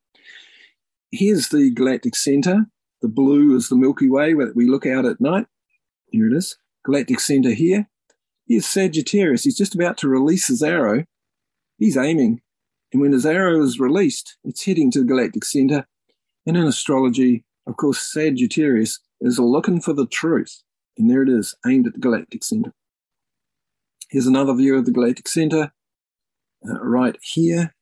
[1.11, 2.67] Here's the galactic center.
[3.03, 5.47] The blue is the Milky Way that we look out at night.
[6.07, 6.57] Here it is.
[6.85, 7.89] Galactic center here.
[8.47, 9.45] Here's Sagittarius.
[9.45, 11.05] He's just about to release his arrow.
[11.79, 12.41] He's aiming.
[12.93, 15.87] And when his arrow is released, it's heading to the galactic center.
[16.47, 20.63] And in astrology, of course, Sagittarius is looking for the truth.
[20.99, 22.73] And there it is, aimed at the galactic center.
[24.11, 25.73] Here's another view of the galactic center
[26.69, 27.75] uh, right here.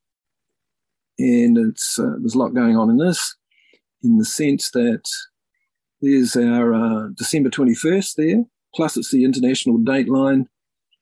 [1.19, 3.37] And it's uh, there's a lot going on in this,
[4.03, 5.03] in the sense that
[6.01, 10.49] there's our uh, December 21st there, plus it's the international date line,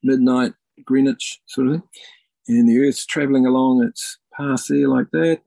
[0.02, 0.54] midnight
[0.84, 1.82] Greenwich sort of thing.
[2.48, 5.42] And the Earth's traveling along its path there like that.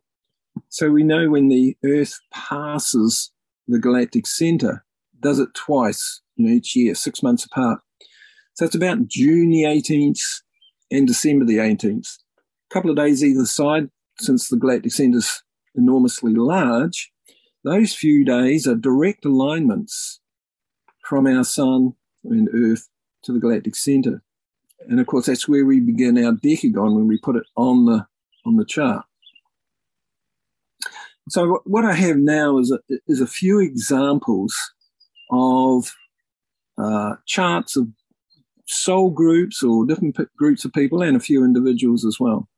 [0.70, 3.32] So we know when the Earth passes
[3.68, 4.86] the galactic center,
[5.20, 7.80] does it twice you know, each year, six months apart.
[8.56, 10.22] So it's about June the 18th
[10.92, 12.18] and December the 18th.
[12.38, 15.44] A couple of days either side, since the galactic center is
[15.76, 17.12] enormously large.
[17.64, 20.20] Those few days are direct alignments
[21.08, 22.88] from our sun and Earth
[23.24, 24.24] to the galactic center.
[24.88, 28.06] And of course, that's where we begin our decagon when we put it on the
[28.46, 29.06] on the chart.
[31.30, 34.56] So what I have now is a, is a few examples
[35.30, 35.94] of
[36.78, 37.88] uh, charts of
[38.66, 42.50] soul groups or different p- groups of people and a few individuals as well.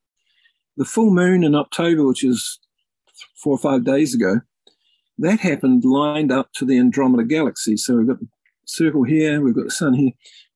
[0.78, 2.60] The full moon in October, which is
[3.36, 4.40] four or five days ago,
[5.20, 7.78] that happened lined up to the Andromeda galaxy.
[7.78, 8.30] So we've got the
[8.66, 10.12] circle here, we've got the sun here,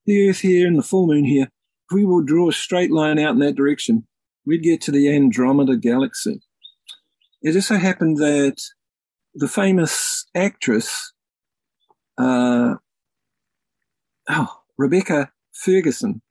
[0.05, 1.51] the Earth here, and the full moon here.
[1.89, 4.07] If we will draw a straight line out in that direction,
[4.45, 6.41] we'd get to the Andromeda galaxy.
[7.41, 8.57] It just so happened that
[9.33, 11.13] the famous actress
[12.17, 12.75] uh,
[14.29, 16.21] oh, Rebecca Ferguson.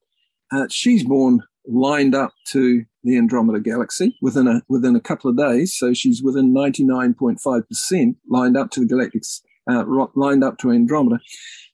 [0.52, 5.36] Uh, she's born lined up to the Andromeda galaxy within a within a couple of
[5.36, 5.76] days.
[5.76, 9.22] So she's within 99.5% lined up to the galactic,
[9.70, 9.84] uh,
[10.14, 11.20] lined up to Andromeda.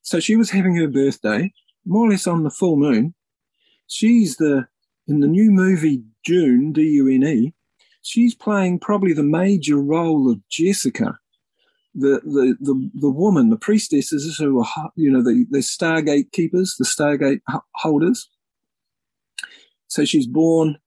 [0.02, 1.52] So she was having her birthday
[1.84, 3.14] more or less on the full moon.
[3.93, 4.66] She's the
[5.06, 7.55] in the new movie Dune, D U N E.
[8.02, 11.19] She's playing probably the major role of Jessica
[11.94, 16.77] the, the, the, the woman, the priestesses who are, you know, the, the Stargate keepers,
[16.78, 17.40] the Stargate
[17.74, 18.28] holders.
[19.89, 20.78] So she's born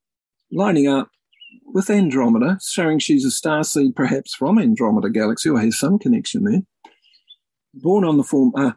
[0.52, 1.10] lining up
[1.65, 6.44] with Andromeda, showing she's a star seed perhaps from Andromeda galaxy or has some connection
[6.44, 6.61] there.
[7.73, 8.72] Born on the full, uh,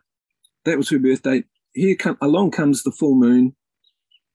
[0.65, 1.47] that was her birth date.
[1.73, 3.55] Here come, along comes the full moon.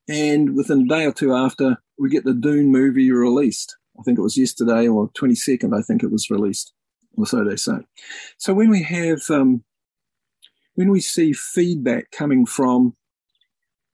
[0.08, 3.78] And within a day or two after, we get the Dune movie released.
[4.00, 6.74] I think it was yesterday or 22nd, I think it was released
[7.16, 7.78] or so they say.
[8.38, 9.64] So when we have, um,
[10.76, 12.96] when we see feedback coming from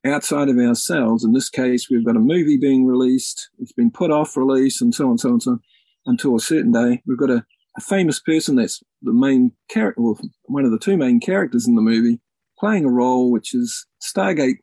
[0.06, 4.12] outside of ourselves, in this case, we've got a movie being released, it's been put
[4.12, 5.60] off release, and so on, so on, so on,
[6.06, 7.02] until a certain day.
[7.06, 7.46] We've got a,
[7.78, 11.76] a famous person that's the main character, well, one of the two main characters in
[11.76, 12.22] the movie,
[12.58, 14.60] playing a role which is Stargate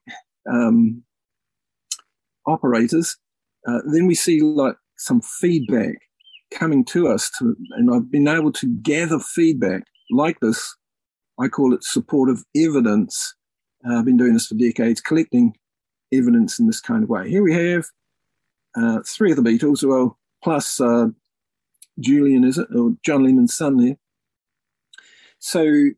[0.51, 1.03] um,
[2.47, 3.17] operators.
[3.67, 5.97] Uh, then we see like some feedback
[6.53, 10.77] coming to us to, and I've been able to gather feedback like this.
[11.39, 13.35] I call it supportive evidence.
[13.89, 15.55] Uh, I've been doing this for decades, collecting
[16.13, 17.29] evidence in this kind of way.
[17.29, 17.85] Here we have
[18.77, 21.07] uh, three of the Beatles, well, plus uh,
[21.99, 23.97] Julian, is it, or John Lennon's son there.
[25.39, 25.91] So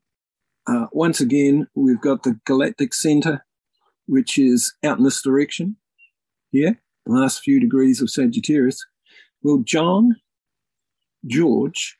[0.66, 3.44] uh, once again, we've got the galactic center,
[4.06, 5.76] which is out in this direction
[6.50, 8.84] here, the last few degrees of Sagittarius.
[9.42, 10.16] will John,
[11.26, 11.96] George,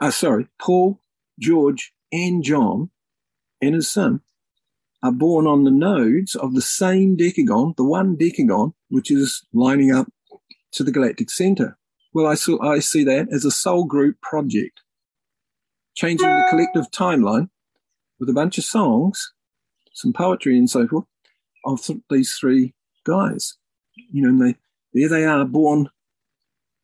[0.00, 1.00] uh, sorry, Paul,
[1.38, 2.90] George, and John,
[3.60, 4.20] and his son
[5.02, 9.92] are born on the nodes of the same decagon, the one decagon, which is lining
[9.92, 10.08] up
[10.72, 11.78] to the galactic center.
[12.12, 14.80] Well, I, saw, I see that as a soul group project,
[15.94, 17.50] changing the collective timeline
[18.18, 19.32] with a bunch of songs,
[19.92, 21.04] some poetry and so forth
[21.64, 22.74] of th- these three
[23.06, 23.54] guys.
[24.12, 24.58] You know, and they,
[24.92, 25.88] there they are, born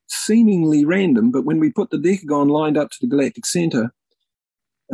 [0.06, 3.92] seemingly random, but when we put the decagon lined up to the galactic center,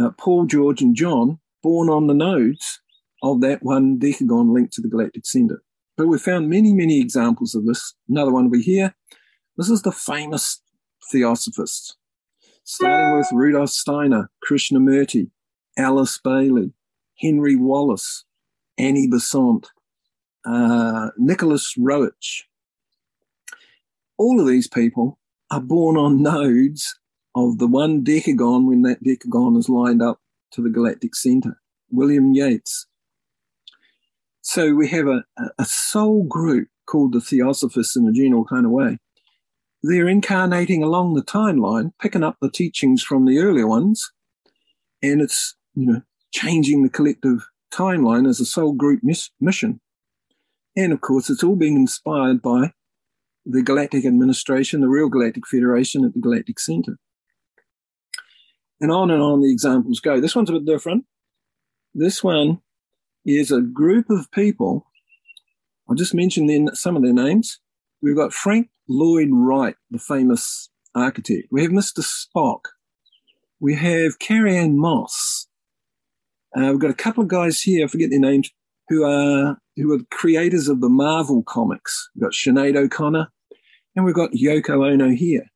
[0.00, 2.80] uh, Paul, George, and John, born on the nodes
[3.22, 5.62] of that one decagon linked to the galactic center.
[5.96, 7.94] But we've found many, many examples of this.
[8.08, 8.94] Another one we hear.
[9.56, 10.62] This is the famous
[11.10, 11.96] theosophists,
[12.62, 15.30] starting with Rudolf Steiner, Krishnamurti,
[15.76, 16.72] Alice Bailey,
[17.18, 18.24] Henry Wallace,
[18.78, 19.66] Annie Besant,
[20.48, 22.44] uh, Nicholas Roerich.
[24.16, 25.18] All of these people
[25.50, 26.98] are born on nodes
[27.34, 30.20] of the one decagon when that decagon is lined up
[30.52, 31.60] to the galactic center.
[31.90, 32.86] William Yeats,
[34.42, 35.24] so we have a,
[35.58, 38.98] a soul group called the Theosophists in a general kind of way.
[39.82, 44.10] They're incarnating along the timeline, picking up the teachings from the earlier ones,
[45.02, 46.02] and it's, you know,
[46.32, 49.80] changing the collective timeline as a soul group mis- mission.
[50.78, 52.72] And of course, it's all being inspired by
[53.44, 56.98] the Galactic Administration, the real Galactic Federation at the Galactic Center.
[58.80, 60.20] And on and on the examples go.
[60.20, 61.04] This one's a bit different.
[61.96, 62.60] This one
[63.26, 64.86] is a group of people.
[65.90, 67.58] I'll just mention then some of their names.
[68.00, 71.48] We've got Frank Lloyd Wright, the famous architect.
[71.50, 72.04] We have Mr.
[72.04, 72.60] Spock.
[73.58, 75.48] We have Carrie-Anne Moss.
[76.56, 78.48] Uh, we've got a couple of guys here, I forget their names,
[78.88, 82.08] who are who are creators of the Marvel comics.
[82.14, 83.28] We've got Sinead O'Connor,
[83.94, 85.46] and we've got Yoko Ono here.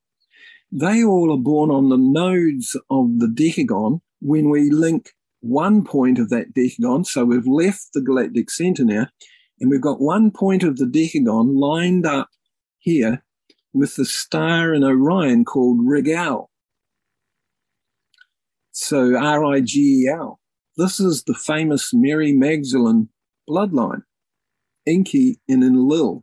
[0.71, 5.11] They all are born on the nodes of the decagon when we link
[5.41, 7.05] one point of that decagon.
[7.05, 9.09] So we've left the galactic center now,
[9.61, 12.29] and we've got one point of the decagon lined up
[12.79, 13.25] here
[13.73, 16.51] with the star in Orion called Rigel.
[18.71, 20.41] So R I G E L.
[20.77, 23.11] This is the famous Mary Magdalene
[23.49, 24.03] bloodline,
[24.87, 26.23] Enki and Enlil,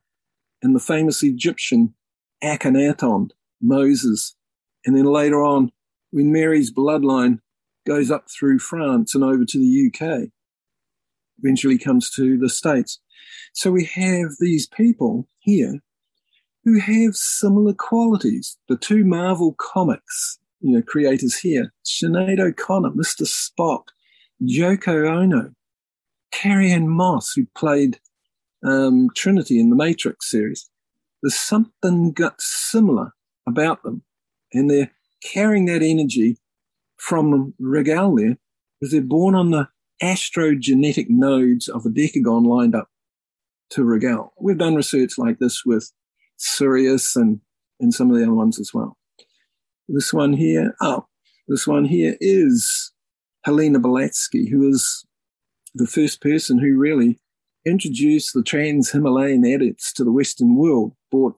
[0.62, 1.94] and the famous Egyptian
[2.44, 3.30] Akhenaton,
[3.62, 4.36] Moses.
[4.86, 5.72] And then later on,
[6.12, 7.40] when Mary's bloodline
[7.86, 10.30] goes up through France and over to the UK,
[11.42, 13.00] eventually comes to the States.
[13.54, 15.80] So we have these people here
[16.64, 18.58] who have similar qualities.
[18.68, 23.26] The two Marvel comics, you know, creators here, Sinead O'Connor, Mr.
[23.26, 23.86] Spock,
[24.42, 25.52] Yoko Ono,
[26.32, 28.00] Carrie-Anne Moss, who played
[28.66, 30.70] um, Trinity in the Matrix series.
[31.22, 33.14] There's something got similar
[33.48, 34.04] about them,
[34.54, 34.92] and they're
[35.24, 36.38] carrying that energy
[36.98, 38.38] from Rigel there
[38.80, 39.68] because they're born on the
[40.02, 42.90] astrogenetic nodes of a decagon lined up
[43.72, 44.34] to Rigel.
[44.40, 45.92] We've done research like this with
[46.38, 47.42] Sirius and,
[47.80, 48.98] and some of the other ones as well.
[49.88, 51.08] This one here, oh,
[51.48, 52.92] this one here is
[53.44, 55.06] Helena Blavatsky, who is
[55.74, 57.20] the first person who really
[57.66, 61.36] introduced the trans Himalayan adepts to the Western world, brought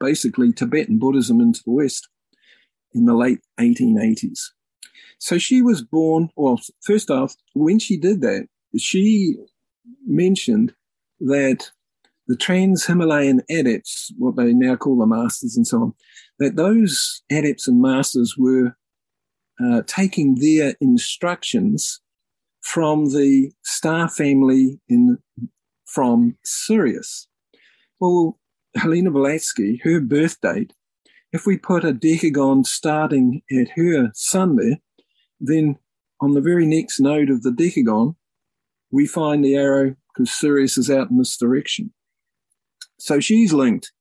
[0.00, 2.08] basically Tibetan Buddhism into the West
[2.94, 4.38] in the late 1880s.
[5.18, 8.46] So she was born, well, first off, when she did that,
[8.76, 9.36] she
[10.06, 10.74] mentioned
[11.20, 11.70] that
[12.28, 15.94] the trans Himalayan adepts, what they now call the masters and so on,
[16.38, 18.76] that those adepts and masters were
[19.62, 22.00] uh, taking their instructions
[22.68, 25.16] from the star family in
[25.86, 27.26] from Sirius.
[27.98, 28.38] Well,
[28.76, 30.74] Helena Blavatsky, her birth date,
[31.32, 34.76] if we put a decagon starting at her sun there,
[35.40, 35.78] then
[36.20, 38.16] on the very next node of the decagon,
[38.92, 41.94] we find the arrow because Sirius is out in this direction.
[42.98, 43.92] So she's linked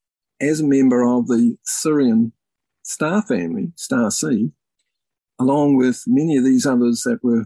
[0.41, 2.33] as a member of the Sirian
[2.83, 4.51] star family, star seed,
[5.39, 7.45] along with many of these others that were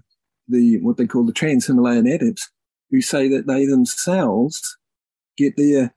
[0.51, 2.49] the what they call the trans Himalayan adepts,
[2.89, 4.77] who say that they themselves
[5.37, 5.95] get their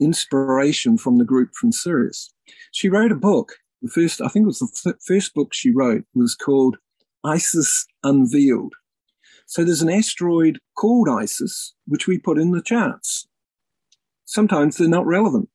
[0.00, 2.32] inspiration from the group from Sirius.
[2.72, 3.54] She wrote a book.
[3.82, 6.76] The first, I think it was the first book she wrote was called
[7.24, 8.74] Isis Unveiled.
[9.46, 13.26] So there's an asteroid called Isis, which we put in the charts.
[14.30, 15.48] sometimes they're not relevant.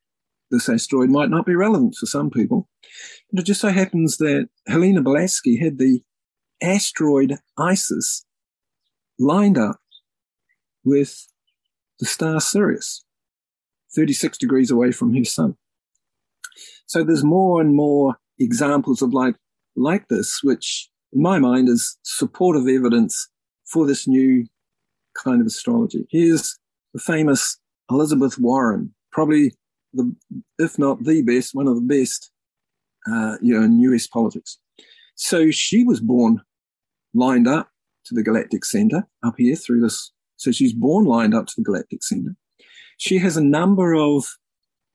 [0.50, 2.68] This asteroid might not be relevant for some people.
[3.32, 6.02] But it just so happens that Helena Blavatsky had the
[6.62, 8.24] asteroid Isis
[9.18, 9.80] lined up
[10.84, 11.26] with
[11.98, 13.04] the star Sirius,
[13.94, 15.56] 36 degrees away from her sun.
[16.86, 19.34] So there's more and more examples of like,
[19.74, 23.28] like this, which in my mind is supportive evidence
[23.70, 24.46] for this new
[25.22, 26.06] kind of astrology.
[26.10, 26.58] Here's
[26.94, 27.58] the famous
[27.90, 29.52] Elizabeth Warren, probably
[29.92, 30.14] the,
[30.58, 32.30] if not the best, one of the best,
[33.10, 34.58] uh, you know, in US politics.
[35.16, 36.40] So she was born
[37.14, 37.70] lined up
[38.06, 40.12] to the galactic center up here through this.
[40.36, 42.36] So she's born lined up to the galactic center.
[42.98, 44.24] She has a number of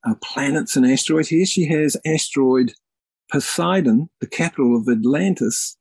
[0.07, 1.27] uh, planets and asteroids.
[1.27, 2.73] Here she has asteroid
[3.31, 5.77] Poseidon, the capital of Atlantis,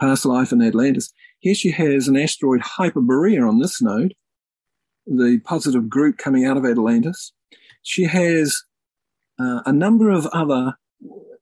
[0.00, 1.12] past life in Atlantis.
[1.40, 4.14] Here she has an asteroid Hyperborea on this node,
[5.06, 7.32] the positive group coming out of Atlantis.
[7.82, 8.62] She has
[9.40, 10.74] uh, a number of other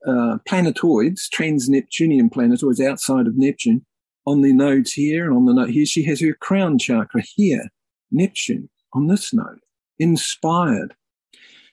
[0.07, 3.85] uh, planetoids, trans-Neptunian planetoids outside of Neptune,
[4.27, 5.87] on the nodes here and on the node here.
[5.87, 7.69] She has her crown chakra here,
[8.11, 9.61] Neptune, on this node,
[9.99, 10.95] inspired.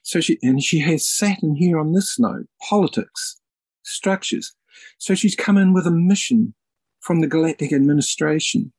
[0.04, 3.40] So she, and she has Saturn here on this node, politics,
[3.84, 4.54] structures.
[4.98, 6.54] So she's come in with a mission
[7.00, 8.72] from the galactic administration,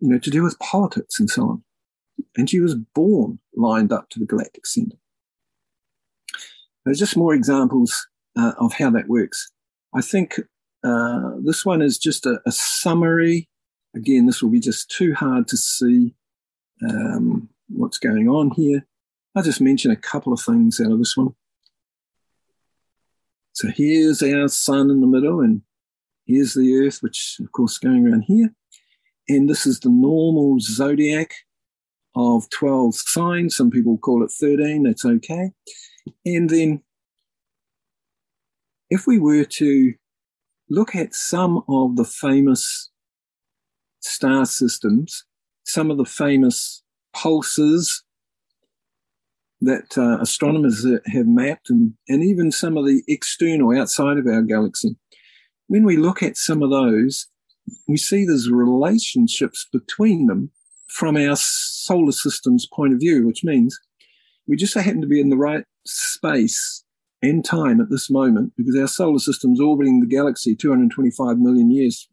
[0.00, 1.64] you know, to do with politics and so on.
[2.36, 4.96] And she was born lined up to the galactic center.
[6.84, 8.06] There's just more examples
[8.38, 9.50] uh, of how that works.
[9.94, 10.40] I think
[10.84, 13.48] uh, this one is just a, a, summary.
[13.94, 16.14] Again, this will be just too hard to see
[16.88, 18.86] um, what's going on here.
[19.34, 21.34] I'll just mention a couple of things out of this one.
[23.52, 25.62] So here's our sun in the middle, and
[26.24, 28.54] here's the Earth, which of course is going around here.
[29.28, 31.32] And this is the normal zodiac
[32.16, 33.56] of 12 signs.
[33.56, 35.52] Some people call it 13, that's okay.
[36.24, 36.82] And then
[38.88, 39.94] if we were to
[40.68, 42.90] look at some of the famous
[44.00, 45.24] star systems,
[45.64, 46.82] some of the famous
[47.14, 48.02] pulsars
[49.60, 54.42] that uh, astronomers have mapped, and, and even some of the external outside of our
[54.42, 54.96] galaxy.
[55.66, 57.26] When we look at some of those,
[57.86, 60.50] we see there's relationships between them
[60.88, 63.78] from our solar system's point of view, which means
[64.50, 66.84] we just happen to be in the right space
[67.22, 72.08] and time at this moment because our solar system's orbiting the galaxy 225 million years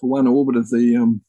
[0.00, 1.20] for one orbit of the um,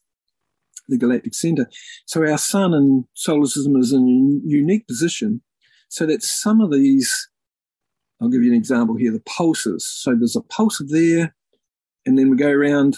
[0.88, 1.68] the galactic center.
[2.06, 5.42] So our sun and solar system is in a unique position
[5.90, 7.28] so that some of these,
[8.22, 9.82] I'll give you an example here, the pulsars.
[9.82, 11.34] So there's a pulsar there,
[12.06, 12.96] and then we go around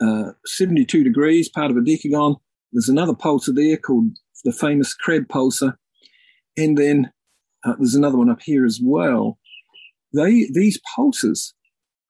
[0.00, 2.36] uh, 72 degrees, part of a decagon.
[2.72, 5.76] There's another pulsar there called the famous Crab pulsar.
[6.58, 7.12] And then
[7.64, 9.38] uh, there's another one up here as well.
[10.12, 11.52] They, these pulsars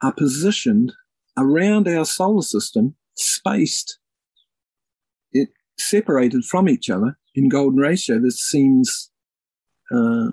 [0.03, 0.95] are positioned
[1.37, 3.99] around our solar system, spaced,
[5.33, 8.19] it separated from each other in golden ratio.
[8.19, 9.11] This seems
[9.95, 10.31] uh,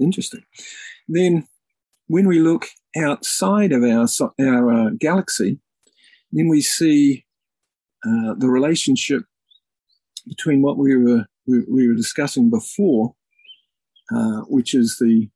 [0.00, 0.44] interesting.
[1.06, 1.46] Then,
[2.06, 4.06] when we look outside of our
[4.40, 5.58] our uh, galaxy,
[6.32, 7.24] then we see
[8.06, 9.22] uh, the relationship
[10.26, 13.14] between what we were we, we were discussing before,
[14.14, 15.28] uh, which is the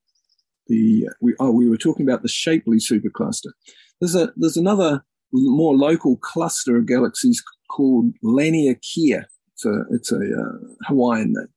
[0.67, 3.53] the we oh we were talking about the Shapley supercluster.
[4.01, 9.25] There's a there's another more local cluster of galaxies called Laniakea.
[9.53, 11.49] It's a it's a uh, Hawaiian name.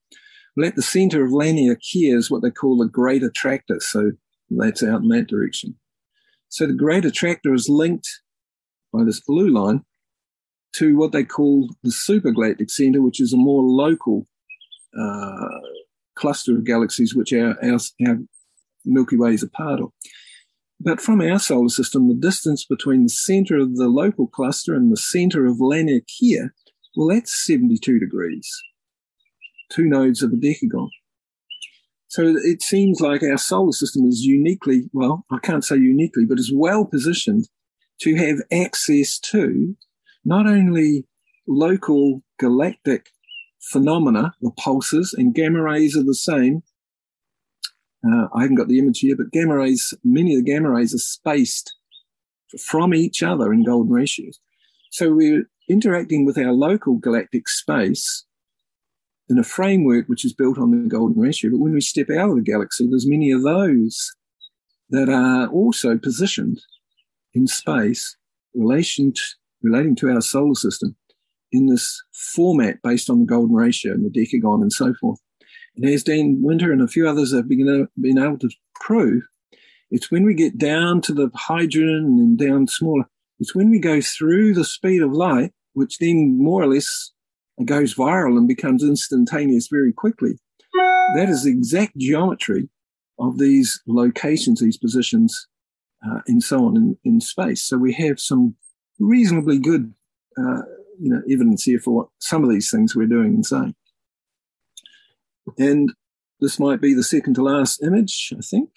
[0.55, 3.79] Well, at the center of Laniakea is what they call the Great Attractor.
[3.79, 4.11] So
[4.49, 5.75] that's out in that direction.
[6.49, 8.09] So the Great Attractor is linked
[8.91, 9.85] by this blue line
[10.75, 14.27] to what they call the supergalactic center, which is a more local
[14.99, 15.59] uh,
[16.15, 18.17] cluster of galaxies which our, our, our
[18.85, 19.91] Milky Way is a part of.
[20.79, 24.91] But from our solar system, the distance between the center of the local cluster and
[24.91, 26.49] the center of Laniakea,
[26.95, 28.49] well, that's 72 degrees,
[29.69, 30.89] two nodes of a decagon.
[32.07, 36.39] So it seems like our solar system is uniquely, well, I can't say uniquely, but
[36.39, 37.47] is well positioned
[38.01, 39.77] to have access to
[40.25, 41.05] not only
[41.47, 43.09] local galactic
[43.61, 46.63] phenomena, the pulsars, and gamma rays are the same.
[48.05, 50.93] Uh, I haven't got the image here, but gamma rays, many of the gamma rays
[50.93, 51.75] are spaced
[52.59, 54.39] from each other in golden ratios.
[54.91, 58.25] So we're interacting with our local galactic space
[59.29, 61.51] in a framework which is built on the golden ratio.
[61.51, 64.13] But when we step out of the galaxy, there's many of those
[64.89, 66.59] that are also positioned
[67.33, 68.17] in space
[68.53, 69.21] relation to,
[69.63, 70.97] relating to our solar system
[71.51, 75.19] in this format based on the golden ratio and the decagon and so forth.
[75.75, 79.23] And as Dan Winter and a few others have been, been able to prove,
[79.89, 83.05] it's when we get down to the hydrogen and down smaller,
[83.39, 87.11] it's when we go through the speed of light, which then more or less
[87.65, 90.37] goes viral and becomes instantaneous very quickly.
[91.15, 92.69] That is the exact geometry
[93.19, 95.47] of these locations, these positions,
[96.05, 97.63] uh, and so on in, in space.
[97.63, 98.55] So we have some
[98.99, 99.93] reasonably good,
[100.37, 100.61] uh,
[101.01, 103.75] you know, evidence here for what some of these things we're doing and saying.
[105.57, 105.91] And
[106.39, 108.69] this might be the second to last image, I think.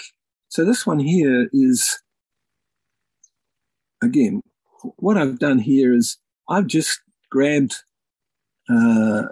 [0.49, 2.03] So this one here is,
[4.03, 4.43] again,
[4.97, 6.19] what I've done here is
[6.49, 7.75] I've just grabbed
[8.69, 9.25] uh,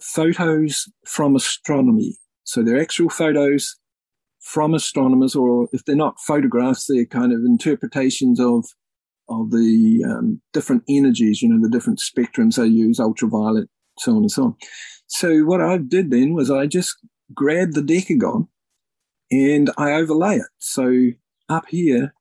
[0.00, 2.16] photos from astronomy.
[2.44, 3.76] So they're actual photos
[4.40, 8.64] from astronomers, or if they're not photographs, they're kind of interpretations of
[9.28, 13.68] of the um, different energies, you know, the different spectrums they use, ultraviolet,
[13.98, 14.56] so on and so on.
[15.06, 16.96] So what I did then was I just
[17.34, 18.48] grabbed the decagon
[19.30, 20.46] and I overlay it.
[20.58, 21.10] So
[21.48, 22.14] up here,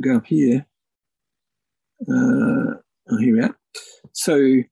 [0.00, 0.66] go up here.
[2.02, 3.56] Uh, oh, here we are.
[4.12, 4.62] So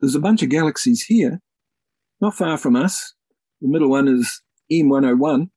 [0.00, 1.40] there's a bunch of galaxies here,
[2.20, 3.14] not far from us.
[3.60, 5.50] The middle one is M101.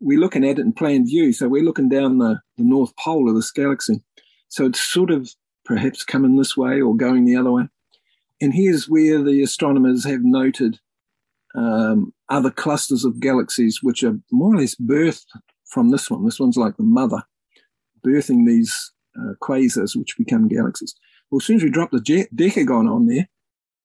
[0.00, 1.32] We're looking at it in plan view.
[1.32, 4.02] So we're looking down the, the north pole of this galaxy.
[4.54, 7.64] So it's sort of perhaps coming this way or going the other way.
[8.40, 10.78] And here's where the astronomers have noted
[11.56, 15.26] um, other clusters of galaxies which are more or less birthed
[15.64, 16.24] from this one.
[16.24, 17.24] This one's like the mother,
[18.06, 20.94] birthing these uh, quasars which become galaxies.
[21.32, 23.28] Well, as soon as we drop the je- decagon on there,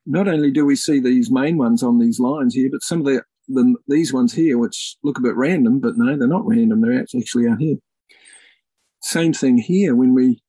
[0.05, 3.05] not only do we see these main ones on these lines here, but some of
[3.07, 6.81] the, the these ones here, which look a bit random, but no, they're not random.
[6.81, 7.77] They're actually out here.
[9.01, 10.43] Same thing here when we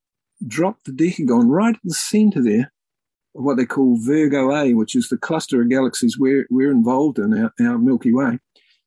[0.47, 2.73] drop the decagon right at the center there,
[3.35, 7.19] of what they call Virgo A, which is the cluster of galaxies we're, we're involved
[7.19, 8.39] in, our, our Milky Way.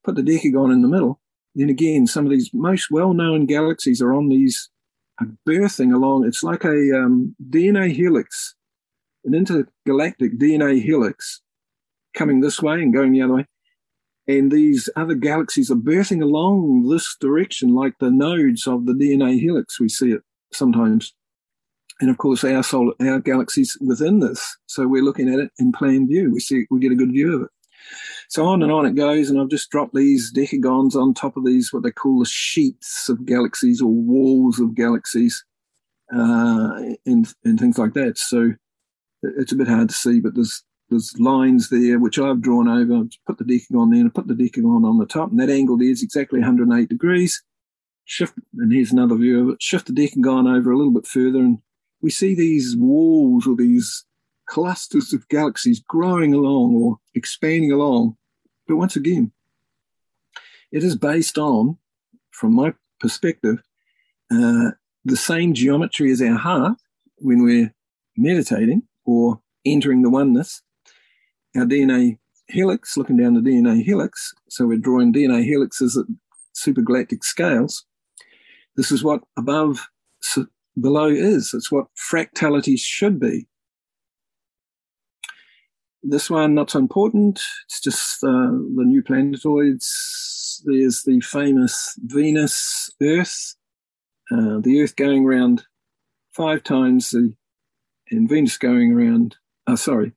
[0.03, 1.19] Put the decagon in the middle.
[1.55, 4.69] Then again, some of these most well known galaxies are on these,
[5.21, 6.25] are birthing along.
[6.25, 8.55] It's like a um, DNA helix,
[9.23, 11.41] an intergalactic DNA helix
[12.15, 13.45] coming this way and going the other way.
[14.27, 19.39] And these other galaxies are birthing along this direction, like the nodes of the DNA
[19.39, 19.79] helix.
[19.79, 20.21] We see it
[20.53, 21.13] sometimes
[22.01, 24.57] and of course our solar, our galaxies within this.
[24.67, 26.31] So we're looking at it in plan view.
[26.31, 27.49] We see we get a good view of it.
[28.29, 31.45] So on and on it goes, and I've just dropped these decagons on top of
[31.45, 35.43] these what they call the sheets of galaxies or walls of galaxies,
[36.13, 38.17] uh, and and things like that.
[38.17, 38.53] So
[39.21, 42.95] it's a bit hard to see, but there's there's lines there which I've drawn over.
[42.95, 45.77] I've put the decagon there and put the decagon on the top, and that angle
[45.77, 47.41] there is exactly 108 degrees.
[48.05, 49.61] Shift, and here's another view of it.
[49.61, 51.59] Shift the decagon over a little bit further, and
[52.03, 54.05] we see these walls or these
[54.45, 58.17] clusters of galaxies growing along or expanding along.
[58.67, 59.31] But once again,
[60.71, 61.77] it is based on,
[62.31, 63.63] from my perspective,
[64.29, 64.71] uh,
[65.05, 66.77] the same geometry as our heart
[67.17, 67.73] when we're
[68.17, 70.61] meditating or entering the oneness.
[71.55, 72.17] Our DNA
[72.47, 76.05] helix, looking down the DNA helix, so we're drawing DNA helixes at
[76.53, 77.85] supergalactic scales.
[78.75, 79.87] This is what above
[80.79, 81.53] below is.
[81.53, 83.47] It's what fractality should be.
[86.01, 87.41] This one, not so important.
[87.65, 90.61] It's just uh, the new planetoids.
[90.65, 93.55] There's the famous Venus, Earth.
[94.29, 95.65] Uh, the Earth going around
[96.33, 97.33] five times the,
[98.11, 100.11] and Venus going around, uh, sorry,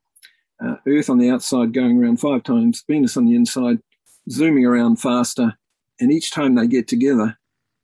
[0.64, 3.78] uh, Earth on the outside going around five times, Venus on the inside
[4.28, 5.56] zooming around faster.
[6.00, 7.38] And each time they get together,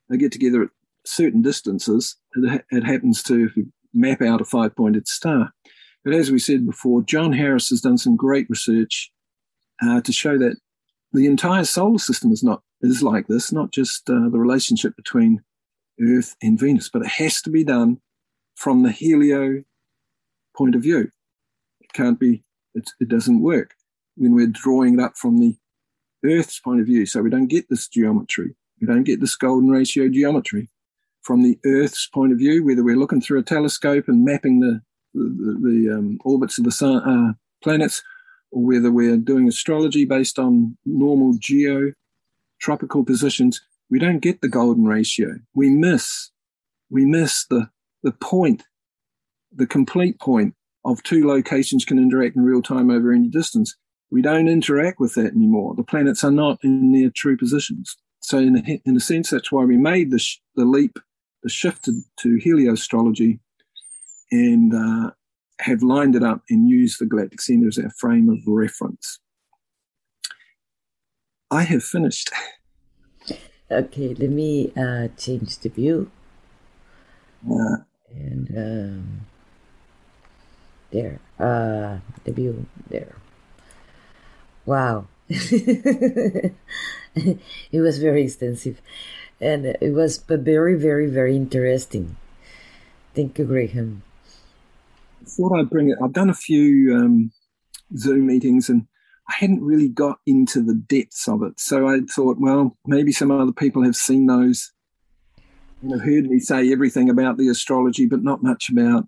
[0.09, 0.69] they get together at
[1.05, 3.49] certain distances, it, it happens to
[3.93, 5.51] map out a five pointed star.
[6.03, 9.11] But as we said before, John Harris has done some great research
[9.81, 10.57] uh, to show that
[11.13, 15.41] the entire solar system is not is like this, not just uh, the relationship between
[16.01, 17.99] Earth and Venus, but it has to be done
[18.55, 19.63] from the helio
[20.55, 21.09] point of view.
[21.79, 22.43] It can't be,
[22.73, 23.75] it, it doesn't work
[24.15, 25.55] when we're drawing it up from the
[26.25, 27.05] Earth's point of view.
[27.05, 28.55] So we don't get this geometry.
[28.81, 30.69] We don't get this golden ratio geometry
[31.23, 34.81] from the Earth's point of view, whether we're looking through a telescope and mapping the
[35.15, 37.33] the, the um, orbits of the sun, uh,
[37.63, 38.01] planets,
[38.51, 44.85] or whether we're doing astrology based on normal geotropical positions, we don't get the golden
[44.85, 45.35] ratio.
[45.53, 46.31] We miss
[46.89, 47.69] we miss the
[48.03, 48.63] the point,
[49.51, 50.55] the complete point
[50.85, 53.75] of two locations can interact in real time over any distance.
[54.11, 55.73] We don't interact with that anymore.
[55.75, 57.95] The planets are not in their true positions.
[58.19, 60.99] So, in a, in a sense, that's why we made the, sh- the leap
[61.47, 63.39] shifted to helioastrology
[64.31, 65.11] and uh,
[65.59, 69.19] have lined it up and used the Galactic Center as our frame of reference.
[71.51, 72.31] I have finished.
[73.69, 76.11] Okay, let me uh, change the view.
[77.49, 77.77] Uh,
[78.09, 79.21] and um,
[80.91, 83.15] there, uh, the view there.
[84.65, 85.07] Wow.
[85.29, 86.55] it
[87.71, 88.81] was very extensive
[89.43, 92.15] and it was very, very, very interesting.
[93.13, 94.01] Thank you, Grayham.
[95.21, 95.97] I thought I'd bring it.
[96.03, 97.31] I've done a few um,
[97.97, 98.87] Zoom meetings and
[99.29, 101.59] I hadn't really got into the depths of it.
[101.59, 104.71] So I thought, well, maybe some other people have seen those
[105.81, 109.05] and have heard me say everything about the astrology, but not much about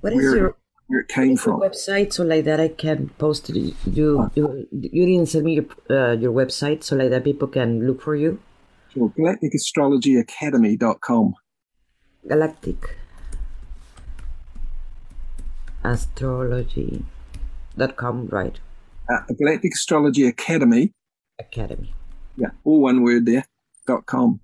[0.00, 0.56] what where, your,
[0.86, 1.60] where it came from.
[1.60, 3.74] website, so like that I can post it.
[3.86, 7.86] You you, you didn't send me your, uh, your website, so like that people can
[7.86, 8.40] look for you.
[8.92, 11.34] Sure, galacticastrologyacademy.com.
[12.28, 12.96] Galactic
[15.84, 18.58] astrology.com, right?
[19.08, 20.92] Uh, Galactic Astrology Academy.
[21.38, 21.94] Academy.
[22.36, 23.44] Yeah, all one word there.
[23.86, 24.40] dot com.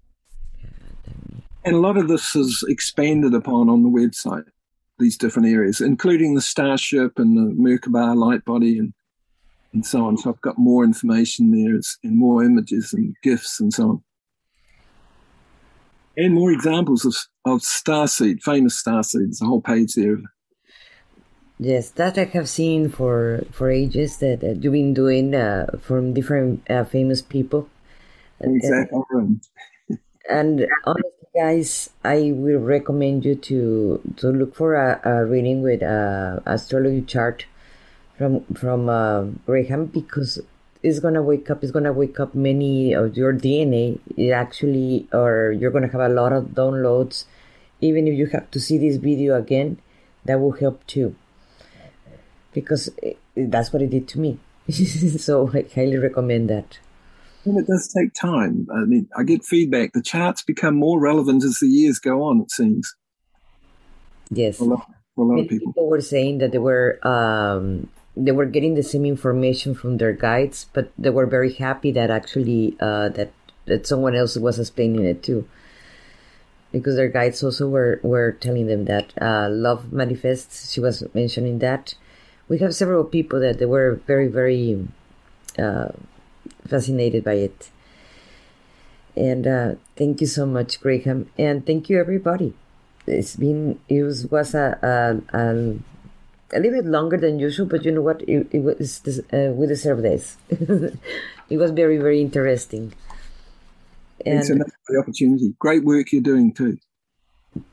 [0.58, 1.42] Academy.
[1.64, 4.44] And a lot of this is expanded upon on the website.
[4.98, 8.94] These different areas, including the starship and the Merkaba light body and
[9.74, 10.16] and so on.
[10.16, 14.02] So I've got more information there and more images and gifs and so on.
[16.16, 17.14] And more examples of,
[17.44, 20.18] of starseed, famous starseeds, a whole page there
[21.58, 26.12] Yes, that I have seen for for ages that uh, you've been doing uh, from
[26.12, 27.68] different uh, famous people.
[28.40, 29.00] Exactly.
[30.30, 35.80] and honestly, guys, I will recommend you to to look for a, a reading with
[35.80, 37.46] a uh, astrology chart
[38.18, 40.38] from from uh, Grayham because
[40.86, 41.62] it's gonna wake up.
[41.62, 43.98] It's gonna wake up many of your DNA.
[44.16, 47.24] It actually, or you're gonna have a lot of downloads.
[47.80, 49.78] Even if you have to see this video again,
[50.24, 51.14] that will help too
[52.52, 54.38] because it, that's what it did to me.
[54.70, 56.78] so I highly recommend that.
[57.44, 58.66] Well, it does take time.
[58.74, 59.92] I mean, I get feedback.
[59.92, 62.40] The charts become more relevant as the years go on.
[62.40, 62.94] It seems.
[64.30, 64.58] Yes.
[64.58, 65.72] A lot, a lot of people.
[65.72, 70.12] people were saying that they were um, they were getting the same information from their
[70.12, 73.32] guides, but they were very happy that actually uh, that
[73.66, 75.46] that someone else was explaining it too.
[76.72, 80.72] Because their guides also were, were telling them that uh, love manifests.
[80.72, 81.94] She was mentioning that.
[82.48, 84.88] We have several people that they were very very
[85.58, 85.88] uh,
[86.66, 87.70] fascinated by it.
[89.16, 91.26] And uh, thank you so much Grayham.
[91.38, 92.54] And thank you everybody.
[93.06, 94.78] It's been it was, was a,
[95.32, 95.76] a, a,
[96.52, 99.66] a little bit longer than usual but you know what it, it was uh, we
[99.66, 102.92] deserve this it was very very interesting
[104.24, 106.78] and Thanks enough for the opportunity great work you're doing too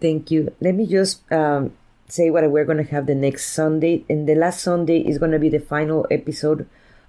[0.01, 1.71] thank you let me just um,
[2.13, 4.05] say what we're going to have the next Sunday.
[4.07, 6.67] And the last Sunday is going to be the final episode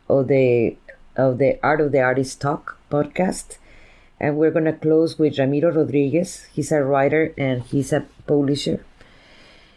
[0.08, 0.76] of the
[1.16, 3.58] of the Heart of the Artist Talk podcast.
[4.18, 6.46] And we're going to close with Ramiro Rodriguez.
[6.52, 8.84] He's a writer and he's a publisher.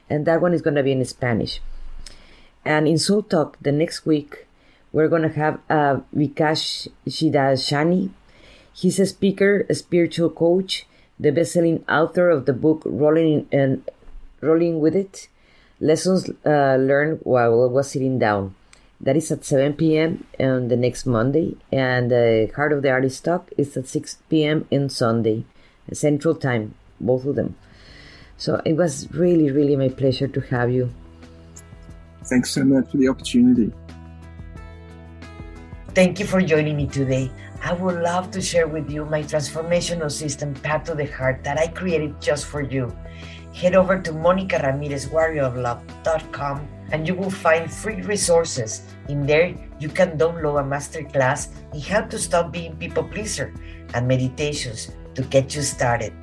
[0.10, 1.60] And that one is going to be in Spanish.
[2.68, 4.46] And in Soul Talk the next week,
[4.92, 8.10] we're going to have uh, Vikash Shidashani.
[8.74, 10.86] He's a speaker, a spiritual coach,
[11.18, 13.86] the best-selling author of the book Rolling in,
[14.42, 15.30] rolling with it.
[15.80, 18.54] Lessons uh, learned while I was sitting down.
[19.00, 20.26] That is at 7 p.m.
[20.38, 24.68] on the next Monday, and the Heart of the Artist Talk is at 6 p.m.
[24.74, 25.46] on Sunday,
[25.94, 27.56] Central Time, both of them.
[28.36, 30.92] So it was really, really my pleasure to have you.
[32.28, 33.72] Thanks so much for the opportunity.
[35.94, 37.32] Thank you for joining me today.
[37.64, 41.58] I would love to share with you my transformational system, Path to the Heart, that
[41.58, 42.96] I created just for you
[43.58, 48.84] head over to monicaramirezwarrioroflove.com and you will find free resources.
[49.10, 53.52] In there, you can download a masterclass in how to stop being people pleaser
[53.96, 56.14] and meditations to get you started.